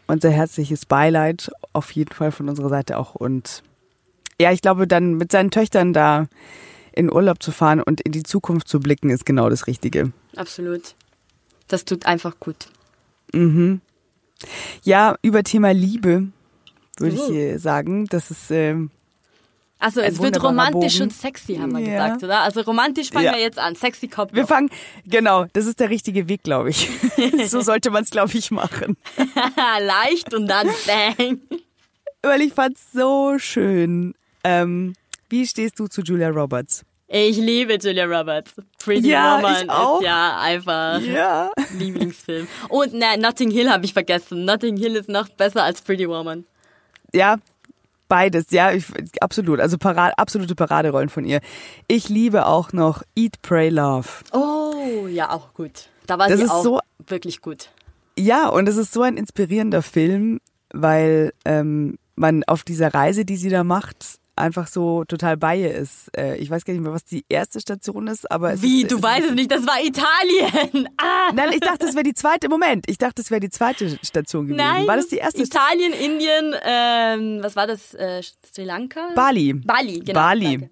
Unser 0.07 0.31
herzliches 0.31 0.87
Beileid 0.87 1.51
auf 1.71 1.91
jeden 1.91 2.11
Fall 2.11 2.31
von 2.31 2.49
unserer 2.49 2.69
Seite 2.69 2.97
auch 2.97 3.13
und 3.13 3.61
ja, 4.39 4.51
ich 4.51 4.63
glaube, 4.63 4.87
dann 4.87 5.13
mit 5.13 5.31
seinen 5.31 5.51
Töchtern 5.51 5.93
da 5.93 6.25
in 6.91 7.13
Urlaub 7.13 7.43
zu 7.43 7.51
fahren 7.51 7.83
und 7.83 8.01
in 8.01 8.13
die 8.13 8.23
Zukunft 8.23 8.67
zu 8.67 8.79
blicken, 8.79 9.11
ist 9.11 9.27
genau 9.27 9.47
das 9.47 9.67
Richtige. 9.67 10.11
Absolut. 10.35 10.95
Das 11.67 11.85
tut 11.85 12.07
einfach 12.07 12.39
gut. 12.39 12.67
Mhm. 13.31 13.81
Ja, 14.83 15.15
über 15.21 15.43
Thema 15.43 15.71
Liebe 15.71 16.27
würde 16.97 17.15
ich 17.15 17.55
uh. 17.55 17.57
sagen. 17.59 18.05
Das 18.07 18.29
ist 18.31 18.51
äh, 18.51 18.75
Also 19.79 20.01
es 20.01 20.21
wird 20.21 20.41
romantisch 20.43 20.93
Bogen. 20.99 21.03
und 21.03 21.13
sexy, 21.13 21.55
haben 21.55 21.71
wir 21.75 21.79
Ja. 21.79 22.05
gesagt, 22.07 22.23
oder? 22.23 22.39
Also 22.41 22.61
romantisch 22.61 23.09
fangen 23.11 23.25
Ja. 23.25 23.33
wir 23.33 23.41
jetzt 23.41 23.57
an. 23.59 23.75
Sexy 23.75 24.07
kommt 24.07 24.33
Wir 24.33 24.43
noch. 24.43 24.49
fangen, 24.49 24.69
genau, 25.05 25.45
das 25.53 25.65
ist 25.65 25.79
der 25.79 25.89
richtige 25.89 26.27
Weg, 26.29 26.43
glaube 26.43 26.69
ich. 26.69 26.89
so 27.47 27.61
sollte 27.61 27.89
man 27.91 28.03
es, 28.03 28.09
glaube 28.11 28.37
ich, 28.37 28.51
machen. 28.51 28.97
Leicht 29.81 30.33
und 30.33 30.47
dann 30.47 30.67
bang. 30.85 31.39
Weil 32.21 32.41
ich 32.41 32.53
fand's 32.53 32.81
so 32.93 33.39
schön. 33.39 34.13
Ähm, 34.43 34.93
wie 35.29 35.47
stehst 35.47 35.79
du 35.79 35.87
zu 35.87 36.01
Julia 36.01 36.29
Roberts? 36.29 36.83
Ich 37.13 37.35
liebe 37.37 37.73
Julia 37.75 38.05
Roberts. 38.05 38.53
Pretty 38.81 39.09
Ja, 39.09 39.37
Woman 39.37 39.55
ist 39.99 40.03
ja 40.05 40.39
einfach 40.39 41.01
Ja. 41.01 41.51
Lieblingsfilm. 41.77 42.47
Und 42.69 42.93
ne, 42.93 43.17
Notting 43.19 43.51
Hill 43.51 43.69
habe 43.69 43.83
ich 43.83 43.91
vergessen. 43.91 44.45
Notting 44.45 44.77
Hill 44.77 44.95
ist 44.95 45.09
noch 45.09 45.27
besser 45.27 45.63
als 45.63 45.81
Pretty 45.81 46.07
Woman. 46.07 46.45
Ja, 47.13 47.35
beides, 48.07 48.45
ja, 48.51 48.71
ich, 48.71 48.85
absolut. 49.21 49.59
Also 49.59 49.77
Parade, 49.77 50.17
absolute 50.17 50.55
Paraderollen 50.55 51.09
von 51.09 51.25
ihr. 51.25 51.41
Ich 51.87 52.07
liebe 52.07 52.45
auch 52.45 52.71
noch 52.71 53.03
Eat, 53.15 53.41
Pray, 53.41 53.67
Love. 53.69 54.07
Oh, 54.31 55.05
ja, 55.07 55.31
auch 55.31 55.53
gut. 55.53 55.89
Da 56.07 56.17
war 56.17 56.29
Das 56.29 56.37
sie 56.37 56.45
ist 56.45 56.51
auch 56.51 56.63
so- 56.63 56.79
wirklich 57.07 57.41
gut. 57.41 57.69
Ja, 58.17 58.47
und 58.47 58.69
es 58.69 58.77
ist 58.77 58.93
so 58.93 59.01
ein 59.01 59.17
inspirierender 59.17 59.81
Film, 59.81 60.39
weil 60.73 61.33
ähm, 61.43 61.97
man 62.15 62.43
auf 62.45 62.63
dieser 62.63 62.93
Reise, 62.93 63.25
die 63.25 63.35
sie 63.35 63.49
da 63.49 63.65
macht, 63.65 64.19
einfach 64.35 64.67
so 64.67 65.03
total 65.05 65.37
bei 65.37 65.57
ihr 65.57 65.73
ist. 65.73 66.09
Äh, 66.17 66.37
ich 66.37 66.49
weiß 66.49 66.65
gar 66.65 66.73
nicht 66.73 66.81
mehr, 66.83 66.93
was 66.93 67.05
die 67.05 67.25
erste 67.29 67.59
Station 67.59 68.07
ist, 68.07 68.29
aber 68.31 68.53
es 68.53 68.61
Wie, 68.61 68.83
ist, 68.83 68.91
du 68.91 68.97
es 68.97 69.03
weißt 69.03 69.27
es 69.29 69.33
nicht, 69.33 69.51
das 69.51 69.65
war 69.67 69.81
Italien. 69.83 70.89
Ah, 70.97 71.31
Nein, 71.33 71.51
ich 71.53 71.59
dachte, 71.59 71.85
das 71.85 71.95
wäre 71.95 72.03
die 72.03 72.13
zweite. 72.13 72.47
Moment, 72.49 72.85
ich 72.87 72.97
dachte, 72.97 73.15
das 73.21 73.31
wäre 73.31 73.39
die 73.39 73.49
zweite 73.49 73.97
Station 74.03 74.45
gewesen. 74.47 74.57
nein. 74.57 74.87
War 74.87 74.97
das 74.97 75.07
die 75.07 75.17
erste? 75.17 75.41
Italien, 75.41 75.93
Indien, 75.93 76.55
ähm, 76.63 77.39
was 77.43 77.55
war 77.55 77.65
das? 77.67 77.93
Äh, 77.93 78.21
Sri 78.53 78.63
Lanka? 78.63 79.09
Bali. 79.15 79.53
Bali, 79.53 79.99
genau. 79.99 80.19
Bali. 80.19 80.57
danke. 80.57 80.69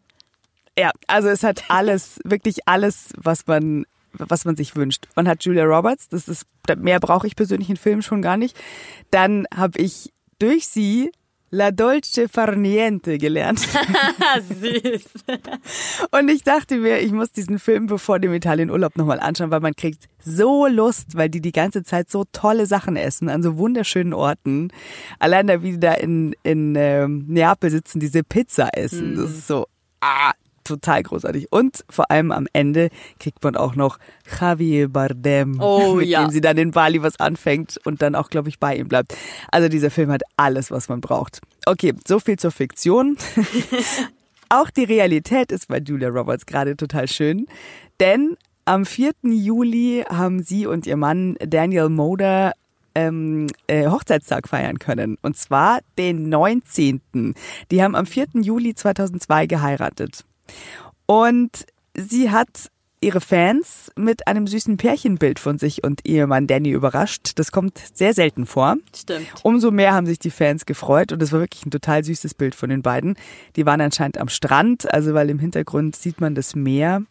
Ja, 0.77 0.91
also 1.07 1.29
es 1.29 1.43
hat 1.43 1.63
alles, 1.69 2.19
wirklich 2.23 2.67
alles, 2.67 3.09
was 3.17 3.47
man, 3.47 3.85
was 4.13 4.45
man 4.45 4.55
sich 4.55 4.75
wünscht. 4.75 5.07
Man 5.15 5.27
hat 5.27 5.43
Julia 5.43 5.65
Roberts, 5.65 6.07
das 6.09 6.27
ist, 6.27 6.45
mehr 6.77 6.99
brauche 6.99 7.27
ich 7.27 7.35
persönlich 7.35 7.69
in 7.69 7.77
Filmen 7.77 8.01
schon 8.01 8.21
gar 8.21 8.37
nicht. 8.37 8.55
Dann 9.11 9.45
habe 9.53 9.79
ich 9.79 10.13
durch 10.37 10.67
sie 10.67 11.11
La 11.51 11.71
Dolce 11.71 12.27
Far 12.27 12.55
Niente 12.55 13.17
gelernt. 13.17 13.59
Süß. 14.61 15.05
Und 16.11 16.29
ich 16.29 16.43
dachte 16.43 16.77
mir, 16.77 16.99
ich 16.99 17.11
muss 17.11 17.31
diesen 17.31 17.57
Film 17.57 17.87
bevor 17.87 18.19
dem 18.19 18.33
Italienurlaub 18.33 18.95
nochmal 18.97 19.19
anschauen, 19.19 19.49
weil 19.49 19.59
man 19.59 19.75
kriegt 19.75 20.05
so 20.19 20.67
Lust, 20.67 21.15
weil 21.15 21.29
die 21.29 21.41
die 21.41 21.51
ganze 21.51 21.83
Zeit 21.83 22.09
so 22.11 22.25
tolle 22.31 22.65
Sachen 22.65 22.95
essen 22.95 23.29
an 23.29 23.41
so 23.41 23.57
wunderschönen 23.57 24.13
Orten. 24.13 24.69
Allein 25.17 25.47
da, 25.47 25.63
wie 25.63 25.71
die 25.71 25.79
da 25.79 25.93
in, 25.93 26.35
in 26.43 26.75
ähm, 26.75 27.25
Neapel 27.27 27.71
sitzen, 27.71 27.99
diese 27.99 28.23
Pizza 28.23 28.69
essen. 28.73 29.15
Das 29.15 29.31
ist 29.31 29.47
so, 29.47 29.65
ah, 30.01 30.33
total 30.69 31.03
großartig. 31.03 31.51
Und 31.51 31.83
vor 31.89 32.09
allem 32.09 32.31
am 32.31 32.47
Ende 32.53 32.89
kriegt 33.19 33.43
man 33.43 33.55
auch 33.57 33.75
noch 33.75 33.99
Javier 34.39 34.87
Bardem, 34.87 35.59
Oh, 35.59 35.95
mit 35.97 36.07
ja. 36.07 36.23
dem 36.23 36.31
sie 36.31 36.41
dann 36.41 36.57
in 36.57 36.71
Bali 36.71 37.01
was 37.03 37.19
anfängt 37.19 37.77
und 37.85 38.01
dann 38.01 38.15
auch, 38.15 38.29
glaube 38.29 38.47
ich, 38.49 38.59
bei 38.59 38.75
ihm 38.75 38.87
bleibt. 38.87 39.15
Also 39.51 39.67
dieser 39.67 39.91
Film 39.91 40.11
hat 40.11 40.21
alles, 40.37 40.71
was 40.71 40.87
man 40.89 41.01
braucht. 41.01 41.41
Okay, 41.65 41.93
so 42.07 42.19
viel 42.19 42.37
zur 42.37 42.51
Fiktion. 42.51 43.17
Auch 44.49 44.69
die 44.71 44.83
Realität 44.83 45.51
ist 45.51 45.67
bei 45.67 45.77
Julia 45.77 46.09
Roberts 46.09 46.45
gerade 46.47 46.75
total 46.75 47.07
schön, 47.07 47.45
denn 47.99 48.35
am 48.65 48.85
4. 48.85 49.11
Juli 49.23 50.03
haben 50.09 50.41
sie 50.41 50.65
und 50.65 50.87
ihr 50.87 50.97
Mann 50.97 51.35
Daniel 51.39 51.89
Moder 51.89 52.53
ähm, 52.95 53.45
äh, 53.67 53.87
Hochzeitstag 53.87 54.47
feiern 54.47 54.79
können. 54.79 55.17
Und 55.21 55.37
zwar 55.37 55.79
den 55.97 56.29
19. 56.29 57.01
Die 57.71 57.83
haben 57.83 57.95
am 57.95 58.05
4. 58.07 58.27
Juli 58.41 58.73
2002 58.73 59.45
geheiratet. 59.45 60.25
Und 61.05 61.65
sie 61.95 62.31
hat 62.31 62.69
ihre 63.01 63.21
Fans 63.21 63.91
mit 63.95 64.27
einem 64.27 64.45
süßen 64.45 64.77
Pärchenbild 64.77 65.39
von 65.39 65.57
sich 65.57 65.83
und 65.83 66.05
Ehemann 66.05 66.47
Danny 66.47 66.69
überrascht. 66.71 67.31
Das 67.35 67.51
kommt 67.51 67.79
sehr 67.93 68.13
selten 68.13 68.45
vor. 68.45 68.75
Stimmt. 68.95 69.27
Umso 69.43 69.71
mehr 69.71 69.93
haben 69.93 70.05
sich 70.05 70.19
die 70.19 70.31
Fans 70.31 70.65
gefreut 70.65 71.11
und 71.11 71.21
es 71.23 71.31
war 71.31 71.39
wirklich 71.39 71.65
ein 71.65 71.71
total 71.71 72.03
süßes 72.03 72.33
Bild 72.33 72.55
von 72.55 72.69
den 72.69 72.81
beiden. 72.81 73.15
Die 73.55 73.65
waren 73.65 73.81
anscheinend 73.81 74.17
am 74.17 74.27
Strand, 74.27 74.91
also 74.93 75.13
weil 75.13 75.29
im 75.29 75.39
Hintergrund 75.39 75.95
sieht 75.95 76.19
man 76.19 76.35
das 76.35 76.55
Meer. 76.55 77.03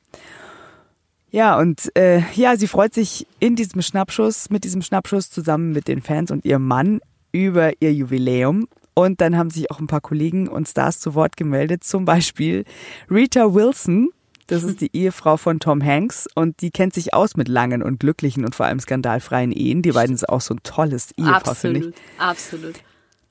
Ja, 1.31 1.59
und 1.59 1.95
äh, 1.97 2.23
ja, 2.35 2.57
sie 2.57 2.69
freut 2.69 2.95
sich 2.95 3.27
in 3.39 3.55
diesem 3.55 3.83
Schnappschuss, 3.83 4.51
mit 4.51 4.65
diesem 4.65 4.83
Schnappschuss 4.83 5.31
zusammen 5.31 5.73
mit 5.73 5.89
den 5.89 6.03
Fans 6.03 6.31
und 6.31 6.45
ihrem 6.45 6.67
Mann 6.67 7.01
über 7.33 7.73
ihr 7.81 7.93
Jubiläum. 7.93 8.69
Und 8.99 9.21
dann 9.21 9.37
haben 9.37 9.49
sich 9.49 9.71
auch 9.71 9.79
ein 9.79 9.87
paar 9.87 10.01
Kollegen 10.01 10.49
und 10.49 10.67
Stars 10.67 10.99
zu 10.99 11.15
Wort 11.15 11.37
gemeldet, 11.37 11.85
zum 11.85 12.05
Beispiel 12.05 12.65
Rita 13.09 13.55
Wilson. 13.55 14.09
Das 14.49 14.65
ist 14.65 14.81
die 14.81 14.91
Ehefrau 14.93 15.37
von 15.37 15.61
Tom 15.61 15.85
Hanks 15.85 16.27
und 16.35 16.63
die 16.63 16.73
kennt 16.73 16.95
sich 16.95 17.15
aus 17.15 17.37
mit 17.37 17.47
langen 17.47 17.81
und 17.81 18.01
glücklichen 18.01 18.45
und 18.45 18.57
vor 18.57 18.67
allem 18.67 18.81
skandalfreien 18.81 19.53
Ehen. 19.53 19.83
Die 19.83 19.93
beiden 19.93 20.17
sind 20.17 20.29
auch 20.29 20.41
so 20.41 20.55
ein 20.55 20.65
tolles 20.65 21.13
Ehepaar, 21.17 21.55
finde 21.55 21.79
ich. 21.79 21.87
Absolut, 22.19 22.75
absolut. 22.75 22.75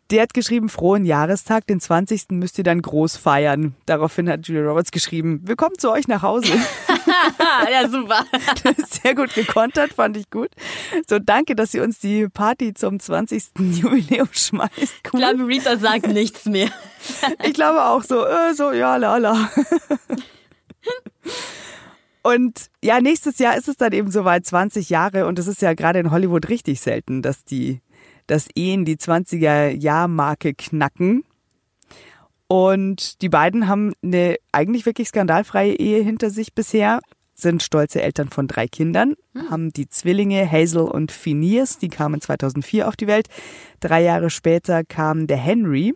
Die 0.09 0.22
hat 0.22 0.34
geschrieben, 0.34 0.70
frohen 0.70 1.03
Jahrestag, 1.03 1.68
den 1.68 1.82
20. 1.82 2.28
müsst 2.30 2.57
ihr 2.57 2.63
dann 2.63 2.82
groß 2.82 3.18
feiern. 3.18 3.76
Daraufhin 3.88 4.30
hat 4.30 4.47
Julia 4.47 4.63
Roberts 4.70 4.91
geschrieben, 4.91 5.41
willkommen 5.43 5.78
zu 5.78 5.91
euch 5.91 6.07
nach 6.07 6.22
Hause. 6.22 6.53
Ja, 7.72 7.88
super. 7.89 8.26
Sehr 9.03 9.16
gut 9.16 9.34
gekontert, 9.34 9.93
fand 9.93 10.18
ich 10.18 10.30
gut. 10.30 10.49
So, 11.10 11.20
danke, 11.20 11.55
dass 11.55 11.74
ihr 11.74 11.84
uns 11.84 11.99
die 11.99 12.28
Party 12.28 12.74
zum 12.74 12.99
20. 12.99 13.43
Jubiläum 13.60 14.30
schmeißt. 14.32 14.72
Ich 14.78 14.91
Cool. 15.14 15.20
glaube, 15.20 15.47
Rita 15.47 15.78
sagt 15.78 16.08
nichts 16.08 16.45
mehr. 16.45 16.70
Ich 17.43 17.53
glaube 17.53 17.84
auch 17.86 18.03
so, 18.03 18.26
äh, 18.26 18.53
so, 18.53 18.72
ja, 18.72 18.95
lala. 18.97 19.49
Und 22.24 22.68
ja, 22.84 22.99
nächstes 22.99 23.39
Jahr 23.39 23.55
ist 23.55 23.68
es 23.70 23.78
dann 23.78 23.93
eben 23.93 24.12
soweit 24.12 24.45
20 24.45 24.89
Jahre 24.89 25.28
und 25.28 25.39
es 25.39 25.47
ist 25.47 25.62
ja 25.62 25.74
gerade 25.74 25.99
in 25.99 26.12
Hollywood 26.12 26.49
richtig 26.49 26.82
selten, 26.82 27.22
dass 27.22 27.45
die, 27.45 27.82
dass 28.28 28.47
Ehen 28.55 28.84
die 28.84 28.97
20er-Jahr-Marke 28.97 30.53
knacken. 30.53 31.24
Und 32.48 33.22
die 33.22 33.30
beiden 33.30 33.68
haben 33.68 33.93
eine 34.04 34.38
eigentlich 34.52 34.86
wirklich 34.86 35.10
skandalfreie 35.10 35.74
Ehe 35.74 36.02
hinter 36.02 36.30
sich 36.30 36.54
bisher, 36.54 37.02
sind 37.36 37.62
stolze 37.62 38.02
Eltern 38.02 38.30
von 38.30 38.48
drei 38.48 38.68
Kindern, 38.68 39.16
haben 39.50 39.72
die 39.72 39.89
Zwillinge 39.89 40.50
Hazel 40.50 40.84
und 40.84 41.12
Phineas, 41.12 41.78
die 41.78 41.89
kamen 41.89 42.22
2004 42.22 42.88
auf 42.88 42.95
die 42.95 43.08
Welt. 43.08 43.28
Drei 43.80 44.02
Jahre 44.02 44.30
später 44.30 44.84
kam 44.84 45.28
der 45.28 45.38
Henry. 45.38 45.93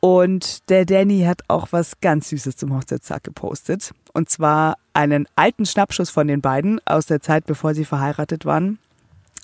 Und 0.00 0.68
der 0.68 0.84
Danny 0.84 1.22
hat 1.22 1.42
auch 1.48 1.68
was 1.70 2.00
ganz 2.00 2.28
Süßes 2.28 2.56
zum 2.56 2.74
Hochzeitstag 2.76 3.24
gepostet. 3.24 3.92
Und 4.12 4.28
zwar 4.28 4.76
einen 4.92 5.26
alten 5.34 5.64
Schnappschuss 5.64 6.10
von 6.10 6.28
den 6.28 6.42
beiden 6.42 6.80
aus 6.84 7.06
der 7.06 7.20
Zeit, 7.20 7.46
bevor 7.46 7.74
sie 7.74 7.84
verheiratet 7.84 8.44
waren. 8.44 8.78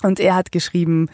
Und 0.03 0.19
er 0.19 0.35
hat 0.35 0.51
geschrieben, 0.51 1.09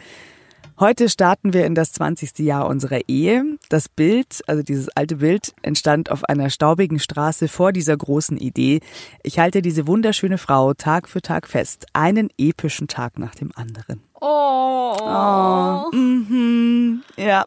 heute 0.80 1.08
starten 1.08 1.52
wir 1.52 1.66
in 1.66 1.74
das 1.74 1.92
20. 1.92 2.38
Jahr 2.40 2.66
unserer 2.66 3.00
Ehe. 3.08 3.58
Das 3.68 3.88
Bild, 3.88 4.40
also 4.46 4.62
dieses 4.62 4.88
alte 4.96 5.16
Bild, 5.16 5.52
entstand 5.62 6.10
auf 6.10 6.24
einer 6.24 6.50
staubigen 6.50 6.98
Straße 6.98 7.48
vor 7.48 7.72
dieser 7.72 7.96
großen 7.96 8.36
Idee. 8.38 8.80
Ich 9.22 9.38
halte 9.38 9.62
diese 9.62 9.86
wunderschöne 9.86 10.38
Frau 10.38 10.74
Tag 10.74 11.08
für 11.08 11.22
Tag 11.22 11.46
fest. 11.48 11.86
Einen 11.92 12.30
epischen 12.38 12.88
Tag 12.88 13.18
nach 13.18 13.34
dem 13.34 13.52
anderen. 13.54 14.02
Oh. 14.20 15.86
Mhm. 15.92 17.02
Ja, 17.16 17.44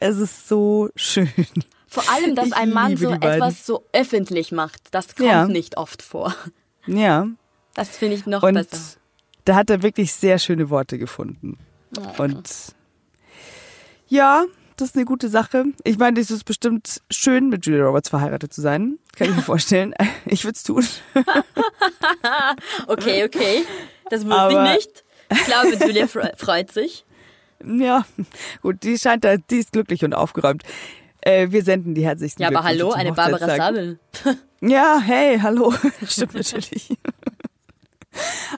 es 0.00 0.18
ist 0.18 0.48
so 0.48 0.88
schön. 0.96 1.30
Vor 1.86 2.04
allem, 2.10 2.34
dass 2.34 2.48
Ich 2.48 2.56
ein 2.56 2.70
Mann 2.72 2.96
so 2.96 3.10
etwas 3.10 3.66
so 3.66 3.84
öffentlich 3.92 4.50
macht. 4.50 4.80
Das 4.92 5.14
kommt 5.14 5.28
Ja. 5.28 5.46
nicht 5.46 5.76
oft 5.76 6.02
vor. 6.02 6.34
Ja, 6.86 7.28
Das 7.74 7.96
finde 7.96 8.16
ich 8.16 8.26
noch 8.26 8.42
und 8.42 8.54
besser. 8.54 8.78
da 9.44 9.54
hat 9.54 9.70
er 9.70 9.82
wirklich 9.82 10.12
sehr 10.12 10.38
schöne 10.38 10.68
Worte 10.70 10.98
gefunden. 10.98 11.58
Und 12.18 12.48
ja, 14.08 14.44
das 14.76 14.88
ist 14.90 14.96
eine 14.96 15.04
gute 15.04 15.28
Sache. 15.28 15.64
Ich 15.84 15.98
meine, 15.98 16.18
es 16.20 16.30
ist 16.30 16.44
bestimmt 16.44 17.00
schön, 17.10 17.48
mit 17.48 17.66
Julia 17.66 17.84
Roberts 17.84 18.08
verheiratet 18.08 18.52
zu 18.52 18.60
sein. 18.60 18.98
Kann 19.16 19.28
ich 19.30 19.36
mir 19.36 19.42
vorstellen. 19.42 19.94
Ich 20.26 20.44
würde 20.44 20.56
es 20.56 20.62
tun. 20.62 20.86
Okay, 22.86 23.24
okay. 23.24 23.64
Das 24.10 24.24
wusste 24.24 24.38
Aber- 24.40 24.64
ich 24.76 24.76
nicht. 24.86 25.04
Ich 25.30 25.44
glaube, 25.46 25.74
Julia 25.86 26.04
fre- 26.06 26.36
freut 26.36 26.70
sich. 26.72 27.04
Ja, 27.64 28.04
gut, 28.60 28.82
die 28.82 28.98
scheint 28.98 29.24
da, 29.24 29.36
die 29.36 29.58
ist 29.58 29.72
glücklich 29.72 30.04
und 30.04 30.14
aufgeräumt. 30.14 30.62
Äh, 31.20 31.50
wir 31.50 31.62
senden 31.62 31.94
die 31.94 32.04
herzlichsten 32.04 32.42
Ja, 32.42 32.48
aber 32.48 32.64
hallo, 32.64 32.90
eine 32.90 33.12
Barbara. 33.12 33.56
Sabel. 33.56 33.98
Ja, 34.60 35.00
hey, 35.02 35.38
hallo. 35.40 35.72
Stimmt 36.06 36.34
natürlich. 36.34 36.88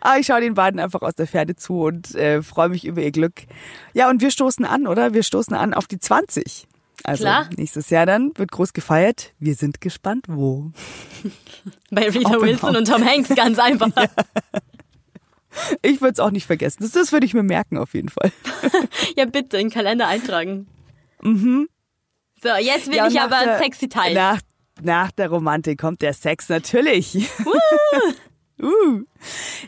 Aber 0.00 0.18
ich 0.18 0.26
schaue 0.26 0.40
den 0.40 0.54
beiden 0.54 0.80
einfach 0.80 1.02
aus 1.02 1.14
der 1.14 1.26
Ferne 1.26 1.54
zu 1.56 1.82
und 1.82 2.14
äh, 2.14 2.42
freue 2.42 2.68
mich 2.68 2.84
über 2.84 3.00
ihr 3.02 3.12
Glück. 3.12 3.42
Ja, 3.92 4.10
und 4.10 4.20
wir 4.20 4.30
stoßen 4.30 4.64
an, 4.64 4.86
oder? 4.86 5.14
Wir 5.14 5.22
stoßen 5.22 5.54
an 5.54 5.74
auf 5.74 5.86
die 5.86 5.98
20. 5.98 6.66
Also 7.04 7.24
Klar. 7.24 7.50
nächstes 7.56 7.90
Jahr 7.90 8.06
dann 8.06 8.32
wird 8.36 8.50
groß 8.52 8.72
gefeiert. 8.72 9.32
Wir 9.38 9.54
sind 9.54 9.80
gespannt, 9.80 10.26
wo. 10.28 10.70
Bei 11.90 12.08
Rita. 12.08 12.40
Wilson 12.40 12.76
und 12.76 12.88
Tom 12.88 13.04
Hanks, 13.04 13.28
ganz 13.34 13.58
einfach. 13.60 13.90
Ich 15.82 16.00
würde 16.00 16.12
es 16.14 16.20
auch 16.20 16.30
nicht 16.30 16.46
vergessen. 16.46 16.78
Das, 16.82 16.92
das 16.92 17.12
würde 17.12 17.26
ich 17.26 17.34
mir 17.34 17.42
merken 17.42 17.78
auf 17.78 17.94
jeden 17.94 18.08
Fall. 18.08 18.32
Ja, 19.16 19.24
bitte, 19.26 19.58
in 19.58 19.68
den 19.68 19.72
Kalender 19.72 20.08
eintragen. 20.08 20.66
Mhm. 21.22 21.68
So, 22.42 22.48
jetzt 22.58 22.88
will 22.88 22.96
Ja, 22.96 23.06
ich 23.06 23.20
aber 23.20 23.44
der- 23.44 23.58
sexy 23.58 23.88
Teil. 23.88 24.14
Nach, 24.14 24.40
nach 24.82 25.10
der 25.12 25.28
Romantik 25.28 25.80
kommt 25.80 26.02
der 26.02 26.12
Sex 26.14 26.48
natürlich. 26.48 27.28
Uh. 28.62 29.02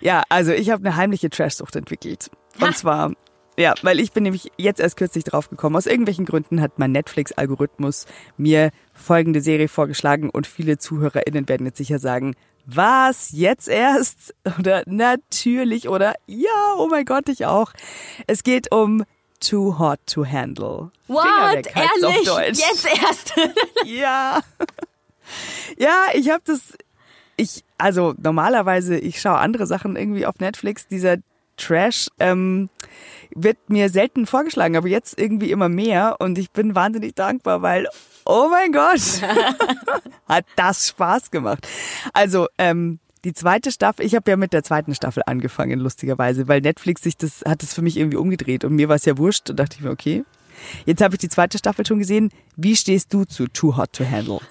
Ja, 0.01 0.23
also 0.29 0.53
ich 0.53 0.71
habe 0.71 0.85
eine 0.87 0.97
heimliche 0.97 1.31
Trashsucht 1.31 1.77
entwickelt. 1.77 2.31
Und 2.61 2.69
Ha. 2.69 2.75
zwar, 2.75 3.13
ja, 3.59 3.75
weil 3.83 4.01
ich 4.01 4.13
bin 4.13 4.23
nämlich 4.25 4.51
jetzt 4.57 4.81
erst 4.81 4.97
kürzlich 4.97 5.25
drauf 5.25 5.49
gekommen. 5.51 5.77
Aus 5.77 5.87
irgendwelchen 5.87 6.25
Gründen 6.25 6.61
hat 6.61 6.79
mein 6.79 6.93
Netflix-Algorithmus 6.93 8.07
mir 8.37 8.71
folgende 8.95 9.41
Serie 9.41 9.69
vorgeschlagen 9.69 10.31
und 10.31 10.47
viele 10.47 10.79
ZuhörerInnen 10.79 11.49
werden 11.49 11.67
jetzt 11.67 11.79
sicher 11.79 11.99
sagen, 11.99 12.35
was, 12.67 13.31
jetzt 13.33 13.69
erst? 13.69 14.35
Oder 14.59 14.83
natürlich 14.87 15.89
oder 15.89 16.15
ja, 16.27 16.75
oh 16.77 16.89
mein 16.89 17.05
Gott, 17.05 17.29
ich 17.29 17.47
auch. 17.47 17.73
Es 18.27 18.43
geht 18.43 18.73
um 18.75 19.05
Too 19.39 19.79
Hot 19.79 20.01
to 20.07 20.27
Handle. 20.27 20.91
What? 21.07 21.25
weg 21.53 21.73
heißt's 21.75 22.03
auf 22.05 22.13
Ehrlich? 22.13 22.27
Deutsch. 22.29 22.59
Jetzt 22.59 22.87
erst? 22.87 23.35
Ja. 23.85 24.41
Ja, 25.77 26.05
ich 26.15 26.31
habe 26.31 26.43
das. 26.45 26.61
Ich, 27.37 27.65
also 27.79 28.15
normalerweise, 28.21 28.99
ich 28.99 29.21
schaue 29.21 29.39
andere 29.39 29.67
Sachen 29.67 29.97
irgendwie 29.97 30.27
auf 30.27 30.39
Netflix. 30.39 30.89
Dieser 30.89 31.19
Trash 31.57 32.09
ähm, 32.19 32.69
wird 33.35 33.59
mir 33.69 33.89
selten 33.89 34.27
vorgeschlagen, 34.27 34.77
aber 34.77 34.89
jetzt 34.89 35.19
irgendwie 35.19 35.51
immer 35.51 35.69
mehr 35.69 36.17
und 36.19 36.39
ich 36.39 36.51
bin 36.51 36.75
wahnsinnig 36.75 37.15
dankbar, 37.15 37.63
weil, 37.63 37.89
oh 38.25 38.49
mein 38.51 38.73
Gott, 38.73 39.23
hat 40.29 40.45
das 40.57 40.89
Spaß 40.89 41.31
gemacht. 41.31 41.67
Also, 42.13 42.47
ähm, 42.59 42.99
die 43.25 43.33
zweite 43.33 43.73
Staffel, 43.73 44.07
ich 44.07 44.15
habe 44.15 44.31
ja 44.31 44.37
mit 44.37 44.53
der 44.53 44.63
zweiten 44.63 44.95
Staffel 44.95 45.23
angefangen, 45.27 45.81
lustigerweise, 45.81 46.47
weil 46.47 46.61
Netflix 46.61 47.03
sich 47.03 47.17
das, 47.17 47.43
hat 47.45 47.63
das 47.63 47.75
für 47.75 47.83
mich 47.83 47.97
irgendwie 47.97 48.19
umgedreht 48.19 48.65
und 48.65 48.75
mir 48.75 48.89
war 48.89 48.97
es 48.97 49.05
ja 49.05 49.19
wurscht 49.19 49.51
und 49.51 49.59
dachte 49.59 49.77
ich 49.79 49.83
mir, 49.83 49.91
okay. 49.91 50.25
Jetzt 50.85 51.03
habe 51.03 51.15
ich 51.15 51.19
die 51.21 51.29
zweite 51.29 51.59
Staffel 51.59 51.87
schon 51.87 51.99
gesehen. 51.99 52.31
Wie 52.57 52.77
stehst 52.77 53.13
du 53.13 53.25
zu 53.25 53.47
Too 53.49 53.77
Hot 53.77 53.93
to 53.93 54.05
Handle? 54.09 54.41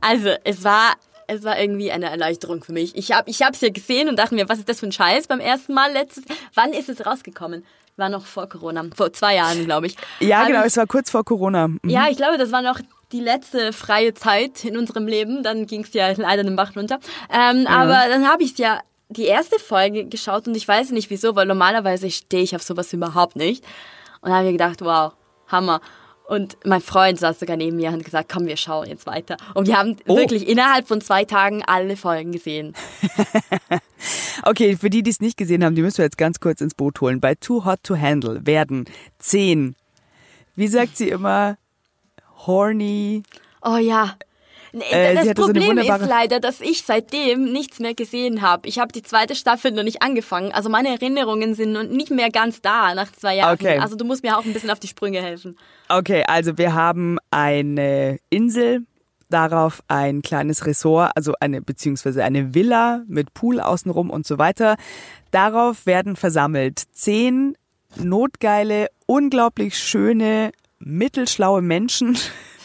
Also, 0.00 0.30
es 0.44 0.64
war, 0.64 0.94
es 1.26 1.42
war 1.44 1.58
irgendwie 1.58 1.90
eine 1.90 2.06
Erleichterung 2.10 2.62
für 2.62 2.72
mich. 2.72 2.96
Ich 2.96 3.12
habe 3.12 3.28
ich 3.30 3.42
hab's 3.42 3.60
ja 3.60 3.70
gesehen 3.70 4.08
und 4.08 4.16
dachte 4.18 4.34
mir, 4.34 4.48
was 4.48 4.58
ist 4.58 4.68
das 4.68 4.80
für 4.80 4.86
ein 4.86 4.92
Scheiß 4.92 5.26
beim 5.26 5.40
ersten 5.40 5.74
Mal 5.74 5.92
letztes, 5.92 6.24
wann 6.54 6.72
ist 6.72 6.88
es 6.88 7.04
rausgekommen? 7.04 7.64
War 7.96 8.08
noch 8.08 8.26
vor 8.26 8.48
Corona, 8.48 8.84
vor 8.94 9.12
zwei 9.12 9.34
Jahren, 9.36 9.64
glaube 9.64 9.86
ich. 9.88 9.96
Ja, 10.20 10.46
genau, 10.46 10.60
ich- 10.60 10.66
es 10.66 10.76
war 10.76 10.86
kurz 10.86 11.10
vor 11.10 11.24
Corona. 11.24 11.68
Mhm. 11.68 11.80
Ja, 11.84 12.06
ich 12.08 12.16
glaube, 12.16 12.38
das 12.38 12.52
war 12.52 12.62
noch 12.62 12.78
die 13.12 13.20
letzte 13.20 13.72
freie 13.72 14.14
Zeit 14.14 14.64
in 14.64 14.76
unserem 14.76 15.06
Leben. 15.08 15.42
Dann 15.42 15.66
ging 15.66 15.82
es 15.82 15.92
ja 15.94 16.10
leider 16.16 16.44
den 16.44 16.54
Bach 16.56 16.76
runter. 16.76 17.00
Ähm, 17.32 17.66
Aber 17.66 18.02
dann 18.08 18.28
habe 18.28 18.42
ich 18.44 18.56
ja 18.58 18.80
die 19.08 19.24
erste 19.24 19.58
Folge 19.58 20.04
geschaut 20.04 20.46
und 20.46 20.54
ich 20.56 20.68
weiß 20.68 20.90
nicht 20.90 21.08
wieso, 21.10 21.34
weil 21.34 21.46
normalerweise 21.46 22.10
stehe 22.10 22.42
ich 22.42 22.54
auf 22.54 22.62
sowas 22.62 22.92
überhaupt 22.92 23.34
nicht. 23.36 23.64
Und 24.20 24.32
habe 24.32 24.46
mir 24.46 24.52
gedacht, 24.52 24.80
wow, 24.80 25.12
Hammer. 25.48 25.80
Und 26.26 26.58
mein 26.66 26.82
Freund 26.82 27.18
saß 27.18 27.40
sogar 27.40 27.56
neben 27.56 27.76
mir 27.76 27.88
und 27.88 27.94
hat 27.96 28.04
gesagt, 28.04 28.30
komm, 28.30 28.46
wir 28.46 28.58
schauen 28.58 28.86
jetzt 28.88 29.06
weiter. 29.06 29.38
Und 29.54 29.66
wir 29.66 29.78
haben 29.78 29.96
Oh. 30.06 30.16
wirklich 30.16 30.46
innerhalb 30.46 30.86
von 30.86 31.00
zwei 31.00 31.24
Tagen 31.24 31.62
alle 31.66 31.96
Folgen 31.96 32.32
gesehen. 32.32 32.74
Okay, 34.44 34.76
für 34.76 34.88
die, 34.88 35.02
die 35.02 35.10
es 35.10 35.20
nicht 35.20 35.36
gesehen 35.36 35.64
haben, 35.64 35.74
die 35.74 35.82
müssen 35.82 35.98
wir 35.98 36.04
jetzt 36.04 36.16
ganz 36.16 36.38
kurz 36.38 36.60
ins 36.60 36.74
Boot 36.74 37.00
holen. 37.00 37.20
Bei 37.20 37.34
Too 37.34 37.64
Hot 37.64 37.82
to 37.82 37.96
Handle 37.98 38.46
werden 38.46 38.84
zehn, 39.18 39.74
wie 40.54 40.68
sagt 40.68 40.96
sie 40.96 41.08
immer, 41.08 41.58
horny. 42.46 43.24
Oh 43.62 43.76
ja. 43.76 44.14
Äh, 44.80 45.14
das 45.14 45.26
so 45.26 45.34
Problem 45.34 45.76
wunderbare- 45.78 46.02
ist 46.02 46.08
leider, 46.08 46.40
dass 46.40 46.60
ich 46.60 46.82
seitdem 46.82 47.52
nichts 47.52 47.78
mehr 47.80 47.94
gesehen 47.94 48.42
habe. 48.42 48.68
Ich 48.68 48.78
habe 48.78 48.92
die 48.92 49.02
zweite 49.02 49.34
Staffel 49.34 49.72
noch 49.72 49.82
nicht 49.82 50.02
angefangen. 50.02 50.52
Also 50.52 50.68
meine 50.68 50.88
Erinnerungen 50.88 51.54
sind 51.54 51.72
noch 51.72 51.84
nicht 51.84 52.10
mehr 52.10 52.30
ganz 52.30 52.60
da 52.60 52.94
nach 52.94 53.12
zwei 53.12 53.36
Jahren. 53.36 53.54
Okay. 53.54 53.78
Also 53.78 53.96
du 53.96 54.04
musst 54.04 54.22
mir 54.22 54.36
auch 54.38 54.44
ein 54.44 54.52
bisschen 54.52 54.70
auf 54.70 54.80
die 54.80 54.88
Sprünge 54.88 55.20
helfen. 55.22 55.58
Okay, 55.88 56.24
also 56.26 56.58
wir 56.58 56.74
haben 56.74 57.18
eine 57.30 58.18
Insel, 58.30 58.86
darauf 59.30 59.82
ein 59.88 60.22
kleines 60.22 60.66
Ressort, 60.66 61.12
also 61.14 61.34
eine 61.40 61.60
beziehungsweise 61.62 62.24
eine 62.24 62.54
Villa 62.54 63.02
mit 63.08 63.34
Pool 63.34 63.60
außenrum 63.60 64.10
und 64.10 64.26
so 64.26 64.38
weiter. 64.38 64.76
Darauf 65.30 65.84
werden 65.86 66.16
versammelt 66.16 66.82
zehn 66.92 67.56
notgeile, 67.96 68.88
unglaublich 69.06 69.78
schöne, 69.78 70.52
mittelschlaue 70.78 71.60
Menschen, 71.62 72.16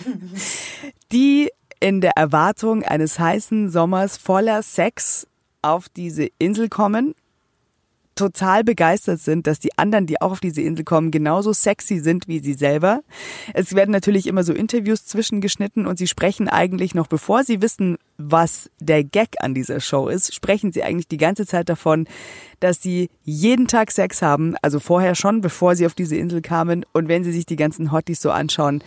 die 1.11 1.49
in 1.83 1.99
der 1.99 2.11
Erwartung 2.15 2.83
eines 2.83 3.19
heißen 3.19 3.69
Sommers 3.69 4.15
voller 4.15 4.63
Sex 4.63 5.27
auf 5.61 5.89
diese 5.89 6.29
Insel 6.39 6.69
kommen 6.69 7.13
total 8.15 8.63
begeistert 8.63 9.19
sind, 9.19 9.47
dass 9.47 9.59
die 9.59 9.77
anderen, 9.77 10.05
die 10.05 10.21
auch 10.21 10.31
auf 10.31 10.39
diese 10.39 10.61
Insel 10.61 10.85
kommen, 10.85 11.11
genauso 11.11 11.51
sexy 11.51 11.99
sind 11.99 12.27
wie 12.27 12.39
sie 12.39 12.53
selber. 12.53 13.01
Es 13.55 13.73
werden 13.73 13.91
natürlich 13.91 14.27
immer 14.27 14.43
so 14.43 14.53
Interviews 14.53 15.05
zwischengeschnitten 15.05 15.87
und 15.87 15.97
sie 15.97 16.07
sprechen 16.07 16.47
eigentlich 16.47 16.93
noch, 16.93 17.07
bevor 17.07 17.43
sie 17.43 17.61
wissen, 17.61 17.97
was 18.17 18.69
der 18.79 19.03
Gag 19.03 19.29
an 19.39 19.55
dieser 19.55 19.79
Show 19.79 20.07
ist, 20.07 20.33
sprechen 20.33 20.71
sie 20.71 20.83
eigentlich 20.83 21.07
die 21.07 21.17
ganze 21.17 21.47
Zeit 21.47 21.69
davon, 21.69 22.07
dass 22.59 22.81
sie 22.81 23.09
jeden 23.23 23.67
Tag 23.67 23.91
Sex 23.91 24.21
haben, 24.21 24.55
also 24.61 24.79
vorher 24.79 25.15
schon, 25.15 25.41
bevor 25.41 25.75
sie 25.75 25.87
auf 25.87 25.95
diese 25.95 26.15
Insel 26.15 26.41
kamen 26.41 26.85
und 26.93 27.07
wenn 27.07 27.23
sie 27.23 27.31
sich 27.31 27.47
die 27.47 27.55
ganzen 27.55 27.91
Hotties 27.91 28.21
so 28.21 28.29
anschauen, 28.29 28.83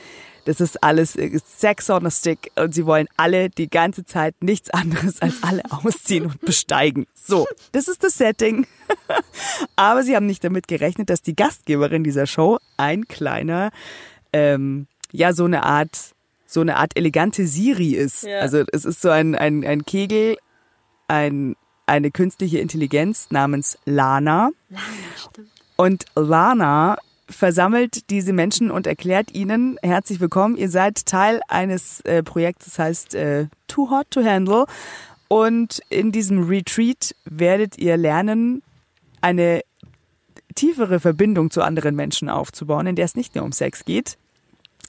das 0.46 0.60
ist 0.60 0.82
alles 0.82 1.16
äh, 1.16 1.38
Sex 1.44 1.90
on 1.90 2.06
a 2.06 2.10
Stick 2.10 2.50
und 2.54 2.72
sie 2.72 2.86
wollen 2.86 3.08
alle 3.16 3.50
die 3.50 3.68
ganze 3.68 4.04
Zeit 4.04 4.34
nichts 4.40 4.70
anderes 4.70 5.20
als 5.20 5.42
alle 5.42 5.62
ausziehen 5.70 6.26
und 6.26 6.40
besteigen. 6.40 7.06
So, 7.14 7.46
das 7.72 7.88
ist 7.88 8.02
das 8.04 8.14
Setting. 8.14 8.66
Aber 9.76 10.02
sie 10.04 10.14
haben 10.14 10.26
nicht 10.26 10.44
damit 10.44 10.68
gerechnet, 10.68 11.10
dass 11.10 11.20
die 11.20 11.34
Gastgeberin 11.34 12.04
dieser 12.04 12.26
Show 12.26 12.58
ein 12.76 13.08
kleiner, 13.08 13.70
ähm, 14.32 14.86
ja, 15.10 15.32
so 15.32 15.44
eine 15.44 15.64
Art, 15.64 16.14
so 16.46 16.60
eine 16.60 16.76
Art 16.76 16.96
elegante 16.96 17.46
Siri 17.46 17.94
ist. 17.94 18.22
Ja. 18.22 18.38
Also 18.38 18.62
es 18.72 18.84
ist 18.84 19.02
so 19.02 19.10
ein, 19.10 19.34
ein, 19.34 19.64
ein 19.64 19.84
Kegel, 19.84 20.36
ein, 21.08 21.56
eine 21.86 22.12
künstliche 22.12 22.60
Intelligenz 22.60 23.30
namens 23.30 23.78
Lana. 23.84 24.50
Und 25.74 26.04
Lana 26.14 26.98
versammelt 27.28 28.10
diese 28.10 28.32
Menschen 28.32 28.70
und 28.70 28.86
erklärt 28.86 29.34
ihnen, 29.34 29.78
herzlich 29.82 30.20
willkommen, 30.20 30.56
ihr 30.56 30.70
seid 30.70 31.06
Teil 31.06 31.40
eines 31.48 32.00
äh, 32.02 32.22
Projekts, 32.22 32.66
das 32.66 32.78
heißt 32.78 33.14
äh, 33.14 33.46
Too 33.66 33.90
Hot 33.90 34.10
to 34.10 34.24
Handle. 34.24 34.66
Und 35.28 35.80
in 35.88 36.12
diesem 36.12 36.44
Retreat 36.48 37.14
werdet 37.24 37.78
ihr 37.78 37.96
lernen, 37.96 38.62
eine 39.20 39.62
tiefere 40.54 41.00
Verbindung 41.00 41.50
zu 41.50 41.62
anderen 41.62 41.96
Menschen 41.96 42.28
aufzubauen, 42.28 42.86
in 42.86 42.96
der 42.96 43.04
es 43.06 43.16
nicht 43.16 43.34
nur 43.34 43.44
um 43.44 43.52
Sex 43.52 43.84
geht. 43.84 44.16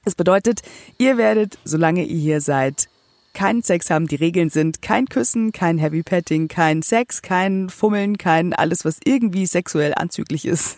Das 0.06 0.16
bedeutet, 0.16 0.62
ihr 0.98 1.18
werdet, 1.18 1.58
solange 1.66 2.04
ihr 2.04 2.20
hier 2.20 2.42
seid, 2.42 2.88
keinen 3.34 3.62
Sex 3.62 3.90
haben. 3.90 4.08
Die 4.08 4.16
Regeln 4.16 4.50
sind 4.50 4.82
kein 4.82 5.08
Küssen, 5.08 5.52
kein 5.52 5.78
Heavy 5.78 6.02
Petting, 6.02 6.48
kein 6.48 6.82
Sex, 6.82 7.22
kein 7.22 7.70
Fummeln, 7.70 8.18
kein 8.18 8.54
alles, 8.54 8.86
was 8.86 9.00
irgendwie 9.04 9.46
sexuell 9.46 9.94
anzüglich 9.96 10.46
ist. 10.46 10.78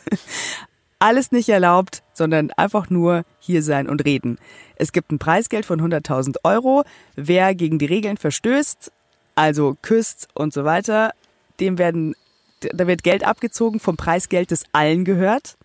Alles 1.00 1.32
nicht 1.32 1.48
erlaubt, 1.48 2.04
sondern 2.14 2.52
einfach 2.52 2.90
nur 2.90 3.24
hier 3.40 3.64
sein 3.64 3.88
und 3.88 4.04
reden. 4.04 4.38
Es 4.76 4.92
gibt 4.92 5.12
ein 5.12 5.20
Preisgeld 5.20 5.66
von 5.66 5.82
100.000 5.82 6.36
Euro. 6.44 6.84
Wer 7.16 7.56
gegen 7.56 7.80
die 7.80 7.86
Regeln 7.86 8.18
verstößt, 8.18 8.92
also 9.36 9.78
küsst 9.82 10.28
und 10.34 10.54
so 10.54 10.66
weiter, 10.66 11.14
dem 11.62 11.78
werden, 11.78 12.16
da 12.60 12.86
wird 12.86 13.04
Geld 13.04 13.24
abgezogen 13.24 13.80
vom 13.80 13.96
Preisgeld, 13.96 14.52
das 14.52 14.66
allen 14.74 15.06
gehört. 15.06 15.58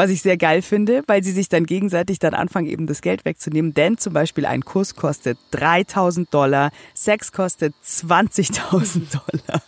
Was 0.00 0.08
ich 0.08 0.22
sehr 0.22 0.38
geil 0.38 0.62
finde, 0.62 1.02
weil 1.08 1.22
sie 1.22 1.30
sich 1.30 1.50
dann 1.50 1.66
gegenseitig 1.66 2.18
dann 2.18 2.32
anfangen, 2.32 2.68
eben 2.68 2.86
das 2.86 3.02
Geld 3.02 3.26
wegzunehmen. 3.26 3.74
Denn 3.74 3.98
zum 3.98 4.14
Beispiel 4.14 4.46
ein 4.46 4.64
Kuss 4.64 4.94
kostet 4.94 5.36
3000 5.50 6.32
Dollar, 6.32 6.70
Sex 6.94 7.32
kostet 7.32 7.74
20.000 7.84 9.02
Dollar. 9.12 9.62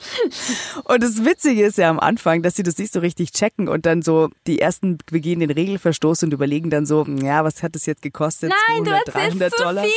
Und 0.84 1.02
das 1.02 1.26
Witzige 1.26 1.66
ist 1.66 1.76
ja 1.76 1.90
am 1.90 2.00
Anfang, 2.00 2.40
dass 2.40 2.54
sie 2.54 2.62
das 2.62 2.78
nicht 2.78 2.94
so 2.94 3.00
richtig 3.00 3.32
checken 3.32 3.68
und 3.68 3.84
dann 3.84 4.00
so, 4.00 4.30
die 4.46 4.58
ersten 4.58 4.96
begehen 5.10 5.40
den 5.40 5.50
Regelverstoß 5.50 6.22
und 6.22 6.32
überlegen 6.32 6.70
dann 6.70 6.86
so, 6.86 7.04
ja, 7.20 7.44
was 7.44 7.62
hat 7.62 7.74
das 7.74 7.84
jetzt 7.84 8.00
gekostet? 8.00 8.54
Nein, 8.68 8.84
du 8.84 8.90
200, 8.90 9.08
erzählst 9.08 9.34
300 9.34 9.52
zu 9.54 9.62
Dollar. 9.64 9.84
viel. 9.84 9.92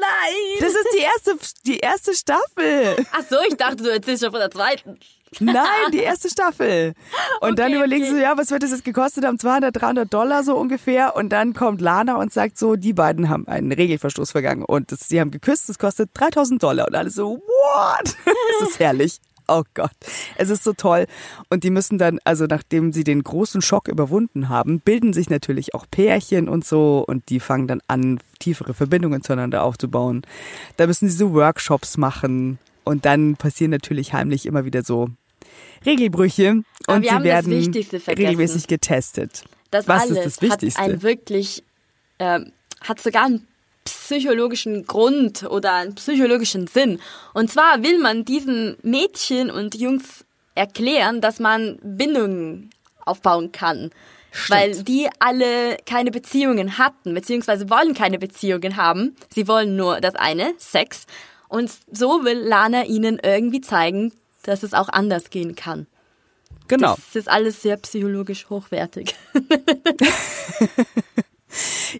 Nein. 0.00 0.58
Das 0.58 0.70
ist 0.70 0.88
die 0.92 1.02
erste, 1.02 1.54
die 1.66 1.78
erste 1.78 2.14
Staffel. 2.16 3.06
Ach 3.12 3.22
so, 3.30 3.36
ich 3.48 3.56
dachte, 3.56 3.84
du 3.84 3.92
erzählst 3.92 4.24
schon 4.24 4.32
von 4.32 4.40
der 4.40 4.50
zweiten. 4.50 4.98
Nein, 5.40 5.90
die 5.92 5.98
erste 5.98 6.28
Staffel. 6.28 6.94
Und 7.40 7.58
dann 7.58 7.68
Okay, 7.68 7.76
überlegen 7.76 8.04
okay. 8.04 8.14
sie, 8.14 8.22
ja, 8.22 8.36
was 8.36 8.50
wird 8.50 8.62
das 8.62 8.70
jetzt 8.70 8.84
gekostet 8.84 9.24
haben? 9.24 9.38
200, 9.38 9.80
300 9.80 10.12
Dollar 10.12 10.44
so 10.44 10.56
ungefähr. 10.56 11.16
Und 11.16 11.30
dann 11.30 11.54
kommt 11.54 11.80
Lana 11.80 12.16
und 12.16 12.32
sagt 12.32 12.58
so, 12.58 12.76
die 12.76 12.92
beiden 12.92 13.28
haben 13.28 13.48
einen 13.48 13.72
Regelverstoß 13.72 14.32
vergangen. 14.32 14.64
Und 14.64 14.92
das, 14.92 15.08
sie 15.08 15.20
haben 15.20 15.30
geküsst, 15.30 15.68
das 15.68 15.78
kostet 15.78 16.10
3000 16.14 16.62
Dollar. 16.62 16.86
Und 16.88 16.94
alle 16.94 17.10
so, 17.10 17.36
what? 17.38 18.16
Das 18.60 18.70
ist 18.70 18.78
herrlich. 18.78 19.18
Oh 19.48 19.64
Gott, 19.74 19.90
es 20.36 20.50
ist 20.50 20.62
so 20.62 20.72
toll. 20.72 21.06
Und 21.50 21.64
die 21.64 21.70
müssen 21.70 21.98
dann, 21.98 22.20
also 22.24 22.46
nachdem 22.46 22.92
sie 22.92 23.02
den 23.04 23.22
großen 23.22 23.60
Schock 23.60 23.88
überwunden 23.88 24.48
haben, 24.48 24.80
bilden 24.80 25.12
sich 25.12 25.30
natürlich 25.30 25.74
auch 25.74 25.84
Pärchen 25.90 26.48
und 26.48 26.64
so 26.64 27.04
und 27.06 27.28
die 27.28 27.40
fangen 27.40 27.66
dann 27.66 27.80
an, 27.88 28.20
tiefere 28.38 28.72
Verbindungen 28.72 29.22
zueinander 29.22 29.64
aufzubauen. 29.64 30.22
Da 30.76 30.86
müssen 30.86 31.08
sie 31.08 31.16
so 31.16 31.34
Workshops 31.34 31.96
machen 31.96 32.58
und 32.84 33.04
dann 33.04 33.36
passieren 33.36 33.72
natürlich 33.72 34.12
heimlich 34.12 34.46
immer 34.46 34.64
wieder 34.64 34.84
so 34.84 35.08
Regelbrüche 35.84 36.62
Aber 36.86 36.96
und 36.96 37.02
wir 37.02 37.18
sie 37.18 37.24
werden 37.24 37.74
regelmäßig 38.06 38.66
getestet. 38.66 39.44
Das 39.70 39.88
Was 39.88 40.02
alles 40.02 40.18
ist 40.18 40.24
das 40.24 40.42
Wichtigste? 40.42 40.80
hat 40.80 40.90
ein 40.90 41.02
wirklich 41.02 41.62
äh, 42.18 42.40
hat 42.82 43.00
sogar 43.00 43.24
einen 43.24 43.46
psychologischen 43.84 44.86
Grund 44.86 45.44
oder 45.44 45.74
einen 45.74 45.94
psychologischen 45.94 46.66
Sinn. 46.66 47.00
Und 47.34 47.50
zwar 47.50 47.82
will 47.82 47.98
man 47.98 48.24
diesen 48.24 48.76
Mädchen 48.82 49.50
und 49.50 49.74
Jungs 49.74 50.24
erklären, 50.54 51.20
dass 51.20 51.40
man 51.40 51.78
Bindungen 51.82 52.70
aufbauen 53.04 53.52
kann. 53.52 53.90
Weil 54.48 54.82
die 54.82 55.10
alle 55.18 55.76
keine 55.84 56.10
Beziehungen 56.10 56.78
hatten, 56.78 57.12
beziehungsweise 57.12 57.68
wollen 57.68 57.92
keine 57.92 58.18
Beziehungen 58.18 58.76
haben. 58.76 59.14
Sie 59.28 59.46
wollen 59.46 59.76
nur 59.76 60.00
das 60.00 60.14
eine, 60.14 60.54
Sex. 60.56 61.06
Und 61.48 61.70
so 61.90 62.24
will 62.24 62.38
Lana 62.38 62.86
ihnen 62.86 63.20
irgendwie 63.22 63.60
zeigen, 63.60 64.12
dass 64.42 64.62
es 64.62 64.74
auch 64.74 64.88
anders 64.88 65.30
gehen 65.30 65.54
kann. 65.54 65.86
Genau. 66.68 66.96
Das 66.96 67.16
ist 67.16 67.28
alles 67.28 67.62
sehr 67.62 67.76
psychologisch 67.76 68.48
hochwertig. 68.50 69.14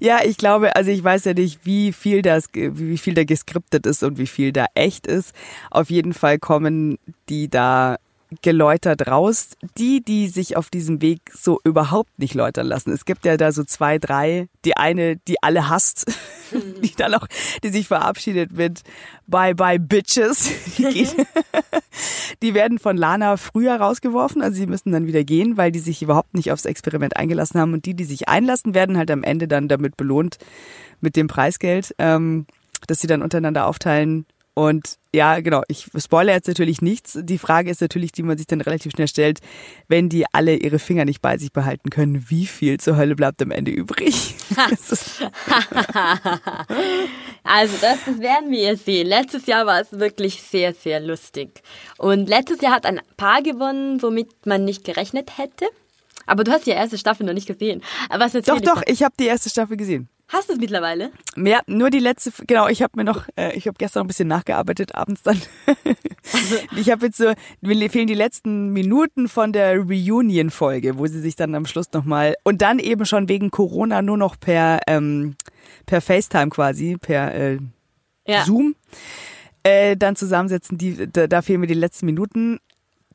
Ja, 0.01 0.20
ich 0.24 0.38
glaube, 0.38 0.76
also 0.76 0.90
ich 0.90 1.05
weiß 1.05 1.26
ja 1.26 1.34
nicht, 1.34 1.64
wie 1.64 1.93
viel 1.93 2.22
das, 2.22 2.49
wie 2.55 2.99
viel 2.99 3.14
da 3.14 3.24
geskriptet 3.24 3.86
ist 3.86 4.03
und 4.03 4.18
wie 4.18 4.26
viel 4.26 4.53
da 4.53 4.66
echt 4.74 5.07
ist. 5.07 5.34
Auf 5.70 5.90
jeden 5.90 6.14
Fall 6.14 6.38
kommen 6.38 6.99
die 7.28 7.49
da 7.49 7.99
geläutert 8.43 9.07
raus. 9.09 9.51
Die, 9.78 10.03
die 10.03 10.28
sich 10.28 10.57
auf 10.57 10.70
diesem 10.70 11.03
Weg 11.03 11.20
so 11.33 11.61
überhaupt 11.64 12.18
nicht 12.18 12.35
läutern 12.35 12.66
lassen. 12.66 12.93
Es 12.93 13.05
gibt 13.05 13.24
ja 13.24 13.37
da 13.37 13.53
so 13.53 13.64
zwei, 13.64 13.99
drei. 13.99 14.49
Die 14.64 14.76
eine, 14.76 15.16
die 15.16 15.43
alle 15.43 15.68
hasst, 15.68 16.07
die 16.83 16.95
dann 16.95 17.14
auch, 17.14 17.26
die 17.62 17.70
sich 17.70 17.89
verabschiedet 17.89 18.53
mit 18.53 18.83
Bye 19.26 19.55
bye 19.55 19.78
Bitches. 19.78 20.51
Die, 20.76 20.85
geht, 20.85 21.16
die 22.43 22.55
werden 22.55 22.78
von 22.78 22.97
Lana 22.97 23.37
früher 23.37 23.76
rausgeworfen, 23.76 24.43
also 24.43 24.57
sie 24.57 24.66
müssen 24.66 24.93
dann 24.93 25.07
wieder 25.07 25.24
gehen, 25.24 25.57
weil 25.57 25.72
die 25.72 25.78
sich 25.78 26.03
überhaupt 26.03 26.35
nicht 26.35 26.53
aufs 26.53 26.64
Experiment 26.64 27.16
eingelassen 27.16 27.61
haben. 27.61 27.72
Und 27.72 27.87
die, 27.87 27.95
die 27.95 28.05
sich 28.05 28.28
einlassen, 28.28 28.74
werden 28.74 28.97
halt 28.97 29.11
am 29.11 29.22
Ende 29.22 29.49
dann 29.49 29.68
damit 29.68 29.97
belohnt 29.97 30.39
mit 31.01 31.16
dem 31.16 31.26
Preisgeld, 31.26 31.95
ähm, 31.99 32.47
das 32.87 33.01
sie 33.01 33.07
dann 33.07 33.22
untereinander 33.22 33.66
aufteilen. 33.66 34.26
Und 34.55 34.99
ja, 35.15 35.41
genau, 35.41 35.63
ich 35.69 35.87
spoilere 35.97 36.37
jetzt 36.37 36.49
natürlich 36.49 36.83
nichts. 36.83 37.19
Die 37.23 37.39
Frage 37.39 37.71
ist 37.71 37.81
natürlich, 37.81 38.13
die 38.13 38.23
man 38.23 38.37
sich 38.37 38.47
dann 38.47 38.61
relativ 38.61 38.93
schnell 38.93 39.09
stellt, 39.09 39.41
wenn 39.89 40.11
die 40.11 40.27
alle 40.33 40.57
ihre 40.57 40.79
Finger 40.79 41.07
nicht 41.07 41.23
bei 41.23 41.39
sich 41.39 41.53
behalten 41.53 41.89
können, 41.89 42.27
wie 42.29 42.47
viel 42.47 42.79
zur 42.79 42.97
Hölle 42.97 43.17
bleibt 43.17 43.41
am 43.41 43.51
Ende 43.51 43.71
übrig? 43.71 44.35
Also 47.45 47.77
das, 47.81 47.99
das 48.07 48.21
werden 48.21 48.53
wir 48.53 48.61
jetzt 48.61 48.85
sehen. 48.85 49.07
Letztes 49.07 49.47
Jahr 49.47 49.67
war 49.67 49.81
es 49.81 49.91
wirklich 49.93 50.41
sehr, 50.43 50.75
sehr 50.75 51.01
lustig. 51.01 51.63
Und 51.99 52.29
letztes 52.29 52.61
Jahr 52.61 52.73
hat 52.73 52.87
ein 52.87 53.01
Paar 53.17 53.43
gewonnen, 53.43 54.01
womit 54.01 54.47
man 54.47 54.65
nicht 54.65 54.85
gerechnet 54.85 55.39
hätte. 55.39 55.67
Aber 56.27 56.45
du 56.45 56.53
hast 56.53 56.67
die 56.67 56.71
erste 56.71 56.99
Staffel 56.99 57.27
noch 57.27 57.33
nicht 57.33 57.49
gesehen. 57.49 57.83
Was 58.11 58.33
doch, 58.33 58.61
doch, 58.61 58.83
ich 58.87 59.03
habe 59.03 59.15
die 59.19 59.27
erste 59.27 59.51
Staffel 59.51 59.77
gesehen. 59.77 60.09
Hast 60.33 60.49
du 60.49 60.55
es 60.55 60.59
mittlerweile? 60.59 61.12
Ja, 61.37 61.61
nur 61.66 61.91
die 61.91 61.99
letzte, 61.99 62.33
genau, 62.47 62.66
ich 62.66 62.83
habe 62.83 62.93
mir 62.97 63.05
noch, 63.05 63.28
äh, 63.37 63.55
ich 63.55 63.66
habe 63.66 63.76
gestern 63.76 64.01
noch 64.01 64.05
ein 64.05 64.09
bisschen 64.09 64.28
nachgearbeitet, 64.28 64.95
abends 64.95 65.22
dann. 65.22 65.39
ich 66.76 66.91
habe 66.91 67.07
jetzt 67.07 67.18
so, 67.18 67.35
mir 67.61 67.91
fehlen 67.91 68.07
die 68.07 68.14
letzten 68.14 68.70
Minuten 68.70 69.28
von 69.28 69.53
der 69.53 69.78
Reunion-Folge, 69.78 70.97
wo 70.97 71.07
sie 71.07 71.20
sich 71.20 71.37
dann 71.37 71.55
am 71.55 71.66
Schluss 71.66 71.93
nochmal, 71.93 72.35
und 72.45 72.62
dann 72.62 72.78
eben 72.78 73.05
schon 73.05 73.28
wegen 73.28 73.51
Corona 73.51 74.01
nur 74.01 74.16
noch 74.16 74.41
per, 74.41 74.80
ähm, 74.87 75.37
per 75.85 76.01
FaceTime 76.01 76.49
quasi, 76.49 76.97
per 76.99 77.35
äh, 77.35 77.59
Ja. 78.26 78.45
Zoom, 78.47 78.74
äh, 79.64 79.99
dann 79.99 80.16
zusammensetzen, 80.16 80.78
die, 80.78 81.12
da, 81.12 81.26
da 81.26 81.43
fehlen 81.43 81.61
mir 81.61 81.66
die 81.66 81.74
letzten 81.74 82.07
Minuten, 82.07 82.59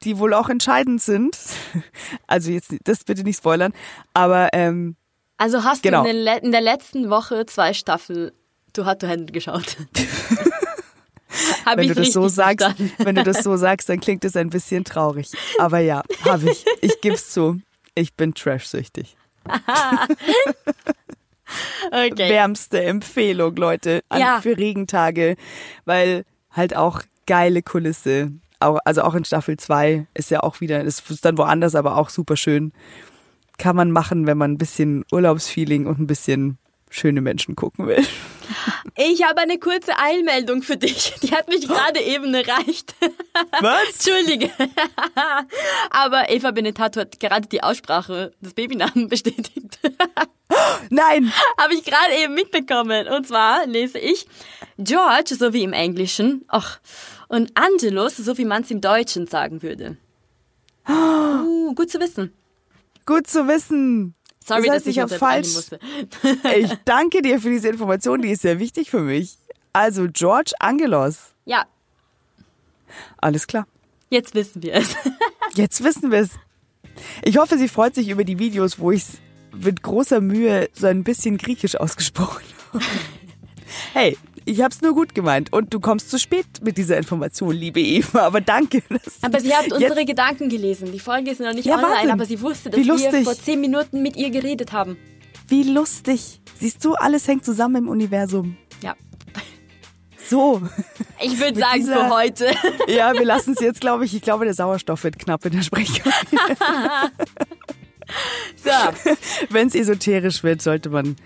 die 0.03 0.19
wohl 0.19 0.35
auch 0.35 0.49
entscheidend 0.49 1.01
sind. 1.01 1.35
Also 2.27 2.51
jetzt, 2.51 2.75
das 2.83 3.03
bitte 3.03 3.23
nicht 3.23 3.37
spoilern, 3.37 3.73
aber 4.13 4.49
ähm, 4.53 4.95
Also 5.37 5.63
hast 5.63 5.83
Genau. 5.83 6.03
du 6.03 6.09
in, 6.09 6.17
Le- 6.23 6.39
in 6.39 6.51
der 6.51 6.61
letzten 6.61 7.09
Woche 7.09 7.45
zwei 7.45 7.73
Staffeln 7.73 8.31
Du 8.73 8.85
hast 8.85 9.01
du 9.01 9.07
Hände 9.07 9.31
geschaut. 9.33 9.77
Hab 11.65 11.77
wenn 11.77 11.83
ich 11.85 11.89
du 11.89 11.95
das 11.95 12.13
so 12.13 12.27
sagst, 12.27 12.65
verstanden. 12.65 12.93
wenn 12.99 13.15
du 13.15 13.23
das 13.23 13.43
so 13.43 13.55
sagst, 13.57 13.89
dann 13.89 13.99
klingt 13.99 14.23
es 14.25 14.35
ein 14.35 14.49
bisschen 14.49 14.83
traurig. 14.83 15.31
Aber 15.59 15.79
ja, 15.79 16.03
habe 16.25 16.51
ich. 16.51 16.65
Ich 16.81 17.01
geb's 17.01 17.31
zu. 17.31 17.59
Ich 17.95 18.13
bin 18.13 18.33
trashsüchtig. 18.33 19.15
Okay. 21.91 22.29
Wärmste 22.29 22.83
Empfehlung, 22.83 23.55
Leute, 23.55 24.01
an, 24.09 24.19
Ja. 24.19 24.41
für 24.41 24.57
Regentage, 24.57 25.37
weil 25.85 26.25
halt 26.51 26.75
auch 26.75 27.01
geile 27.25 27.61
Kulisse. 27.61 28.33
Auch, 28.59 28.79
also 28.83 29.03
auch 29.03 29.15
in 29.15 29.23
Staffel 29.23 29.55
2 29.55 30.07
ist 30.13 30.29
ja 30.29 30.41
auch 30.43 30.59
wieder, 30.59 30.81
ist 30.81 31.03
dann 31.23 31.37
woanders, 31.37 31.73
aber 31.75 31.95
auch 31.97 32.09
super 32.09 32.35
schön. 32.35 32.73
Kann 33.57 33.75
man 33.75 33.91
machen, 33.91 34.27
wenn 34.27 34.37
man 34.37 34.51
ein 34.51 34.57
bisschen 34.57 35.03
Urlaubsfeeling 35.11 35.87
und 35.87 35.99
ein 35.99 36.07
bisschen 36.07 36.57
schöne 36.89 37.21
Menschen 37.21 37.55
gucken 37.55 37.87
will. 37.87 38.05
Ich 38.95 39.23
habe 39.23 39.41
eine 39.41 39.59
kurze 39.59 39.97
Eilmeldung 39.97 40.63
für 40.63 40.77
dich. 40.77 41.13
Die 41.21 41.31
hat 41.31 41.49
mich 41.49 41.67
gerade 41.67 41.99
eben 41.99 42.33
erreicht. 42.33 42.95
Was? 43.59 44.07
Entschuldige. 44.07 44.49
Aber 45.89 46.29
Eva 46.29 46.51
Benetato 46.51 47.01
hat 47.01 47.19
gerade 47.19 47.47
die 47.47 47.61
Aussprache 47.61 48.31
des 48.39 48.53
Babynamen 48.53 49.09
bestätigt. 49.09 49.79
Nein! 50.89 51.31
Habe 51.59 51.73
ich 51.73 51.83
gerade 51.83 52.15
eben 52.23 52.33
mitbekommen. 52.33 53.07
Und 53.07 53.27
zwar 53.27 53.67
lese 53.67 53.99
ich 53.99 54.25
George, 54.77 55.35
so 55.37 55.53
wie 55.53 55.63
im 55.63 55.73
Englischen, 55.73 56.45
ach, 56.47 56.79
und 57.27 57.51
Angelus, 57.55 58.17
so 58.17 58.37
wie 58.37 58.45
man 58.45 58.63
es 58.63 58.71
im 58.71 58.79
Deutschen 58.79 59.27
sagen 59.27 59.61
würde. 59.61 59.97
Uh, 60.87 61.73
gut 61.75 61.91
zu 61.91 61.99
wissen. 61.99 62.33
Gut 63.07 63.25
zu 63.25 63.47
wissen. 63.47 64.13
Sorry, 64.45 64.67
das 64.67 64.75
heißt, 64.75 64.85
dass 64.85 64.91
ich 64.91 65.01
unterbrechen 65.01 65.19
falsch. 65.19 65.53
musste. 65.55 65.79
Ich 66.55 66.71
danke 66.85 67.21
dir 67.23 67.41
für 67.41 67.49
diese 67.49 67.69
Information, 67.69 68.21
die 68.21 68.29
ist 68.29 68.43
sehr 68.43 68.59
wichtig 68.59 68.91
für 68.91 68.99
mich. 69.01 69.37
Also 69.73 70.07
George 70.11 70.51
Angelos. 70.59 71.33
Ja, 71.45 71.65
Alles 73.17 73.47
klar. 73.47 73.65
jetzt 74.09 74.35
wissen 74.35 74.61
wir 74.61 74.73
es. 74.75 74.95
Jetzt 75.55 75.83
wissen 75.83 76.11
wir 76.11 76.19
es. 76.19 76.29
Ich 77.23 77.37
hoffe, 77.37 77.57
sie 77.57 77.67
freut 77.67 77.95
sich 77.95 78.09
über 78.09 78.23
die 78.23 78.37
Videos, 78.37 78.77
wo 78.79 78.91
ich 78.91 79.01
es 79.03 79.09
mit 79.59 79.81
großer 79.81 80.21
Mühe 80.21 80.69
so 80.73 80.85
ein 80.87 81.03
bisschen 81.03 81.37
griechisch 81.37 81.75
ausgesprochen 81.77 82.43
habe. 82.73 82.83
Hey, 83.93 84.17
ich 84.47 84.61
hab's 84.61 84.81
nur 84.81 84.93
gut 84.93 85.13
gemeint 85.13 85.51
und 85.53 85.73
du 85.73 85.79
kommst 85.79 86.09
zu 86.09 86.17
spät 86.17 86.45
mit 86.61 86.77
dieser 86.77 86.97
Information, 86.97 87.53
liebe 87.53 87.79
Eva, 87.79 88.21
aber 88.25 88.41
danke. 88.41 88.81
Aber 89.21 89.39
sie 89.39 89.53
hat 89.53 89.71
unsere 89.71 90.05
Gedanken 90.05 90.49
gelesen. 90.49 90.91
Die 90.91 90.99
Folge 90.99 91.31
ist 91.31 91.39
noch 91.41 91.53
nicht 91.53 91.65
Ja, 91.65 91.75
online, 91.75 91.93
Wahnsinn. 91.93 92.11
aber 92.11 92.25
sie 92.25 92.41
wusste, 92.41 92.69
dass 92.69 92.79
wir 92.85 93.23
vor 93.23 93.35
zehn 93.35 93.59
Minuten 93.61 94.01
mit 94.01 94.15
ihr 94.15 94.29
geredet 94.29 94.71
haben. 94.71 94.97
Wie 95.47 95.63
lustig. 95.63 96.41
Siehst 96.59 96.83
du, 96.83 96.93
alles 96.95 97.27
hängt 97.27 97.45
zusammen 97.45 97.75
im 97.83 97.87
Universum. 97.89 98.57
Ja. 98.81 98.95
So. 100.29 100.61
Ich 101.21 101.39
würde 101.39 101.57
sagen, 101.59 101.79
dieser- 101.79 102.05
für 102.07 102.09
heute. 102.15 102.51
Ja, 102.87 103.13
wir 103.13 103.23
lassen 103.25 103.53
es 103.53 103.61
jetzt, 103.61 103.79
glaube 103.81 104.05
ich. 104.05 104.13
Ich 104.15 104.21
glaube, 104.21 104.43
der 104.45 104.53
Sauerstoff 104.53 105.03
wird 105.03 105.17
knapp 105.19 105.45
in 105.45 105.53
der 105.53 105.61
Sprechung. 105.61 106.11
So, 108.63 108.71
Wenn 109.49 109.67
es 109.67 109.75
esoterisch 109.75 110.41
wird, 110.43 110.61
sollte 110.61 110.89
man 110.89 111.17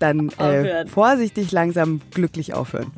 dann 0.00 0.30
äh, 0.30 0.86
vorsichtig 0.86 1.52
langsam 1.52 2.00
glücklich 2.12 2.54
aufhören. 2.54 2.90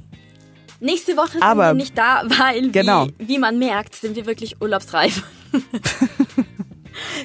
nächste 0.80 1.16
Woche 1.16 1.32
sind 1.32 1.42
Aber- 1.42 1.68
wir 1.68 1.74
nicht 1.74 1.96
da, 1.98 2.22
weil, 2.26 2.70
Genau. 2.70 3.08
wie, 3.18 3.28
wie 3.28 3.38
man 3.38 3.58
merkt, 3.58 3.94
sind 3.94 4.16
wir 4.16 4.26
wirklich 4.26 4.60
urlaubsreif. 4.60 5.22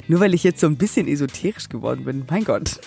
Nur 0.07 0.19
weil 0.21 0.33
ich 0.33 0.43
jetzt 0.43 0.61
so 0.61 0.67
ein 0.67 0.77
bisschen 0.77 1.07
esoterisch 1.07 1.67
geworden 1.69 2.05
bin. 2.05 2.25
Mein 2.29 2.45
Gott. 2.45 2.79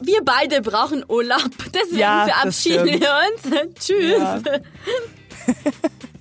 Wir 0.00 0.20
beide 0.24 0.62
brauchen 0.62 1.04
Urlaub, 1.08 1.50
deswegen 1.74 1.98
Ja, 1.98 2.26
verabschieden 2.26 2.86
wir 2.86 3.10
uns. 3.26 3.74
Tschüss. 3.84 4.18
Ja. 4.18 4.40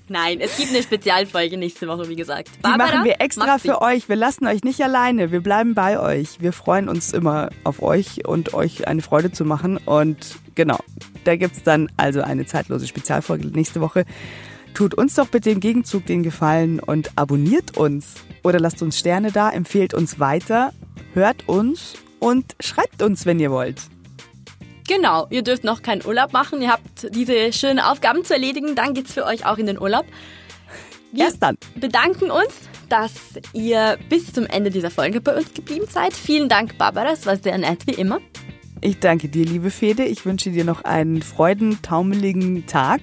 Nein, 0.10 0.42
es 0.42 0.58
gibt 0.58 0.70
eine 0.70 0.84
Spezialfolge 0.84 1.58
nächste 1.58 1.88
Woche, 1.88 2.10
wie 2.10 2.16
gesagt. 2.16 2.50
Die 2.58 2.62
Barbara 2.62 2.90
machen 2.90 3.06
wir 3.06 3.22
extra 3.22 3.58
für 3.58 3.82
euch. 3.82 4.10
Wir 4.10 4.18
lassen 4.18 4.46
euch 4.48 4.64
nicht 4.64 4.82
alleine. 4.84 5.32
Wir 5.32 5.42
bleiben 5.42 5.76
bei 5.76 6.00
euch. 6.00 6.42
Wir 6.42 6.52
freuen 6.52 6.90
uns 6.90 7.14
immer 7.14 7.50
auf 7.64 7.82
euch 7.82 8.28
und 8.28 8.54
euch 8.54 8.88
eine 8.88 9.02
Freude 9.02 9.32
zu 9.32 9.46
machen. 9.46 9.78
Und 9.78 10.36
genau, 10.56 10.78
da 11.24 11.38
gibt's 11.38 11.64
dann 11.64 11.90
also 11.96 12.22
eine 12.22 12.46
zeitlose 12.46 12.86
Spezialfolge 12.88 13.48
nächste 13.48 13.80
Woche. 13.80 14.06
Tut 14.74 14.94
uns 14.94 15.16
doch 15.16 15.28
bitte 15.28 15.52
im 15.52 15.60
Gegenzug 15.60 16.06
den 16.06 16.24
Gefallen 16.24 16.80
und 16.80 17.12
abonniert 17.16 17.78
uns 17.78 18.16
oder 18.44 18.60
lasst 18.60 18.82
uns 18.82 19.00
Sterne 19.00 19.32
da, 19.32 19.52
empfehlt 19.52 19.94
uns 19.94 20.20
weiter, 20.20 20.74
hört 21.14 21.48
uns 21.48 21.94
und 22.20 22.56
schreibt 22.60 23.02
uns, 23.02 23.26
wenn 23.26 23.40
ihr 23.40 23.52
wollt. 23.52 23.82
Genau, 24.88 25.28
ihr 25.30 25.44
dürft 25.44 25.64
noch 25.64 25.82
keinen 25.82 26.06
Urlaub 26.06 26.34
machen. 26.34 26.62
Ihr 26.62 26.70
habt 26.72 27.08
diese 27.16 27.54
schönen 27.54 27.80
Aufgaben 27.80 28.26
zu 28.26 28.34
erledigen. 28.34 28.76
Dann 28.76 28.94
geht's 28.94 29.14
für 29.14 29.26
euch 29.26 29.46
auch 29.46 29.58
in 29.58 29.66
den 29.68 29.80
Urlaub. 29.80 30.06
Wir 31.12 31.26
Erst 31.26 31.42
dann. 31.44 31.58
bedanken 31.76 32.32
uns, 32.32 32.54
dass 32.90 33.14
ihr 33.54 33.98
bis 34.10 34.34
zum 34.34 34.46
Ende 34.46 34.72
dieser 34.72 34.92
Folge 34.92 35.22
bei 35.22 35.36
uns 35.38 35.54
geblieben 35.54 35.86
seid. 35.90 36.14
Vielen 36.14 36.50
Dank, 36.50 36.78
Barbara. 36.78 37.12
Es 37.14 37.26
war 37.26 37.38
sehr 37.38 37.58
nett, 37.58 37.86
wie 37.88 37.94
immer. 37.94 38.20
Ich 38.82 39.00
danke 39.00 39.30
dir, 39.30 39.46
liebe 39.46 39.70
Fede. 39.72 40.04
Ich 40.04 40.26
wünsche 40.26 40.50
dir 40.52 40.66
noch 40.66 40.84
einen 40.84 41.22
freudentaumeligen 41.22 42.66
Tag. 42.68 43.02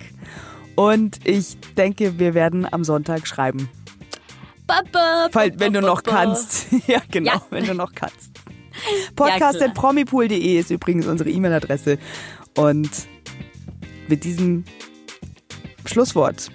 Und 0.75 1.19
ich 1.27 1.57
denke, 1.77 2.19
wir 2.19 2.35
werden 2.35 2.71
am 2.71 2.85
Sonntag 2.85 3.27
schreiben. 3.27 3.69
Baba, 4.67 5.29
Fall, 5.33 5.53
wenn 5.57 5.73
du 5.73 5.81
noch 5.81 6.03
kannst. 6.03 6.67
Ja, 6.87 7.01
genau, 7.11 7.33
Ja. 7.35 7.43
wenn 7.51 7.65
du 7.67 7.75
noch 7.75 7.93
kannst. 7.95 8.30
Podcast.promipool.de 9.17 10.59
ist 10.59 10.71
übrigens 10.71 11.07
unsere 11.07 11.31
E-Mail-Adresse. 11.31 11.99
Und 12.57 12.91
mit 14.09 14.25
diesem 14.25 14.65
Schlusswort. 15.87 16.51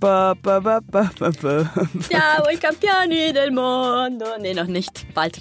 Ba, 0.00 0.34
ba, 0.42 0.58
ba, 0.58 0.80
ba, 0.80 1.10
ba, 1.18 1.30
ba. 1.40 1.70
Ciao, 2.08 2.48
i 2.52 2.56
campioni 2.56 3.32
del 3.32 3.52
mondo. 3.52 4.26
Nee, 4.40 4.52
noch 4.52 4.66
nicht. 4.66 5.06
Bald. 5.14 5.40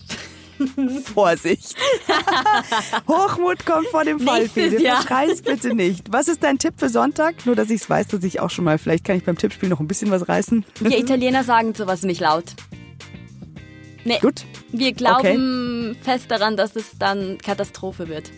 Vorsicht. 1.16 1.76
Hochmut 3.08 3.66
kommt 3.66 3.88
vor 3.88 4.04
dem 4.06 4.20
Fall, 4.20 4.42
Nächstes 4.42 4.64
Fede. 4.70 4.84
Jahr. 4.84 4.98
Verschrei's 5.02 5.42
bitte 5.42 5.74
nicht. 5.74 6.12
Was 6.12 6.28
ist 6.28 6.44
dein 6.44 6.60
Tipp 6.60 6.76
für 6.78 6.90
Sonntag? 6.90 7.44
Nur, 7.48 7.56
dass 7.56 7.72
ich 7.72 7.82
es 7.82 7.90
weiß, 7.90 8.10
dass 8.10 8.24
ich 8.24 8.40
auch 8.40 8.52
schon 8.52 8.66
mal, 8.66 8.78
vielleicht 8.78 9.04
kann 9.04 9.18
ich 9.18 9.24
beim 9.24 9.38
Tippspiel 9.38 9.70
noch 9.70 9.80
ein 9.80 9.88
bisschen 9.88 10.12
was 10.12 10.30
reißen. 10.30 10.64
Wir 10.80 11.00
Italiener 11.00 11.44
sagen 11.44 11.74
sowas 11.74 12.04
nicht 12.04 12.22
laut. 12.22 12.54
Nee, 14.04 14.20
Gut. 14.20 14.46
Wir 14.72 14.94
glauben 14.94 15.96
fest 16.02 16.26
daran, 16.30 16.58
dass 16.58 16.76
es 16.76 16.98
dann 16.98 17.38
Katastrophe 17.38 18.08
wird. 18.08 18.32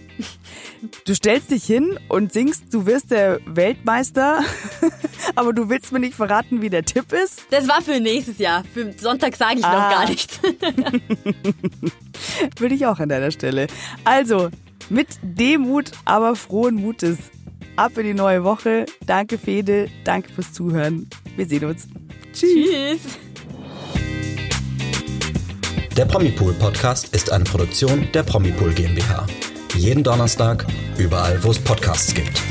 Du 1.06 1.16
stellst 1.16 1.52
dich 1.52 1.64
hin 1.64 1.98
und 2.10 2.34
singst, 2.34 2.74
du 2.74 2.86
wirst 2.86 3.12
der 3.12 3.40
Weltmeister, 3.46 4.44
aber 5.36 5.54
du 5.54 5.70
willst 5.70 5.92
mir 5.92 6.00
nicht 6.00 6.16
verraten, 6.16 6.62
wie 6.62 6.70
der 6.70 6.84
Tipp 6.84 7.12
ist. 7.14 7.44
Das 7.52 7.68
war 7.68 7.82
für 7.82 8.00
nächstes 8.00 8.38
Jahr. 8.38 8.64
Für 8.74 8.94
Sonntag 8.98 9.36
sage 9.36 9.60
ich 9.60 9.66
Ah. 9.66 9.90
noch 9.90 9.98
gar 9.98 10.10
nichts. 10.10 10.40
Würde 12.58 12.76
ich 12.76 12.86
auch 12.86 13.00
an 13.00 13.10
deiner 13.10 13.32
Stelle. 13.32 13.68
Also, 14.04 14.50
mit 14.90 15.08
Demut, 15.22 15.92
aber 16.06 16.36
frohen 16.36 16.76
Mutes. 16.76 17.18
Ab 17.76 17.98
in 17.98 18.06
die 18.06 18.14
neue 18.14 18.44
Woche. 18.44 18.86
Danke, 19.08 19.40
Fede. 19.40 19.90
Danke 20.04 20.32
fürs 20.32 20.54
Zuhören. 20.54 21.08
Wir 21.36 21.48
sehen 21.48 21.66
uns. 21.66 21.88
Tschüss. 22.34 23.00
Tschüss. 23.02 24.23
Der 25.96 26.06
Promipool 26.06 26.54
Podcast 26.54 27.14
ist 27.14 27.32
eine 27.32 27.44
Produktion 27.44 28.08
der 28.16 28.24
Promipool 28.24 28.74
GmbH. 28.74 29.28
Jeden 29.76 30.04
Donnerstag, 30.04 30.66
überall, 30.98 31.44
wo 31.44 31.52
es 31.52 31.60
Podcasts 31.60 32.16
gibt. 32.16 32.42